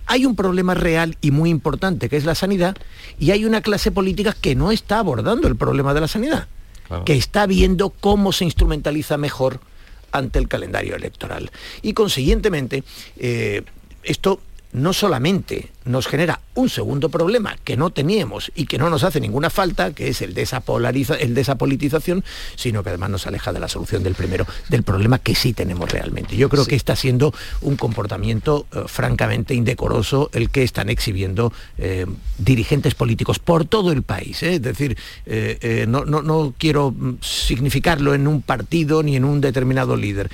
hay 0.06 0.24
un 0.24 0.34
problema 0.34 0.72
real 0.72 1.18
y 1.20 1.30
muy 1.30 1.50
importante, 1.50 2.08
que 2.08 2.16
es 2.16 2.24
la 2.24 2.34
sanidad, 2.34 2.76
y 3.18 3.32
hay 3.32 3.44
una 3.44 3.60
clase 3.60 3.90
política 3.90 4.34
que 4.40 4.54
no 4.54 4.72
está 4.72 5.00
abordando 5.00 5.46
el 5.46 5.56
problema 5.56 5.92
de 5.92 6.00
la 6.00 6.08
sanidad 6.08 6.48
que 7.04 7.14
está 7.14 7.46
viendo 7.46 7.90
cómo 7.90 8.32
se 8.32 8.44
instrumentaliza 8.44 9.16
mejor 9.16 9.60
ante 10.12 10.38
el 10.38 10.48
calendario 10.48 10.96
electoral. 10.96 11.50
Y 11.82 11.92
consiguientemente, 11.92 12.84
eh, 13.16 13.62
esto 14.02 14.40
no 14.72 14.92
solamente 14.92 15.70
nos 15.84 16.06
genera 16.06 16.40
un 16.54 16.68
segundo 16.68 17.08
problema 17.08 17.56
que 17.64 17.76
no 17.76 17.90
teníamos 17.90 18.52
y 18.54 18.66
que 18.66 18.78
no 18.78 18.90
nos 18.90 19.04
hace 19.04 19.20
ninguna 19.20 19.48
falta, 19.48 19.92
que 19.92 20.08
es 20.08 20.20
el 20.20 20.34
de 20.34 20.42
esa, 20.42 20.62
el 21.18 21.34
de 21.34 21.40
esa 21.40 21.56
politización, 21.56 22.24
sino 22.56 22.82
que 22.82 22.90
además 22.90 23.10
nos 23.10 23.26
aleja 23.26 23.52
de 23.52 23.60
la 23.60 23.68
solución 23.68 24.02
del 24.02 24.14
primero, 24.14 24.46
del 24.68 24.82
problema 24.82 25.18
que 25.18 25.34
sí 25.34 25.54
tenemos 25.54 25.90
realmente. 25.90 26.36
Yo 26.36 26.50
creo 26.50 26.66
que 26.66 26.76
está 26.76 26.94
siendo 26.94 27.32
un 27.62 27.76
comportamiento 27.76 28.66
eh, 28.72 28.82
francamente 28.86 29.54
indecoroso 29.54 30.28
el 30.34 30.50
que 30.50 30.62
están 30.62 30.90
exhibiendo 30.90 31.52
eh, 31.78 32.04
dirigentes 32.36 32.94
políticos 32.94 33.38
por 33.38 33.64
todo 33.64 33.92
el 33.92 34.02
país. 34.02 34.42
¿eh? 34.42 34.56
Es 34.56 34.62
decir, 34.62 34.98
no, 35.88 36.04
no, 36.04 36.54
quiero 36.58 36.90
mm, 36.90 37.18
significarlo 37.22 38.14
en 38.14 38.26
un 38.26 38.42
partido 38.42 39.02
ni 39.02 39.16
en 39.16 39.24
un 39.24 39.40
determinado 39.40 39.96
líder. 39.96 40.30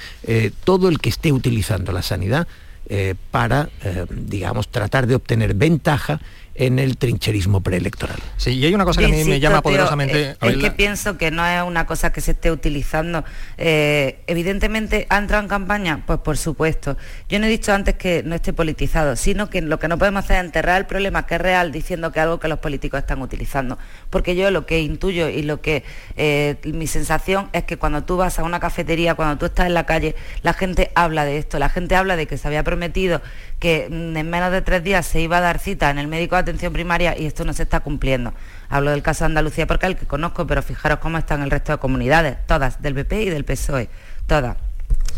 todo 0.64 0.88
el 0.88 0.98
que 0.98 1.10
esté 1.10 1.32
utilizando 1.32 1.92
la 1.92 2.02
sanidad 2.02 2.48
eh, 2.88 3.14
para, 3.30 3.70
eh, 3.82 4.06
digamos, 4.10 4.68
tratar 4.68 5.06
de 5.06 5.14
obtener 5.14 5.54
ventaja 5.54 6.20
en 6.54 6.78
el 6.78 6.96
trincherismo 6.96 7.60
preelectoral. 7.62 8.18
Sí, 8.36 8.52
y 8.52 8.64
hay 8.64 8.74
una 8.74 8.84
cosa 8.84 9.00
que 9.00 9.06
a 9.06 9.08
mí 9.08 9.24
me 9.24 9.40
llama 9.40 9.60
poderosamente... 9.60 10.30
Eh, 10.30 10.36
es 10.40 10.56
que 10.58 10.70
pienso 10.70 11.18
que 11.18 11.30
no 11.30 11.44
es 11.44 11.62
una 11.62 11.86
cosa 11.86 12.12
que 12.12 12.20
se 12.20 12.32
esté 12.32 12.52
utilizando. 12.52 13.24
Eh, 13.58 14.20
evidentemente, 14.28 15.06
¿ha 15.10 15.18
entrado 15.18 15.42
en 15.42 15.48
campaña? 15.48 16.04
Pues 16.06 16.20
por 16.20 16.36
supuesto. 16.36 16.96
Yo 17.28 17.40
no 17.40 17.46
he 17.46 17.48
dicho 17.48 17.72
antes 17.72 17.96
que 17.96 18.22
no 18.22 18.36
esté 18.36 18.52
politizado, 18.52 19.16
sino 19.16 19.50
que 19.50 19.62
lo 19.62 19.80
que 19.80 19.88
no 19.88 19.98
podemos 19.98 20.24
hacer 20.24 20.36
es 20.36 20.44
enterrar 20.44 20.80
el 20.80 20.86
problema 20.86 21.26
que 21.26 21.34
es 21.34 21.40
real 21.40 21.72
diciendo 21.72 22.12
que 22.12 22.20
algo 22.20 22.38
que 22.38 22.46
los 22.46 22.60
políticos 22.60 23.00
están 23.00 23.20
utilizando. 23.20 23.76
Porque 24.10 24.36
yo 24.36 24.50
lo 24.52 24.64
que 24.64 24.80
intuyo 24.80 25.28
y 25.28 25.42
lo 25.42 25.60
que 25.60 25.82
eh, 26.16 26.56
mi 26.64 26.86
sensación 26.86 27.48
es 27.52 27.64
que 27.64 27.78
cuando 27.78 28.04
tú 28.04 28.16
vas 28.16 28.38
a 28.38 28.44
una 28.44 28.60
cafetería, 28.60 29.16
cuando 29.16 29.38
tú 29.38 29.46
estás 29.46 29.66
en 29.66 29.74
la 29.74 29.86
calle, 29.86 30.14
la 30.42 30.52
gente 30.52 30.92
habla 30.94 31.24
de 31.24 31.38
esto, 31.38 31.58
la 31.58 31.68
gente 31.68 31.96
habla 31.96 32.14
de 32.14 32.28
que 32.28 32.38
se 32.38 32.46
había 32.46 32.62
prometido 32.62 33.22
que 33.58 33.86
en 33.86 34.28
menos 34.28 34.52
de 34.52 34.62
tres 34.62 34.84
días 34.84 35.06
se 35.06 35.20
iba 35.20 35.38
a 35.38 35.40
dar 35.40 35.58
cita 35.58 35.90
en 35.90 35.98
el 35.98 36.06
médico 36.06 36.36
atención 36.44 36.72
primaria 36.72 37.18
y 37.18 37.26
esto 37.26 37.44
no 37.44 37.52
se 37.52 37.64
está 37.64 37.80
cumpliendo. 37.80 38.32
Hablo 38.68 38.90
del 38.90 39.02
caso 39.02 39.24
de 39.24 39.26
Andalucía 39.26 39.66
porque 39.66 39.86
es 39.86 39.92
el 39.92 39.98
que 39.98 40.06
conozco, 40.06 40.46
pero 40.46 40.62
fijaros 40.62 40.98
cómo 40.98 41.18
están 41.18 41.42
el 41.42 41.50
resto 41.50 41.72
de 41.72 41.78
comunidades, 41.78 42.38
todas, 42.46 42.80
del 42.80 42.94
PP 42.94 43.22
y 43.22 43.30
del 43.30 43.44
PSOE, 43.44 43.88
todas. 44.26 44.56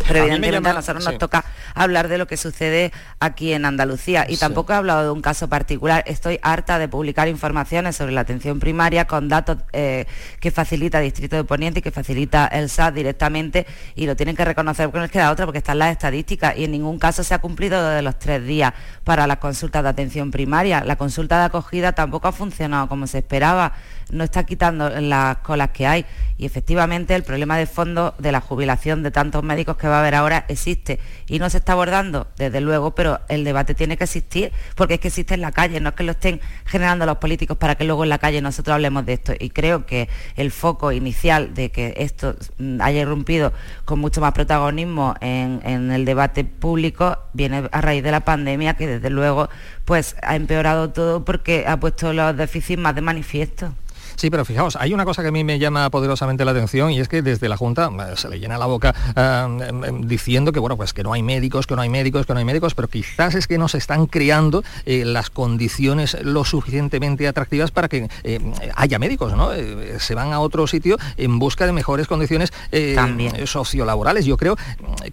Pero 0.07 0.21
evidentemente 0.21 0.69
a, 0.69 0.73
nosotros 0.73 1.05
nos 1.05 1.19
toca 1.19 1.45
hablar 1.75 2.09
de 2.09 2.19
lo 2.19 2.27
que 2.27 2.37
sucede 2.37 2.93
aquí 3.21 3.53
en 3.53 3.65
Andalucía. 3.65 4.27
Y 4.29 4.37
tampoco 4.37 4.73
he 4.73 4.77
hablado 4.77 5.05
de 5.05 5.11
un 5.11 5.23
caso 5.23 5.49
particular. 5.49 6.05
Estoy 6.07 6.39
harta 6.43 6.79
de 6.79 6.89
publicar 6.89 7.29
informaciones 7.29 7.97
sobre 7.97 8.13
la 8.13 8.21
atención 8.21 8.61
primaria 8.61 9.07
con 9.07 9.29
datos 9.29 9.59
eh, 9.73 10.07
que 10.41 10.51
facilita 10.51 11.01
Distrito 11.01 11.37
de 11.37 11.45
Poniente 11.45 11.81
y 11.81 11.83
que 11.83 11.91
facilita 11.91 12.47
el 12.47 12.69
SAT 12.69 12.95
directamente 12.95 13.67
y 13.95 14.07
lo 14.07 14.17
tienen 14.17 14.37
que 14.37 14.45
reconocer 14.45 14.87
porque 14.87 14.99
no 14.99 15.05
les 15.05 15.13
queda 15.13 15.31
otra 15.31 15.47
porque 15.47 15.59
están 15.59 15.79
las 15.79 15.93
estadísticas 15.93 16.57
y 16.57 16.65
en 16.65 16.73
ningún 16.73 16.99
caso 16.99 17.25
se 17.25 17.35
ha 17.35 17.39
cumplido 17.41 17.89
de 17.89 18.03
los 18.03 18.19
tres 18.19 18.45
días 18.45 18.73
para 19.05 19.27
las 19.27 19.39
consultas 19.39 19.83
de 19.83 19.89
atención 19.89 20.31
primaria. 20.31 20.85
La 20.85 20.97
consulta 20.97 21.39
de 21.39 21.45
acogida 21.47 21.93
tampoco 21.93 22.29
ha 22.29 22.33
funcionado 22.33 22.89
como 22.89 23.07
se 23.07 23.19
esperaba 23.19 23.73
no 24.11 24.25
está 24.25 24.45
quitando 24.45 24.89
las 24.89 25.39
colas 25.39 25.71
que 25.71 25.87
hay 25.87 26.07
y 26.39 26.47
efectivamente 26.47 27.15
el 27.15 27.25
problema 27.25 27.57
de 27.57 27.67
fondo 27.67 28.15
de 28.19 28.31
la 28.31 28.41
jubilación 28.41 29.03
de 29.03 29.11
tantos 29.11 29.43
médicos 29.43 29.77
que 29.77 29.86
va 29.89 29.97
a 29.97 30.01
haber 30.01 30.15
ahora 30.15 30.45
existe 30.49 30.99
y 31.27 31.39
no 31.39 31.51
se 31.51 31.59
está 31.59 31.73
abordando, 31.73 32.27
desde 32.37 32.61
luego, 32.61 32.95
pero 32.95 33.21
el 33.29 33.45
debate 33.45 33.75
tiene 33.75 33.97
que 33.97 34.05
existir 34.05 34.53
porque 34.75 34.95
es 34.95 35.01
que 35.01 35.09
existe 35.09 35.35
en 35.35 35.41
la 35.41 35.53
calle, 35.53 35.81
no 35.81 35.91
es 35.91 35.95
que 35.95 36.05
lo 36.05 36.13
estén 36.13 36.41
generando 36.65 37.07
los 37.07 37.19
políticos 37.19 37.57
para 37.57 37.75
que 37.75 37.85
luego 37.85 38.05
en 38.05 38.11
la 38.11 38.19
calle 38.19 38.41
nosotros 38.41 38.75
hablemos 38.75 39.07
de 39.07 39.15
esto 39.15 39.33
y 39.39 39.51
creo 39.51 39.87
que 39.87 40.09
el 40.37 40.51
foco 40.51 40.93
inicial 40.93 41.55
de 41.55 41.71
que 41.71 41.95
esto 41.99 42.37
mm, 42.59 42.81
haya 42.81 43.01
irrumpido 43.01 43.53
con 43.85 43.99
mucho 43.99 44.21
más 44.21 44.33
protagonismo 44.33 45.15
en 45.21 45.91
el 45.91 46.05
debate 46.05 46.45
público 46.45 47.19
viene 47.33 47.69
a 47.71 47.81
raíz 47.81 48.03
de 48.03 48.11
la 48.11 48.21
pandemia 48.21 48.75
que 48.75 48.87
desde 48.87 49.11
luego 49.11 49.49
pues 49.85 50.17
ha 50.23 50.37
empeorado 50.37 50.91
todo 50.91 51.25
porque 51.25 51.65
ha 51.67 51.79
puesto 51.79 52.13
los 52.13 52.37
déficits 52.37 52.81
más 52.81 52.95
de 52.95 53.03
manifiesto. 53.03 53.73
Sí, 54.17 54.31
pero 54.31 54.47
fijaos, 54.47 54.77
hay 54.77 54.95
una 54.95 55.05
cosa 55.05 55.21
que 55.21 55.29
a 55.29 55.31
mí 55.31 55.45
me 55.45 55.59
llama 55.59 55.91
poderosamente 55.91 56.45
la 56.47 56.53
atención 56.53 56.91
y 56.91 57.01
es 57.01 57.09
que 57.09 57.21
desde 57.21 57.51
la 57.51 57.59
Junta 57.59 57.91
eh, 57.93 58.17
se 58.17 58.31
le 58.31 58.39
llena 58.39 58.57
la 58.57 58.65
boca 58.65 58.95
eh, 59.15 59.67
em, 59.69 59.85
em, 59.85 60.09
diciendo 60.09 60.53
que 60.53 60.59
bueno, 60.59 60.79
pues 60.79 60.95
que 60.95 61.03
no 61.03 61.13
hay 61.13 61.23
médicos, 61.23 61.67
que 61.67 61.77
no 61.77 61.83
hay 61.83 61.91
médicos, 61.91 62.25
que 62.25 62.33
no 62.33 62.39
hay 62.39 62.47
médicos, 62.47 62.75
pero 62.75 62.89
quizás 62.89 63.35
es 63.35 63.47
que 63.47 63.59
no 63.59 63.69
se 63.69 63.77
están 63.77 64.07
creando 64.07 64.65
eh, 64.87 65.05
las 65.05 65.29
condiciones 65.29 66.17
lo 66.23 66.45
suficientemente 66.45 67.29
atractivas 67.29 67.71
para 67.71 67.89
que 67.89 68.09
haya 68.75 68.99
médicos, 68.99 69.35
¿no? 69.35 69.51
se 69.99 70.15
van 70.15 70.33
a 70.33 70.41
otro 70.41 70.67
sitio 70.67 70.97
en 71.17 71.39
busca 71.39 71.67
de 71.67 71.73
mejores 71.73 72.07
condiciones 72.07 72.53
sociolaborales. 73.45 74.25
Yo 74.25 74.37
creo 74.37 74.57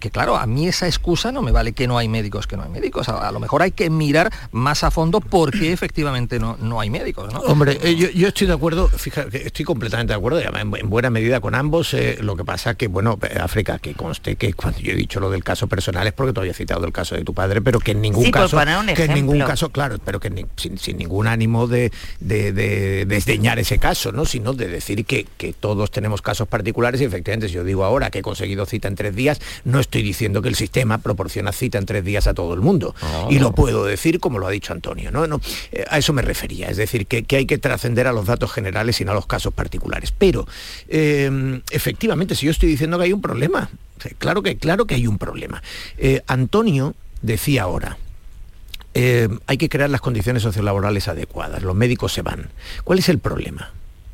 que 0.00 0.10
claro, 0.10 0.36
a 0.36 0.46
mí 0.46 0.66
esa 0.66 0.86
excusa 0.86 1.30
no 1.30 1.42
me 1.42 1.52
vale 1.52 1.72
que 1.72 1.86
no 1.86 1.98
hay 1.98 2.08
médicos, 2.08 2.46
que 2.46 2.56
no 2.56 2.62
hay 2.62 2.70
médicos. 2.70 3.08
A, 3.08 3.30
lo 3.32 3.40
mejor 3.40 3.62
hay 3.62 3.72
que 3.72 3.90
mirar 3.90 4.32
más 4.52 4.84
a 4.84 4.90
fondo 4.90 5.20
por 5.20 5.50
qué 5.50 5.72
efectivamente 5.72 6.38
no, 6.38 6.56
no 6.60 6.80
hay 6.80 6.90
médicos, 6.90 7.32
¿no? 7.32 7.40
Hombre, 7.40 7.78
yo, 7.96 8.08
yo 8.10 8.28
estoy 8.28 8.46
de 8.46 8.54
acuerdo 8.54 8.90
fíjate, 8.96 9.46
estoy 9.46 9.64
completamente 9.64 10.12
de 10.12 10.16
acuerdo, 10.16 10.40
en, 10.40 10.90
buena 10.90 11.10
medida 11.10 11.40
con 11.40 11.54
ambos. 11.54 11.94
Eh, 11.94 12.18
lo 12.20 12.36
que 12.36 12.44
pasa 12.44 12.74
que, 12.74 12.88
bueno, 12.88 13.18
África, 13.40 13.78
que 13.78 13.94
conste 13.94 14.36
que 14.36 14.52
cuando 14.54 14.80
yo 14.80 14.92
he 14.92 14.96
dicho 14.96 15.20
lo 15.20 15.30
del 15.30 15.44
caso 15.44 15.66
personal 15.66 16.06
es 16.06 16.12
porque 16.12 16.32
todavía 16.32 16.52
he 16.52 16.54
citado 16.54 16.84
el 16.86 16.92
caso 16.92 17.14
de 17.14 17.24
tu 17.24 17.34
padre, 17.34 17.60
pero 17.62 17.80
que 17.80 17.92
en 17.92 18.00
ningún 18.00 18.30
caso, 18.30 18.58
que 18.94 19.04
en 19.04 19.14
ningún 19.14 19.40
caso, 19.40 19.70
claro, 19.70 19.98
pero 20.04 20.20
que 20.20 20.46
sin, 20.56 20.96
ningún 20.96 21.26
ánimo 21.26 21.66
de, 21.66 21.90
desdeñar 22.20 23.58
ese 23.58 23.78
caso, 23.78 24.12
¿no? 24.12 24.24
Sino 24.24 24.52
de 24.52 24.68
decir 24.68 25.04
que, 25.04 25.26
todos 25.60 25.90
tenemos 25.90 26.20
casos 26.22 26.48
particulares 26.48 27.00
y 27.00 27.04
efectivamente 27.04 27.48
si 27.48 27.54
yo 27.54 27.64
digo 27.64 27.84
ahora 27.84 28.10
que 28.10 28.18
he 28.18 28.22
conseguido 28.22 28.66
cita 28.66 28.88
en 28.88 28.96
tres 28.96 29.14
días, 29.14 29.40
no 29.64 29.78
estoy 29.78 30.02
diciendo 30.02 30.42
que 30.42 30.48
el 30.48 30.54
sistema 30.56 30.98
proporciona 30.98 31.52
cita 31.52 31.78
en 31.78 31.86
tres 31.86 32.04
días 32.04 32.26
a 32.26 32.34
todo 32.34 32.54
el 32.54 32.60
mundo. 32.60 32.94
Ah. 33.02 33.26
y 33.30 33.38
lo 33.38 33.52
puedo 33.52 33.84
decir 33.84 34.20
como 34.20 34.38
lo 34.38 34.46
ha 34.46 34.50
dicho 34.50 34.72
Antonio, 34.72 35.10
¿no? 35.10 35.26
no 35.26 35.40
eh, 35.72 35.84
a 35.88 35.98
eso 35.98 36.12
me 36.12 36.22
refería, 36.22 36.68
es 36.68 36.76
decir, 36.76 37.06
que, 37.06 37.24
que 37.24 37.36
hay 37.36 37.46
que 37.46 37.58
trascender 37.58 38.06
a 38.06 38.12
los 38.12 38.26
datos 38.26 38.52
generales 38.52 38.83
sino 38.92 39.12
a 39.12 39.14
los 39.14 39.26
casos 39.26 39.52
particulares. 39.54 40.12
Pero 40.16 40.46
em, 40.88 41.62
efectivamente, 41.70 42.34
si 42.34 42.46
yo 42.46 42.52
estoy 42.52 42.68
diciendo 42.68 42.98
que 42.98 43.04
hay 43.04 43.12
un 43.12 43.22
problema, 43.22 43.70
claro 44.18 44.42
que, 44.42 44.56
claro 44.56 44.86
que 44.86 44.94
hay 44.94 45.06
un 45.06 45.18
problema. 45.18 45.62
Eh, 45.98 46.22
Antonio 46.26 46.94
decía 47.22 47.62
ahora, 47.62 47.96
em, 48.94 49.38
hay 49.46 49.56
que 49.56 49.68
crear 49.68 49.90
las 49.90 50.00
condiciones 50.00 50.42
sociolaborales 50.42 51.08
adecuadas, 51.08 51.62
los 51.62 51.74
médicos 51.74 52.12
se 52.12 52.22
van. 52.22 52.50
¿Cuál 52.84 52.98
es 52.98 53.08
el 53.08 53.18
problema? 53.18 53.72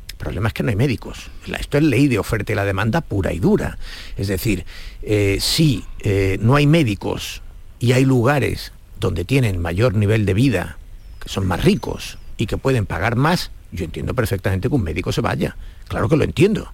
El 0.09 0.15
problema 0.15 0.47
es 0.49 0.53
que 0.53 0.63
no 0.63 0.69
hay 0.69 0.75
médicos. 0.75 1.31
Esto 1.59 1.77
es 1.77 1.83
ley 1.83 2.07
de 2.07 2.19
oferta 2.19 2.51
y 2.51 2.55
la 2.55 2.65
demanda 2.65 3.01
pura 3.01 3.33
y 3.33 3.39
dura. 3.39 3.79
Es 4.17 4.27
decir, 4.27 4.65
eh, 5.01 5.39
si 5.41 5.83
eh, 5.99 6.37
no 6.41 6.55
hay 6.55 6.67
médicos 6.67 7.41
y 7.79 7.93
hay 7.93 8.05
lugares 8.05 8.71
donde 8.99 9.25
tienen 9.25 9.59
mayor 9.59 9.95
nivel 9.95 10.27
de 10.27 10.35
vida, 10.35 10.77
que 11.19 11.27
son 11.27 11.47
más 11.47 11.63
ricos 11.63 12.19
y 12.37 12.45
que 12.45 12.57
pueden 12.57 12.85
pagar 12.85 13.15
más, 13.15 13.51
yo 13.71 13.85
entiendo 13.85 14.13
perfectamente 14.13 14.69
que 14.69 14.75
un 14.75 14.83
médico 14.83 15.11
se 15.11 15.21
vaya. 15.21 15.55
Claro 15.87 16.09
que 16.09 16.17
lo 16.17 16.23
entiendo. 16.23 16.71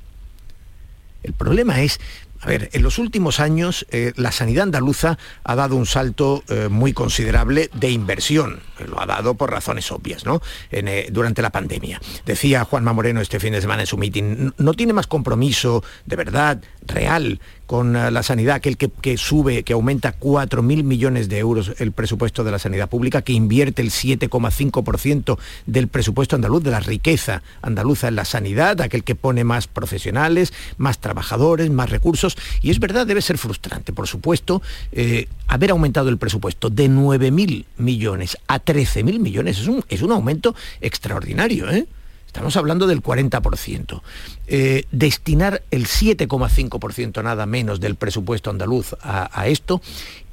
El 1.23 1.33
problema 1.33 1.81
es 1.81 1.99
a 2.39 2.47
ver, 2.47 2.69
en 2.73 2.83
los 2.83 2.99
últimos 2.99 3.39
años 3.39 3.85
eh, 3.89 4.13
la 4.15 4.31
sanidad 4.31 4.63
andaluza 4.63 5.17
ha 5.43 5.55
dado 5.55 5.75
un 5.75 5.85
salto 5.85 6.43
eh, 6.49 6.67
muy 6.69 6.93
considerable 6.93 7.69
de 7.73 7.89
inversión, 7.89 8.59
lo 8.87 9.01
ha 9.01 9.05
dado 9.07 9.33
por 9.33 9.49
razones 9.49 9.91
obvias, 9.91 10.25
¿no? 10.25 10.41
Eh, 10.71 11.09
durante 11.11 11.41
la 11.41 11.49
pandemia. 11.49 11.99
Decía 12.25 12.63
Juanma 12.63 12.93
Moreno 12.93 13.21
este 13.21 13.39
fin 13.39 13.53
de 13.53 13.61
semana 13.61 13.81
en 13.81 13.87
su 13.87 13.97
meeting, 13.97 14.51
no 14.57 14.73
tiene 14.73 14.93
más 14.93 15.07
compromiso 15.07 15.83
de 16.05 16.15
verdad, 16.15 16.61
real, 16.85 17.41
con 17.67 17.93
la 17.93 18.23
sanidad, 18.23 18.55
aquel 18.55 18.77
que, 18.77 18.89
que 18.89 19.17
sube, 19.17 19.63
que 19.63 19.73
aumenta 19.73 20.17
4.000 20.19 20.83
millones 20.83 21.29
de 21.29 21.37
euros 21.37 21.73
el 21.77 21.91
presupuesto 21.91 22.43
de 22.43 22.51
la 22.51 22.59
sanidad 22.59 22.89
pública, 22.89 23.21
que 23.21 23.33
invierte 23.33 23.81
el 23.81 23.91
7,5% 23.91 25.37
del 25.65 25.87
presupuesto 25.87 26.35
andaluz, 26.35 26.63
de 26.63 26.71
la 26.71 26.79
riqueza 26.79 27.43
andaluza 27.61 28.07
en 28.07 28.15
la 28.15 28.25
sanidad, 28.25 28.81
aquel 28.81 29.03
que 29.03 29.15
pone 29.15 29.43
más 29.43 29.67
profesionales, 29.67 30.53
más 30.77 30.99
trabajadores, 30.99 31.69
más 31.69 31.89
recursos 31.89 32.37
y 32.61 32.71
es 32.71 32.79
verdad, 32.79 33.05
debe 33.05 33.21
ser 33.21 33.37
frustrante, 33.37 33.93
por 33.93 34.07
supuesto, 34.07 34.61
eh, 34.91 35.27
haber 35.47 35.71
aumentado 35.71 36.09
el 36.09 36.17
presupuesto 36.17 36.69
de 36.69 36.89
9.000 36.89 37.65
millones 37.77 38.37
a 38.47 38.63
13.000 38.63 39.19
millones. 39.19 39.59
Es 39.59 39.67
un, 39.67 39.83
es 39.89 40.01
un 40.01 40.11
aumento 40.11 40.55
extraordinario, 40.81 41.69
¿eh? 41.69 41.87
Estamos 42.27 42.55
hablando 42.57 42.85
del 42.85 43.01
40%. 43.01 44.01
Eh, 44.47 44.83
destinar 44.91 45.63
el 45.71 45.87
7,5% 45.87 47.23
nada 47.23 47.45
menos 47.45 47.79
del 47.79 47.95
presupuesto 47.95 48.49
andaluz 48.49 48.95
a, 49.01 49.47
esto 49.47 49.81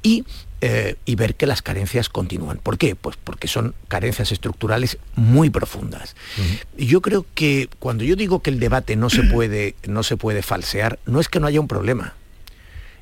y, 0.03 0.23
y, 1.05 1.15
ver 1.15 1.35
que 1.35 1.47
las 1.47 1.61
carencias 1.61 2.09
continúan. 2.09 2.59
¿Por 2.59 2.77
qué? 2.77 2.95
Pues 2.95 3.17
porque 3.21 3.47
son 3.47 3.73
carencias 3.87 4.31
estructurales 4.31 4.99
muy 5.15 5.49
profundas. 5.49 6.15
Yo 6.77 7.01
creo 7.01 7.25
que 7.33 7.69
cuando 7.79 8.03
yo 8.03 8.15
digo 8.15 8.41
que 8.41 8.51
el 8.51 8.59
debate 8.59 8.95
no 8.95 9.09
se, 9.09 9.23
puede, 9.23 9.75
no 9.87 10.03
se 10.03 10.17
puede 10.17 10.43
falsear, 10.43 10.99
no 11.05 11.19
es 11.19 11.27
que 11.27 11.39
no 11.39 11.47
haya 11.47 11.59
un 11.59 11.67
problema. 11.67 12.13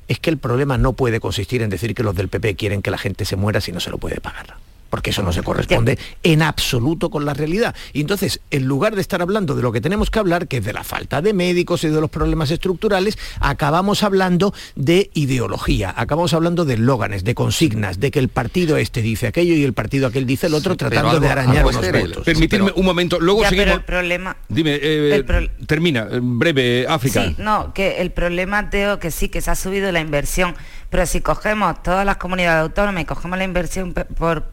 Es 0.08 0.18
que 0.18 0.30
el 0.30 0.38
problema 0.38 0.78
no 0.78 0.94
puede 0.94 1.20
consistir 1.20 1.62
en 1.62 1.70
decir 1.70 1.94
que 1.94 2.02
los 2.02 2.14
del 2.14 2.28
PP 2.28 2.56
quieren 2.56 2.80
que 2.80 2.90
la 2.90 2.98
gente 2.98 3.24
se 3.24 3.36
muera 3.36 3.60
si 3.60 3.72
no 3.72 3.80
se 3.80 3.90
lo 3.90 3.98
puede 3.98 4.20
pagar 4.20 4.56
porque 4.94 5.10
eso 5.10 5.24
no 5.24 5.32
se 5.32 5.42
corresponde 5.42 5.98
en 6.22 6.40
absoluto 6.40 7.10
con 7.10 7.24
la 7.24 7.34
realidad. 7.34 7.74
Y 7.92 8.00
entonces, 8.00 8.40
en 8.52 8.66
lugar 8.66 8.94
de 8.94 9.00
estar 9.00 9.22
hablando 9.22 9.56
de 9.56 9.62
lo 9.62 9.72
que 9.72 9.80
tenemos 9.80 10.08
que 10.08 10.20
hablar, 10.20 10.46
que 10.46 10.58
es 10.58 10.64
de 10.64 10.72
la 10.72 10.84
falta 10.84 11.20
de 11.20 11.32
médicos 11.32 11.82
y 11.82 11.88
de 11.88 12.00
los 12.00 12.10
problemas 12.10 12.52
estructurales, 12.52 13.18
acabamos 13.40 14.04
hablando 14.04 14.54
de 14.76 15.10
ideología, 15.14 15.92
acabamos 15.96 16.32
hablando 16.32 16.64
de 16.64 16.76
lóganes, 16.76 17.24
de 17.24 17.34
consignas, 17.34 17.98
de 17.98 18.12
que 18.12 18.20
el 18.20 18.28
partido 18.28 18.76
este 18.76 19.02
dice 19.02 19.26
aquello 19.26 19.54
y 19.54 19.64
el 19.64 19.72
partido 19.72 20.06
aquel 20.06 20.26
dice 20.26 20.46
el 20.46 20.54
otro, 20.54 20.76
tratando 20.76 21.18
de 21.18 21.28
arañar 21.28 21.66
unos 21.66 21.90
votos. 21.90 22.24
Permitirme 22.24 22.70
un 22.76 22.84
momento, 22.84 23.18
luego 23.18 23.42
seguimos... 23.42 23.64
Pero 23.64 23.74
el 23.74 23.84
problema... 23.84 24.36
Dime, 24.48 24.78
eh, 24.80 25.24
termina, 25.66 26.06
breve, 26.22 26.86
África. 26.88 27.24
Sí, 27.24 27.34
no, 27.38 27.74
que 27.74 28.00
el 28.00 28.12
problema, 28.12 28.70
Teo, 28.70 29.00
que 29.00 29.10
sí, 29.10 29.28
que 29.28 29.40
se 29.40 29.50
ha 29.50 29.56
subido 29.56 29.90
la 29.90 29.98
inversión 29.98 30.54
pero 30.94 31.06
si 31.06 31.22
cogemos 31.22 31.82
todas 31.82 32.06
las 32.06 32.18
comunidades 32.18 32.62
autónomas 32.62 33.02
y 33.02 33.04
cogemos 33.04 33.36
la 33.36 33.42
inversión 33.42 33.92
por, 33.92 34.44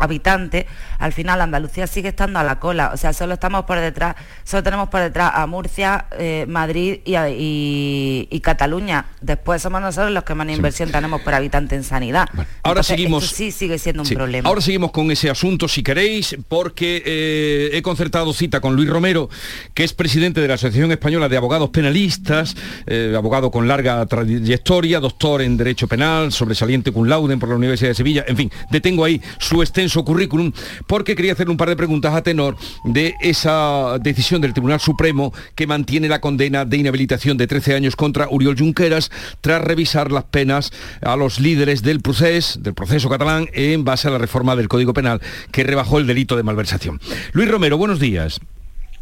habitante, 0.00 0.66
al 0.98 1.12
final 1.12 1.40
Andalucía 1.40 1.86
sigue 1.86 2.08
estando 2.08 2.40
a 2.40 2.42
la 2.42 2.58
cola. 2.58 2.90
O 2.92 2.96
sea, 2.96 3.12
solo 3.12 3.34
estamos 3.34 3.66
por 3.66 3.78
detrás, 3.78 4.16
solo 4.42 4.64
tenemos 4.64 4.88
por 4.88 5.00
detrás 5.00 5.30
a 5.36 5.46
Murcia, 5.46 6.06
eh, 6.18 6.44
Madrid 6.48 6.98
y, 7.06 8.40
Cataluña. 8.42 9.06
Después 9.20 9.62
somos 9.62 9.80
nosotros 9.80 10.10
los 10.10 10.24
que 10.24 10.34
más 10.34 10.48
inversión 10.48 10.90
tenemos 10.90 11.20
por 11.20 11.34
habitante 11.34 11.76
en 11.76 11.84
sanidad. 11.84 12.26
ahora 12.64 12.82
seguimos. 12.82 13.28
sí 13.28 13.52
sigue 13.52 13.78
siendo 13.78 14.02
un 14.02 14.08
problema. 14.08 14.48
Ahora 14.48 14.62
seguimos 14.62 14.90
con 14.90 15.08
ese 15.12 15.30
asunto, 15.30 15.68
si 15.68 15.84
queréis, 15.84 16.36
porque 16.48 17.00
eh, 17.06 17.70
he 17.74 17.82
concertado 17.82 18.32
cita 18.32 18.58
con 18.58 18.74
Luis 18.74 18.88
Romero, 18.88 19.28
que 19.72 19.84
es 19.84 19.92
presidente 19.92 20.40
de 20.40 20.48
la 20.48 20.54
Asociación 20.54 20.90
Española 20.90 21.28
de 21.28 21.36
Abogados 21.36 21.70
Penalistas, 21.70 22.56
eh, 22.88 23.14
abogado 23.16 23.52
con 23.52 23.68
larga 23.68 24.04
trayectoria, 24.06 24.98
doctor 24.98 25.42
en 25.42 25.56
Derecho 25.56 25.75
Penal, 25.84 26.32
sobresaliente 26.32 26.92
cum 26.92 27.06
laude 27.06 27.36
por 27.36 27.50
la 27.50 27.56
Universidad 27.56 27.90
de 27.90 27.94
Sevilla, 27.94 28.24
en 28.26 28.36
fin, 28.36 28.50
detengo 28.70 29.04
ahí 29.04 29.20
su 29.38 29.60
extenso 29.60 30.02
currículum 30.02 30.52
porque 30.86 31.14
quería 31.14 31.34
hacerle 31.34 31.50
un 31.50 31.58
par 31.58 31.68
de 31.68 31.76
preguntas 31.76 32.14
a 32.14 32.22
tenor 32.22 32.56
de 32.84 33.14
esa 33.20 33.98
decisión 34.00 34.40
del 34.40 34.54
Tribunal 34.54 34.80
Supremo 34.80 35.34
que 35.54 35.66
mantiene 35.66 36.08
la 36.08 36.22
condena 36.22 36.64
de 36.64 36.78
inhabilitación 36.78 37.36
de 37.36 37.46
13 37.46 37.74
años 37.74 37.96
contra 37.96 38.28
Uriol 38.30 38.56
Junqueras 38.58 39.10
tras 39.42 39.60
revisar 39.60 40.10
las 40.10 40.24
penas 40.24 40.72
a 41.02 41.16
los 41.16 41.38
líderes 41.38 41.82
del 41.82 42.00
proceso, 42.00 42.58
del 42.60 42.72
proceso 42.72 43.10
catalán 43.10 43.48
en 43.52 43.84
base 43.84 44.08
a 44.08 44.10
la 44.10 44.18
reforma 44.18 44.56
del 44.56 44.68
Código 44.68 44.94
Penal 44.94 45.20
que 45.52 45.64
rebajó 45.64 45.98
el 45.98 46.06
delito 46.06 46.36
de 46.36 46.42
malversación. 46.42 46.98
Luis 47.32 47.50
Romero, 47.50 47.76
buenos 47.76 48.00
días. 48.00 48.40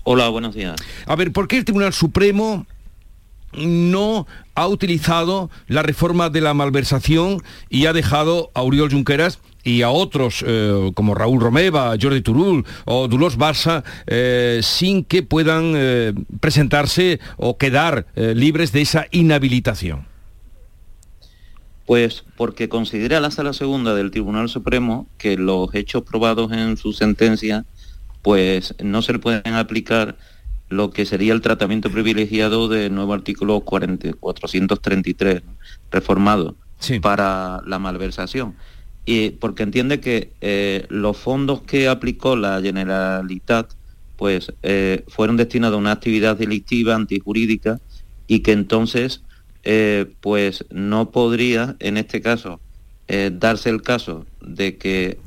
Hola, 0.07 0.29
buenos 0.29 0.55
días. 0.55 0.77
A 1.07 1.17
ver, 1.17 1.33
¿por 1.33 1.49
qué 1.49 1.57
el 1.57 1.65
Tribunal 1.65 1.95
Supremo 1.95 2.67
no 3.57 4.27
ha 4.55 4.69
utilizado 4.69 5.51
la 5.67 5.83
reforma 5.83 6.31
de 6.31 6.41
la 6.41 6.55
malversación 6.55 7.43
y 7.69 7.87
ha 7.87 7.93
dejado 7.93 8.51
a 8.55 8.63
Uriol 8.63 8.91
Junqueras 8.91 9.41
y 9.65 9.83
a 9.83 9.91
otros 9.91 10.45
eh, 10.47 10.93
como 10.95 11.15
Raúl 11.15 11.41
Romeva, 11.41 11.97
Jordi 12.01 12.21
Turul 12.21 12.65
o 12.85 13.09
Dulos 13.09 13.39
Barça 13.39 13.83
eh, 14.07 14.61
sin 14.63 15.05
que 15.05 15.23
puedan 15.23 15.73
eh, 15.75 16.13
presentarse 16.41 17.19
o 17.37 17.57
quedar 17.57 18.07
libres 18.15 18.73
de 18.73 18.83
esa 18.83 19.07
inhabilitación? 19.11 20.07
Pues 21.87 22.25
porque 22.37 22.69
considera 22.69 23.21
la 23.21 23.31
Sala 23.31 23.53
Segunda 23.53 23.95
del 23.95 24.11
Tribunal 24.11 24.49
Supremo 24.49 25.07
que 25.19 25.37
los 25.37 25.75
hechos 25.75 26.03
probados 26.03 26.53
en 26.53 26.77
su 26.77 26.93
sentencia 26.93 27.65
pues 28.23 28.75
no 28.83 29.03
se 29.03 29.13
le 29.13 29.19
pueden 29.19 29.55
aplicar 29.55 30.17
lo 30.75 30.91
que 30.91 31.07
sería 31.07 31.33
el 31.33 31.41
tratamiento 31.41 31.91
privilegiado 31.91 32.69
del 32.69 32.95
nuevo 32.95 33.15
artículo 33.15 33.61
433 33.61 35.43
reformado 35.91 36.57
para 37.01 37.63
la 37.67 37.79
malversación. 37.79 38.55
Y 39.07 39.31
porque 39.31 39.63
entiende 39.63 40.01
que 40.01 40.33
eh, 40.41 40.87
los 40.89 41.17
fondos 41.17 41.63
que 41.63 41.89
aplicó 41.89 42.37
la 42.37 42.61
Generalitat 42.61 43.73
pues 44.17 44.53
eh, 44.63 45.05
fueron 45.09 45.37
destinados 45.37 45.77
a 45.77 45.81
una 45.81 45.93
actividad 45.93 46.37
delictiva 46.37 46.95
antijurídica 46.95 47.81
y 48.27 48.41
que 48.41 48.53
entonces 48.53 49.23
eh, 49.65 50.13
pues 50.21 50.65
no 50.71 51.11
podría 51.11 51.77
en 51.81 51.97
este 51.97 52.21
caso 52.21 52.61
darse 53.33 53.69
el 53.69 53.83
caso 53.83 54.25
de 54.41 54.79
que 54.79 55.19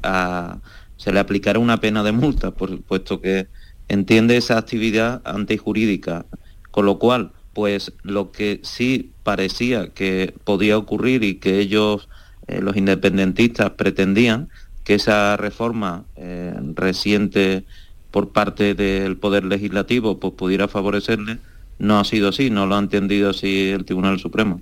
se 0.98 1.14
le 1.14 1.20
aplicara 1.20 1.60
una 1.60 1.80
pena 1.80 2.02
de 2.02 2.12
multa, 2.12 2.50
por, 2.50 2.82
puesto 2.82 3.22
que 3.22 3.46
entiende 3.90 4.38
esa 4.38 4.58
actividad 4.58 5.22
antijurídica, 5.26 6.26
con 6.72 6.86
lo 6.86 7.00
cual, 7.00 7.32
pues 7.54 7.94
lo 8.04 8.32
que 8.32 8.60
sí 8.64 9.12
parecía 9.24 9.90
que 9.90 10.34
podía 10.44 10.78
ocurrir 10.78 11.24
y 11.24 11.36
que 11.36 11.60
ellos, 11.60 12.08
eh, 12.48 12.62
los 12.62 12.78
independentistas, 12.78 13.72
pretendían, 13.72 14.50
que 14.84 14.96
esa 14.96 15.36
reforma 15.38 16.06
eh, 16.16 16.54
reciente 16.76 17.66
por 18.12 18.32
parte 18.32 18.74
del 18.74 19.18
Poder 19.18 19.44
Legislativo 19.44 20.20
pues, 20.20 20.34
pudiera 20.34 20.68
favorecerle, 20.68 21.40
no 21.80 22.00
ha 22.00 22.06
sido 22.06 22.30
así, 22.30 22.50
no 22.50 22.66
lo 22.66 22.76
ha 22.76 22.80
entendido 22.80 23.30
así 23.30 23.70
el 23.70 23.86
Tribunal 23.86 24.20
Supremo. 24.20 24.62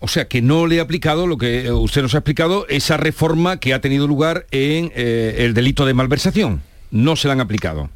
O 0.00 0.08
sea, 0.08 0.26
que 0.26 0.42
no 0.42 0.66
le 0.66 0.80
ha 0.80 0.82
aplicado 0.82 1.26
lo 1.26 1.38
que 1.38 1.70
usted 1.70 2.02
nos 2.02 2.14
ha 2.14 2.18
explicado, 2.18 2.66
esa 2.68 2.96
reforma 2.96 3.58
que 3.58 3.72
ha 3.72 3.80
tenido 3.80 4.08
lugar 4.08 4.46
en 4.50 4.90
eh, 4.96 5.36
el 5.38 5.54
delito 5.54 5.86
de 5.86 5.94
malversación 5.94 6.60
no 6.92 7.16
se 7.16 7.26
la 7.26 7.34
han 7.34 7.40
aplicado. 7.40 7.90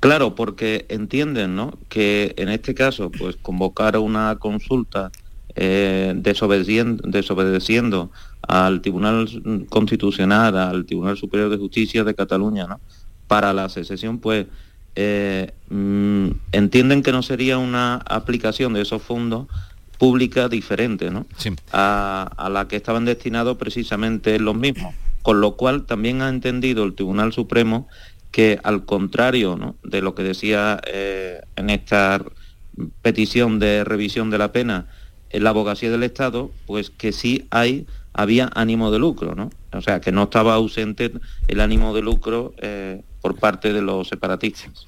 Claro, 0.00 0.34
porque 0.34 0.86
entienden 0.88 1.56
¿no? 1.56 1.76
que 1.88 2.34
en 2.38 2.48
este 2.48 2.74
caso, 2.74 3.10
pues 3.10 3.36
convocar 3.36 3.98
una 3.98 4.36
consulta 4.36 5.10
eh, 5.56 6.14
desobedeciendo, 6.16 7.02
desobedeciendo, 7.08 8.10
al 8.42 8.80
Tribunal 8.80 9.66
Constitucional, 9.68 10.56
al 10.56 10.86
Tribunal 10.86 11.16
Superior 11.16 11.50
de 11.50 11.58
Justicia 11.58 12.04
de 12.04 12.14
Cataluña, 12.14 12.66
¿no? 12.66 12.80
para 13.26 13.52
la 13.52 13.68
secesión, 13.68 14.18
pues 14.18 14.46
eh, 14.94 15.52
mm, 15.68 16.28
entienden 16.52 17.02
que 17.02 17.12
no 17.12 17.22
sería 17.22 17.58
una 17.58 17.96
aplicación 17.96 18.72
de 18.72 18.82
esos 18.82 19.02
fondos 19.02 19.48
pública 19.98 20.48
diferente 20.48 21.10
¿no? 21.10 21.26
a, 21.72 22.30
a, 22.36 22.48
la 22.48 22.68
que 22.68 22.76
estaban 22.76 23.04
destinados 23.04 23.58
precisamente 23.58 24.38
los 24.38 24.54
mismos. 24.54 24.94
Con 25.22 25.40
lo 25.40 25.56
cual 25.56 25.84
también 25.84 26.22
ha 26.22 26.28
entendido 26.28 26.84
el 26.84 26.94
Tribunal 26.94 27.32
Supremo 27.32 27.88
que 28.30 28.58
al 28.62 28.84
contrario 28.84 29.76
de 29.82 30.02
lo 30.02 30.14
que 30.14 30.22
decía 30.22 30.80
eh, 30.86 31.40
en 31.56 31.70
esta 31.70 32.22
petición 33.02 33.58
de 33.58 33.84
revisión 33.84 34.30
de 34.30 34.38
la 34.38 34.52
pena 34.52 34.86
en 35.30 35.44
la 35.44 35.50
abogacía 35.50 35.90
del 35.90 36.02
Estado, 36.02 36.50
pues 36.66 36.90
que 36.90 37.12
sí 37.12 37.46
hay, 37.50 37.86
había 38.12 38.50
ánimo 38.54 38.90
de 38.90 38.98
lucro, 38.98 39.34
¿no? 39.34 39.50
O 39.72 39.82
sea, 39.82 40.00
que 40.00 40.12
no 40.12 40.24
estaba 40.24 40.54
ausente 40.54 41.12
el 41.48 41.60
ánimo 41.60 41.94
de 41.94 42.02
lucro 42.02 42.54
eh, 42.58 43.02
por 43.20 43.36
parte 43.36 43.72
de 43.72 43.82
los 43.82 44.08
separatistas. 44.08 44.86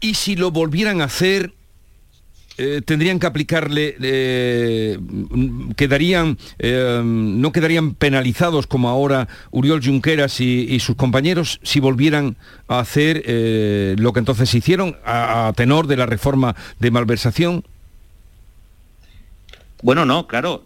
Y 0.00 0.14
si 0.14 0.34
lo 0.34 0.50
volvieran 0.50 1.00
a 1.00 1.04
hacer, 1.04 1.52
eh, 2.58 2.82
tendrían 2.84 3.18
que 3.18 3.26
aplicarle, 3.26 3.96
eh, 4.02 4.98
quedarían, 5.74 6.36
eh, 6.58 7.00
no 7.02 7.50
quedarían 7.50 7.94
penalizados 7.94 8.66
como 8.66 8.90
ahora 8.90 9.26
Uriol 9.50 9.82
Junqueras 9.82 10.38
y, 10.40 10.78
sus 10.80 10.96
compañeros 10.96 11.60
si 11.62 11.80
volvieran 11.80 12.36
a 12.68 12.80
hacer 12.80 13.24
lo 13.98 14.12
que 14.12 14.18
entonces 14.18 14.52
hicieron 14.54 14.96
a, 15.04 15.52
tenor 15.56 15.86
de 15.86 15.96
la 15.96 16.06
reforma 16.06 16.54
de 16.78 16.90
malversación. 16.90 17.64
Bueno, 19.82 20.04
no, 20.04 20.26
claro, 20.26 20.64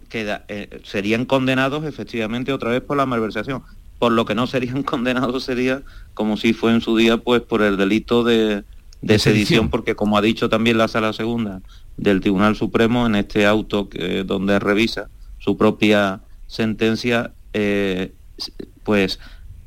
serían 0.82 1.24
condenados 1.24 1.84
efectivamente 1.84 2.52
otra 2.52 2.70
vez 2.70 2.82
por 2.82 2.96
la 2.96 3.06
malversación. 3.06 3.62
Por 3.98 4.12
lo 4.12 4.24
que 4.24 4.34
no 4.34 4.46
serían 4.46 4.82
condenados 4.84 5.44
sería 5.44 5.82
como 6.14 6.36
si 6.36 6.52
fue 6.52 6.72
en 6.72 6.80
su 6.80 6.96
día, 6.96 7.18
pues 7.18 7.42
por 7.42 7.62
el 7.62 7.76
delito 7.76 8.24
de, 8.24 8.64
de 9.02 9.18
sedición, 9.18 9.70
porque 9.70 9.94
como 9.94 10.18
ha 10.18 10.22
dicho 10.22 10.48
también 10.48 10.78
la 10.78 10.88
Sala 10.88 11.12
Segunda 11.12 11.62
del 11.96 12.20
Tribunal 12.20 12.56
Supremo 12.56 13.06
en 13.06 13.14
este 13.14 13.46
auto 13.46 13.88
que, 13.88 14.24
donde 14.24 14.58
revisa 14.58 15.10
su 15.38 15.56
propia 15.56 16.20
sentencia, 16.46 17.32
eh, 17.52 18.12
pues 18.82 19.18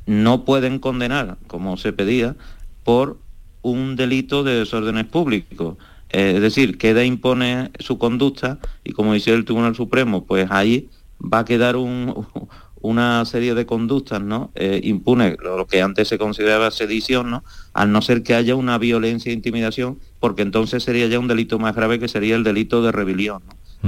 no 0.06 0.44
pueden 0.44 0.78
condenar, 0.78 1.38
como 1.46 1.76
se 1.76 1.92
pedía, 1.92 2.36
por 2.84 3.18
un 3.62 3.96
delito 3.96 4.42
de 4.42 4.54
desórdenes 4.56 5.06
públicos. 5.06 5.76
Eh, 6.10 6.32
es 6.36 6.40
decir, 6.40 6.78
queda 6.78 7.04
impone 7.04 7.70
su 7.78 7.98
conducta 7.98 8.58
y 8.84 8.92
como 8.92 9.14
dice 9.14 9.32
el 9.32 9.44
Tribunal 9.44 9.76
Supremo, 9.76 10.24
pues 10.24 10.50
ahí 10.50 10.88
va 11.20 11.40
a 11.40 11.44
quedar 11.44 11.76
un, 11.76 12.26
una 12.80 13.24
serie 13.24 13.54
de 13.54 13.66
conductas 13.66 14.22
¿no? 14.22 14.50
Eh, 14.54 14.80
impune 14.84 15.36
lo 15.42 15.66
que 15.66 15.82
antes 15.82 16.08
se 16.08 16.18
consideraba 16.18 16.70
sedición, 16.70 17.30
¿no? 17.30 17.44
al 17.72 17.92
no 17.92 18.02
ser 18.02 18.22
que 18.22 18.34
haya 18.34 18.54
una 18.54 18.78
violencia 18.78 19.30
e 19.30 19.34
intimidación, 19.34 19.98
porque 20.18 20.42
entonces 20.42 20.82
sería 20.82 21.06
ya 21.06 21.18
un 21.18 21.28
delito 21.28 21.58
más 21.58 21.74
grave 21.74 21.98
que 21.98 22.08
sería 22.08 22.36
el 22.36 22.44
delito 22.44 22.82
de 22.82 22.92
rebelión, 22.92 23.42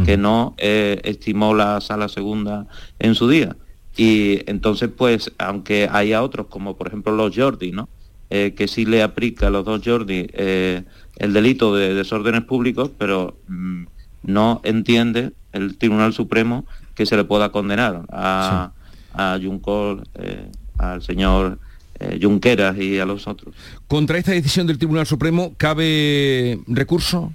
que 0.06 0.16
no 0.16 0.54
eh, 0.56 1.00
estimó 1.04 1.54
la 1.54 1.80
sala 1.82 2.08
segunda 2.08 2.66
en 2.98 3.14
su 3.14 3.28
día. 3.28 3.56
Y 3.94 4.40
entonces, 4.50 4.88
pues, 4.96 5.32
aunque 5.36 5.86
haya 5.92 6.22
otros, 6.22 6.46
como 6.46 6.78
por 6.78 6.88
ejemplo 6.88 7.14
los 7.14 7.36
Jordi, 7.36 7.72
¿no? 7.72 7.90
Eh, 8.30 8.54
que 8.56 8.68
sí 8.68 8.86
le 8.86 9.02
aplica 9.02 9.48
a 9.48 9.50
los 9.50 9.66
dos 9.66 9.82
Jordi 9.84 10.28
el 10.32 11.32
delito 11.34 11.74
de 11.74 11.94
desórdenes 11.94 12.44
públicos, 12.44 12.90
pero 12.96 13.36
mm, 13.48 13.84
no 14.22 14.60
entiende 14.64 15.32
el 15.52 15.76
Tribunal 15.76 16.12
Supremo 16.12 16.64
que 16.94 17.06
se 17.06 17.16
le 17.16 17.24
pueda 17.24 17.52
condenar 17.52 18.06
a, 18.10 18.72
a 19.14 19.38
Juncker, 19.42 20.04
eh, 20.14 20.50
al 20.78 21.02
señor 21.02 21.58
eh, 21.98 22.18
Junqueras 22.20 22.76
y 22.78 22.98
a 22.98 23.04
los 23.04 23.26
otros. 23.26 23.54
¿Contra 23.86 24.18
esta 24.18 24.32
decisión 24.32 24.66
del 24.66 24.78
Tribunal 24.78 25.06
Supremo 25.06 25.54
cabe 25.56 26.58
recurso? 26.66 27.32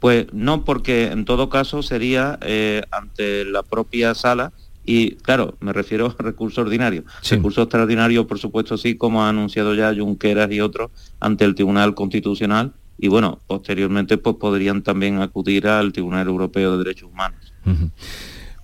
Pues 0.00 0.26
no, 0.32 0.64
porque 0.64 1.06
en 1.06 1.24
todo 1.24 1.48
caso 1.48 1.82
sería 1.82 2.38
eh, 2.42 2.82
ante 2.90 3.44
la 3.44 3.62
propia 3.62 4.14
sala 4.14 4.52
y 4.84 5.12
claro, 5.16 5.56
me 5.60 5.72
refiero 5.72 6.14
a 6.18 6.22
recurso 6.22 6.60
ordinario. 6.60 7.04
Recurso 7.30 7.62
extraordinario, 7.62 8.26
por 8.26 8.38
supuesto, 8.38 8.76
sí, 8.76 8.96
como 8.96 9.24
ha 9.24 9.30
anunciado 9.30 9.74
ya 9.74 9.94
Junqueras 9.94 10.50
y 10.52 10.60
otros, 10.60 10.90
ante 11.20 11.44
el 11.44 11.54
Tribunal 11.54 11.94
Constitucional 11.94 12.74
y 12.98 13.08
bueno, 13.08 13.40
posteriormente 13.46 14.18
pues 14.18 14.36
podrían 14.36 14.82
también 14.82 15.20
acudir 15.20 15.66
al 15.66 15.92
Tribunal 15.92 16.26
Europeo 16.26 16.72
de 16.72 16.84
Derechos 16.84 17.10
Humanos. 17.10 17.52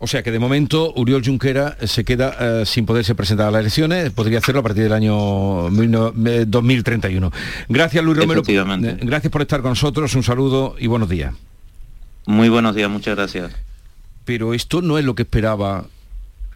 O 0.03 0.07
sea 0.07 0.22
que 0.22 0.30
de 0.30 0.38
momento 0.38 0.94
Uriol 0.96 1.22
Junquera 1.22 1.76
se 1.86 2.05
queda 2.05 2.34
eh, 2.40 2.64
sin 2.64 2.86
poderse 2.86 3.14
presentar 3.14 3.48
a 3.48 3.51
las 3.51 3.61
elecciones, 3.61 4.11
podría 4.11 4.38
hacerlo 4.38 4.61
a 4.61 4.62
partir 4.62 4.84
del 4.84 4.94
año 4.94 5.68
2031. 5.70 7.26
Eh, 7.26 7.30
gracias 7.68 8.03
Luis 8.03 8.16
Romero, 8.16 8.42
eh, 8.48 8.98
gracias 9.03 9.30
por 9.30 9.42
estar 9.42 9.61
con 9.61 9.72
nosotros, 9.72 10.14
un 10.14 10.22
saludo 10.22 10.74
y 10.78 10.86
buenos 10.86 11.11
días. 11.11 11.34
Muy 12.24 12.48
buenos 12.48 12.74
días, 12.74 12.88
muchas 12.88 13.14
gracias. 13.14 13.53
Pero 14.24 14.55
esto 14.55 14.80
no 14.80 14.96
es 14.96 15.05
lo 15.05 15.14
que 15.14 15.24
esperaba 15.24 15.84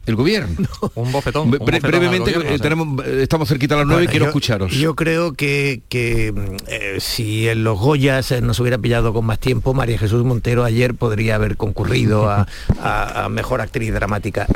el 0.06 0.16
gobierno. 0.16 0.68
Un 0.94 1.12
bofetón. 1.12 1.50
brevemente, 1.50 2.32
eh, 2.32 2.58
tenemos, 2.58 3.04
eh, 3.04 3.22
estamos 3.22 3.48
cerquita 3.48 3.74
a 3.74 3.78
las 3.78 3.86
nueve 3.86 4.04
y 4.04 4.06
quiero 4.08 4.26
escucharos. 4.26 4.72
Yo 4.72 4.94
creo 4.94 5.32
que, 5.32 5.82
eh, 5.90 6.96
si 7.00 7.48
en 7.48 7.64
los 7.64 7.78
Goyas 7.78 8.32
nos 8.42 8.60
hubiera 8.60 8.78
pillado 8.78 9.12
con 9.12 9.24
más 9.24 9.38
tiempo, 9.38 9.74
María 9.74 9.98
Jesús 9.98 10.24
Montero 10.24 10.64
ayer 10.64 10.94
podría 10.94 11.36
haber 11.36 11.56
concurrido 11.56 12.28
a, 12.28 12.46
mejor 13.30 13.60
actriz 13.60 13.92
dramática. 13.92 14.46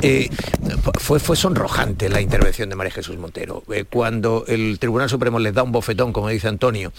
fue, 0.99 1.19
fue 1.19 1.35
sonrojante 1.35 2.09
la 2.09 2.21
intervención 2.21 2.69
de 2.69 2.75
María 2.75 2.91
Jesús 2.91 3.17
Montero. 3.17 3.63
cuando 3.89 4.45
el 4.47 4.77
Tribunal 4.79 5.09
Supremo 5.09 5.39
les 5.39 5.53
da 5.53 5.63
un 5.63 5.71
bofetón, 5.71 6.13
como 6.13 6.29
dice 6.29 6.47
Antonio, 6.47 6.91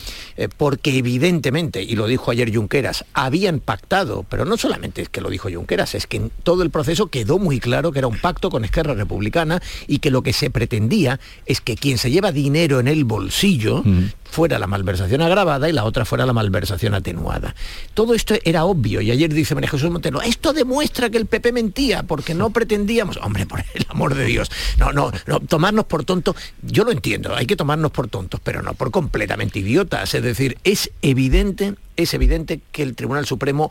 porque 0.57 0.99
evidentemente, 0.99 1.83
y 1.83 1.95
lo 1.97 2.07
dijo 2.07 2.31
ayer 2.31 2.55
Junqueras, 2.55 3.05
había 3.15 3.49
impactado, 3.49 4.25
pero 4.29 4.45
no 4.45 4.57
solamente 4.57 5.03
es 5.03 5.09
que 5.09 5.21
lo 5.21 5.31
dijo 5.31 5.49
Junqueras, 5.53 5.95
es 5.95 6.07
que 6.07 6.17
en 6.17 6.31
todo 6.43 6.63
el 6.63 6.71
proceso 6.71 7.07
quedó 7.07 7.39
muy 7.39 7.61
claro 7.61 7.93
que 7.93 8.01
era 8.01 8.09
un 8.09 8.19
pacto 8.19 8.40
pacto 8.41 8.49
con 8.49 8.65
Esquerra 8.65 8.95
Republicana 8.95 9.61
y 9.87 9.99
que 9.99 10.11
lo 10.11 10.23
que 10.23 10.33
se 10.33 10.49
pretendía 10.49 11.21
es 11.45 11.61
que 11.61 11.77
quien 11.77 11.99
se 11.99 12.11
lleva 12.11 12.33
dinero 12.33 12.81
en 12.81 12.89
el 12.89 13.05
bolsillo 13.05 13.85
fuera 14.25 14.59
la 14.59 14.67
malversación 14.67 15.21
agravada 15.21 15.69
y 15.69 15.73
la 15.73 15.85
otra 15.85 16.07
fuera 16.07 16.25
la 16.25 16.33
malversación 16.33 16.95
atenuada. 16.95 17.55
Todo 17.93 18.15
esto 18.15 18.35
era 18.45 18.65
obvio 18.65 19.03
y 19.03 19.11
ayer 19.11 19.35
dice 19.35 19.55
María 19.55 19.69
Jesús 19.69 19.91
Montero, 19.91 20.23
esto 20.23 20.55
demuestra 20.55 21.11
que 21.11 21.19
el 21.19 21.27
PP 21.27 21.53
mentía 21.53 22.03
porque 22.05 22.35
no 22.35 22.49
pretendíamos, 22.49 23.19
hombre, 23.19 23.45
por 23.45 23.61
el 23.75 23.85
amor 23.91 24.15
de 24.15 24.25
Dios, 24.25 24.51
no, 24.79 24.93
no, 24.93 25.13
no, 25.27 25.41
tomarnos 25.41 25.85
por 25.85 26.05
tontos, 26.05 26.35
yo 26.63 26.85
lo 26.85 26.93
entiendo, 26.93 27.37
hay 27.37 27.45
que 27.45 27.57
tomarnos 27.57 27.91
por 27.91 28.09
tontos, 28.09 28.41
pero 28.43 28.63
no 28.63 28.73
por 28.73 28.91
completamente 28.91 29.59
idiotas, 29.59 30.15
es 30.15 30.23
decir, 30.23 30.57
es 30.65 30.91
evidente, 31.03 31.75
es 31.97 32.15
evidente 32.15 32.61
que 32.73 32.83
el 32.85 32.95
Tribunal 32.95 33.27
Supremo 33.27 33.71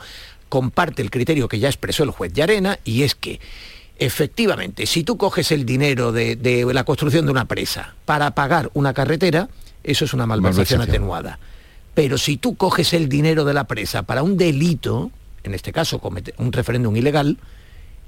comparte 0.50 1.02
el 1.02 1.10
criterio 1.10 1.48
que 1.48 1.60
ya 1.60 1.70
expresó 1.70 2.04
el 2.04 2.12
juez 2.12 2.34
Llarena 2.34 2.80
y 2.84 3.04
es 3.04 3.16
que 3.16 3.40
efectivamente, 4.00 4.86
si 4.86 5.04
tú 5.04 5.18
coges 5.18 5.52
el 5.52 5.66
dinero 5.66 6.12
de, 6.12 6.36
de 6.36 6.66
la 6.74 6.84
construcción 6.84 7.26
de 7.26 7.32
una 7.32 7.46
presa 7.46 7.96
para 8.06 8.32
pagar 8.32 8.70
una 8.74 8.94
carretera, 8.94 9.50
eso 9.84 10.06
es 10.06 10.14
una 10.14 10.26
malversación, 10.26 10.82
atenuada. 10.82 11.40
Pero 11.94 12.18
si 12.18 12.38
tú 12.38 12.56
coges 12.56 12.94
el 12.94 13.10
dinero 13.10 13.46
de 13.46 13.54
la 13.54 13.66
presa 13.66 14.04
para 14.04 14.24
un 14.24 14.38
delito, 14.38 15.12
en 15.44 15.54
este 15.54 15.72
caso 15.72 16.02
un 16.38 16.52
referéndum 16.52 16.96
ilegal, 16.96 17.38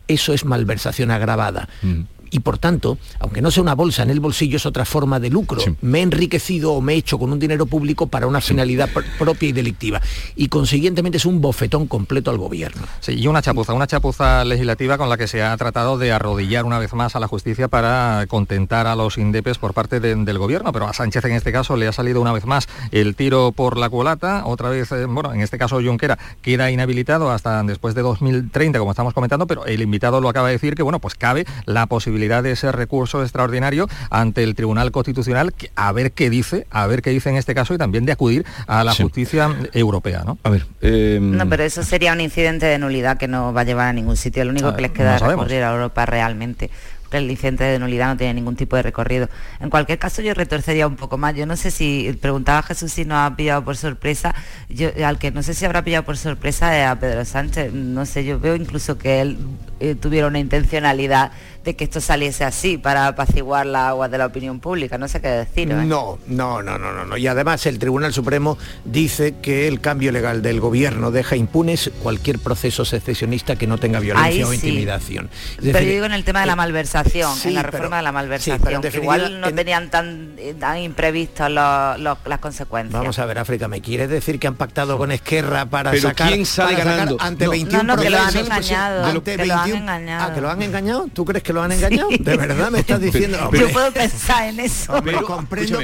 eso 0.07 0.33
es 0.33 0.45
malversación 0.45 1.11
agravada. 1.11 1.69
Mm 1.81 2.01
y 2.31 2.39
por 2.39 2.57
tanto, 2.57 2.97
aunque 3.19 3.41
no 3.41 3.51
sea 3.51 3.61
una 3.61 3.75
bolsa 3.75 4.03
en 4.03 4.09
el 4.09 4.21
bolsillo, 4.21 4.57
es 4.57 4.65
otra 4.65 4.85
forma 4.85 5.19
de 5.19 5.29
lucro. 5.29 5.61
Me 5.81 5.99
he 5.99 6.01
enriquecido 6.01 6.73
o 6.73 6.81
me 6.81 6.93
he 6.93 6.97
hecho 6.97 7.19
con 7.19 7.31
un 7.31 7.39
dinero 7.39 7.65
público 7.65 8.07
para 8.07 8.25
una 8.25 8.39
finalidad 8.41 8.89
propia 9.19 9.49
y 9.49 9.51
delictiva. 9.51 10.01
Y 10.35 10.47
consiguientemente 10.47 11.17
es 11.17 11.25
un 11.25 11.41
bofetón 11.41 11.87
completo 11.87 12.31
al 12.31 12.37
gobierno. 12.37 12.83
Sí, 13.01 13.13
y 13.13 13.27
una 13.27 13.41
chapuza, 13.41 13.73
una 13.73 13.85
chapuza 13.85 14.45
legislativa 14.45 14.97
con 14.97 15.09
la 15.09 15.17
que 15.17 15.27
se 15.27 15.43
ha 15.43 15.55
tratado 15.57 15.97
de 15.97 16.13
arrodillar 16.13 16.65
una 16.65 16.79
vez 16.79 16.93
más 16.93 17.15
a 17.15 17.19
la 17.19 17.27
justicia 17.27 17.67
para 17.67 18.25
contentar 18.27 18.87
a 18.87 18.95
los 18.95 19.17
indepes 19.17 19.57
por 19.57 19.73
parte 19.73 19.99
del 19.99 20.37
gobierno, 20.37 20.71
pero 20.71 20.87
a 20.87 20.93
Sánchez 20.93 21.25
en 21.25 21.33
este 21.33 21.51
caso 21.51 21.75
le 21.75 21.87
ha 21.87 21.91
salido 21.91 22.21
una 22.21 22.31
vez 22.31 22.45
más 22.45 22.69
el 22.91 23.15
tiro 23.15 23.51
por 23.51 23.77
la 23.77 23.89
culata, 23.89 24.45
otra 24.45 24.69
vez, 24.69 24.91
eh, 24.93 25.05
bueno, 25.05 25.33
en 25.33 25.41
este 25.41 25.57
caso 25.57 25.81
Junquera 25.81 26.17
queda 26.41 26.71
inhabilitado 26.71 27.29
hasta 27.29 27.61
después 27.63 27.93
de 27.93 28.01
2030, 28.01 28.79
como 28.79 28.91
estamos 28.91 29.13
comentando, 29.13 29.47
pero 29.47 29.65
el 29.65 29.81
invitado 29.81 30.21
lo 30.21 30.29
acaba 30.29 30.47
de 30.47 30.53
decir 30.53 30.75
que, 30.75 30.83
bueno, 30.83 30.99
pues 30.99 31.15
cabe 31.15 31.45
la 31.65 31.85
posibilidad 31.87 32.20
de 32.21 32.51
ese 32.51 32.71
recurso 32.71 33.21
extraordinario 33.21 33.87
ante 34.09 34.43
el 34.43 34.55
Tribunal 34.55 34.91
Constitucional, 34.91 35.53
a 35.75 35.91
ver 35.91 36.11
qué 36.11 36.29
dice, 36.29 36.67
a 36.69 36.87
ver 36.87 37.01
qué 37.01 37.09
dice 37.09 37.29
en 37.29 37.35
este 37.35 37.55
caso 37.55 37.73
y 37.73 37.77
también 37.77 38.05
de 38.05 38.11
acudir 38.11 38.45
a 38.67 38.83
la 38.83 38.93
justicia 38.93 39.49
europea, 39.73 40.23
¿no? 40.25 40.37
A 40.43 40.49
ver. 40.49 40.67
Em, 40.81 41.35
no, 41.35 41.49
pero 41.49 41.63
eso 41.63 41.83
sería 41.83 42.13
un 42.13 42.21
incidente 42.21 42.65
de 42.65 42.77
nulidad 42.77 43.17
que 43.17 43.27
no 43.27 43.53
va 43.53 43.61
a 43.61 43.63
llevar 43.63 43.87
a 43.87 43.93
ningún 43.93 44.17
sitio. 44.17 44.45
Lo 44.45 44.51
único 44.51 44.75
que 44.75 44.81
les 44.81 44.91
queda 44.91 45.15
es 45.15 45.21
recurrir 45.21 45.63
a 45.63 45.73
Europa 45.73 46.05
realmente 46.05 46.69
el 47.17 47.29
incidente 47.29 47.63
de 47.63 47.79
nulidad 47.79 48.07
no 48.07 48.17
tiene 48.17 48.35
ningún 48.35 48.55
tipo 48.55 48.75
de 48.75 48.83
recorrido. 48.83 49.29
En 49.59 49.69
cualquier 49.69 49.99
caso, 49.99 50.21
yo 50.21 50.33
retorcería 50.33 50.87
un 50.87 50.95
poco 50.95 51.17
más. 51.17 51.35
Yo 51.35 51.45
no 51.45 51.55
sé 51.55 51.71
si, 51.71 52.17
preguntaba 52.21 52.63
Jesús 52.63 52.91
si 52.91 53.05
no 53.05 53.17
ha 53.17 53.35
pillado 53.35 53.63
por 53.63 53.77
sorpresa, 53.77 54.33
yo, 54.69 54.89
al 55.05 55.19
que 55.19 55.31
no 55.31 55.43
sé 55.43 55.53
si 55.53 55.65
habrá 55.65 55.83
pillado 55.83 56.05
por 56.05 56.17
sorpresa 56.17 56.77
es 56.79 56.87
a 56.87 56.99
Pedro 56.99 57.25
Sánchez. 57.25 57.73
No 57.73 58.05
sé, 58.05 58.23
yo 58.23 58.39
veo 58.39 58.55
incluso 58.55 58.97
que 58.97 59.21
él 59.21 59.37
eh, 59.79 59.95
tuviera 59.95 60.27
una 60.27 60.39
intencionalidad 60.39 61.31
de 61.63 61.75
que 61.75 61.83
esto 61.83 62.01
saliese 62.01 62.43
así 62.43 62.77
para 62.77 63.07
apaciguar 63.07 63.65
la 63.65 63.89
agua 63.89 64.09
de 64.09 64.17
la 64.17 64.25
opinión 64.25 64.59
pública. 64.59 64.97
No 64.97 65.07
sé 65.07 65.21
qué 65.21 65.29
decir. 65.29 65.71
¿eh? 65.71 65.85
No, 65.85 66.17
no, 66.27 66.61
no, 66.61 66.77
no, 66.77 67.05
no. 67.05 67.17
Y 67.17 67.27
además 67.27 67.65
el 67.65 67.77
Tribunal 67.79 68.13
Supremo 68.13 68.57
dice 68.83 69.35
que 69.41 69.67
el 69.67 69.79
cambio 69.79 70.11
legal 70.11 70.41
del 70.41 70.59
gobierno 70.59 71.11
deja 71.11 71.35
impunes 71.35 71.91
cualquier 72.01 72.39
proceso 72.39 72.85
secesionista 72.85 73.55
que 73.55 73.67
no 73.67 73.77
tenga 73.77 73.99
violencia 73.99 74.47
o 74.47 74.53
intimidación. 74.53 75.29
pero 75.61 75.79
yo 75.79 75.91
digo 75.91 76.05
en 76.05 76.13
el 76.13 76.23
tema 76.23 76.41
de 76.41 76.47
la 76.47 76.55
malversación, 76.55 77.31
en 77.45 77.53
la 77.53 77.63
reforma 77.63 77.97
de 77.97 78.03
la 78.03 78.11
malversación, 78.11 78.81
que 78.81 78.97
igual 78.97 79.39
no 79.39 79.53
tenían 79.53 79.89
tan, 79.89 80.35
tan 80.59 80.79
imprevistos 80.79 81.49
las 81.51 82.39
consecuencias. 82.39 82.99
Vamos 82.99 83.19
a 83.19 83.25
ver, 83.25 83.37
África, 83.37 83.67
¿me 83.67 83.81
quieres 83.81 84.09
decir 84.09 84.39
que 84.39 84.47
han 84.47 84.55
pactado 84.55 84.97
con 84.97 85.11
Esquerra 85.11 85.65
para 85.65 85.95
sacar, 85.97 86.29
quién 86.29 86.45
sale 86.45 86.75
ganando? 86.75 87.17
ante 87.19 87.47
21 87.47 87.83
no, 87.83 87.95
no, 87.95 88.01
que 88.01 88.09
lo 88.09 88.17
han 88.19 88.35
engañado, 88.35 89.23
que 89.23 89.45
lo 89.45 89.55
han 89.55 89.69
engañado. 89.69 90.25
Ah, 90.25 90.33
que 90.33 90.41
lo 90.41 90.49
han 90.49 90.61
engañado. 90.61 91.07
¿Tú 91.13 91.25
crees 91.25 91.43
que 91.43 91.50
lo 91.53 91.61
han 91.61 91.71
engañado? 91.71 92.09
¿De 92.09 92.37
verdad 92.37 92.71
me 92.71 92.79
estás 92.79 93.01
diciendo? 93.01 93.37
Yo 93.51 93.69
puedo 93.69 93.91
pensar 93.91 94.49
en 94.49 94.59
eso. 94.59 95.01
pero, 95.03 95.25
comprendo, 95.25 95.79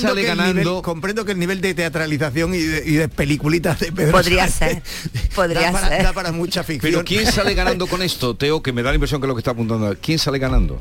sale 0.00 0.22
que 0.22 0.26
ganando? 0.26 0.82
comprendo 0.82 1.24
que 1.24 1.32
el 1.32 1.38
nivel 1.38 1.60
de 1.60 1.74
teatralización 1.74 2.54
y 2.54 2.60
de, 2.60 3.08
peliculitas 3.08 3.80
de 3.80 3.92
Pedro 3.92 4.12
Podría 4.12 4.48
ser. 4.48 4.82
Podría 5.34 5.72
da 5.72 5.88
ser. 5.88 5.98
Para, 5.98 6.12
para 6.12 6.32
mucha 6.32 6.62
ficción. 6.62 6.92
Pero 6.92 7.04
¿quién 7.04 7.26
sale 7.26 7.54
ganando 7.54 7.86
con 7.86 8.02
esto, 8.02 8.36
Teo? 8.36 8.62
Que 8.62 8.72
me 8.72 8.82
da 8.82 8.90
la 8.90 8.96
impresión 8.96 9.20
que 9.20 9.26
lo 9.26 9.34
que 9.34 9.40
está 9.40 9.52
apuntando. 9.52 9.96
¿Quién 10.00 10.18
sale 10.18 10.38
ganando? 10.38 10.80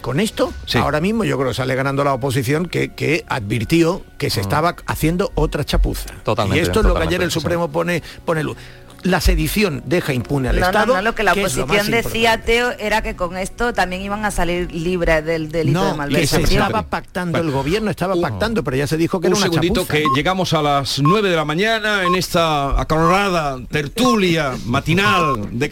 con 0.00 0.20
esto, 0.20 0.52
ahora 0.74 1.00
mismo 1.00 1.24
yo 1.24 1.36
creo 1.36 1.48
que 1.48 1.54
sale 1.54 1.74
ganando 1.74 2.04
la 2.04 2.14
oposición 2.14 2.66
que, 2.66 3.24
advirtió 3.28 4.02
que 4.18 4.30
se 4.30 4.40
mm. 4.40 4.42
estaba 4.42 4.76
haciendo 4.86 5.32
otra 5.34 5.64
chapuza. 5.64 6.10
Totalmente, 6.22 6.58
y 6.58 6.62
esto 6.62 6.80
es 6.80 6.86
lo 6.86 6.94
que 6.94 7.02
ayer 7.02 7.22
el 7.22 7.30
Supremo 7.30 7.70
pone, 7.70 8.02
pone 8.24 8.42
luz 8.42 8.56
la 9.02 9.20
sedición 9.20 9.82
deja 9.86 10.12
impune 10.12 10.48
al 10.48 10.58
Estado. 10.58 10.86
No, 10.86 10.94
no, 10.94 11.02
lo 11.02 11.14
que 11.14 11.22
la 11.22 11.32
oposición 11.32 11.90
decía, 11.90 12.42
Teo, 12.42 12.72
era 12.78 13.02
que 13.02 13.16
con 13.16 13.36
esto 13.36 13.72
también 13.72 14.02
iban 14.02 14.24
a 14.24 14.30
salir 14.30 14.72
libres 14.72 15.24
del 15.24 15.50
delito 15.50 15.84
de 15.84 15.94
malversación. 15.94 16.42
Que 16.42 16.48
se 16.48 16.54
estaba 16.54 16.82
pactando, 16.82 17.38
el 17.38 17.50
gobierno 17.50 17.90
estaba 17.90 18.14
pactando, 18.20 18.62
pero 18.62 18.76
ya 18.76 18.86
se 18.86 18.96
dijo 18.96 19.20
que 19.20 19.28
un 19.28 19.32
era 19.32 19.38
una 19.38 19.46
segundito 19.46 19.86
que 19.86 20.04
llegamos 20.14 20.52
a 20.52 20.62
las 20.62 21.00
9 21.00 21.30
de 21.30 21.36
la 21.36 21.44
mañana 21.44 22.04
en 22.04 22.14
esta 22.14 22.80
acalorada 22.80 23.58
tertulia 23.70 24.52
matinal 24.66 25.48
de 25.50 25.68
Canal 25.68 25.70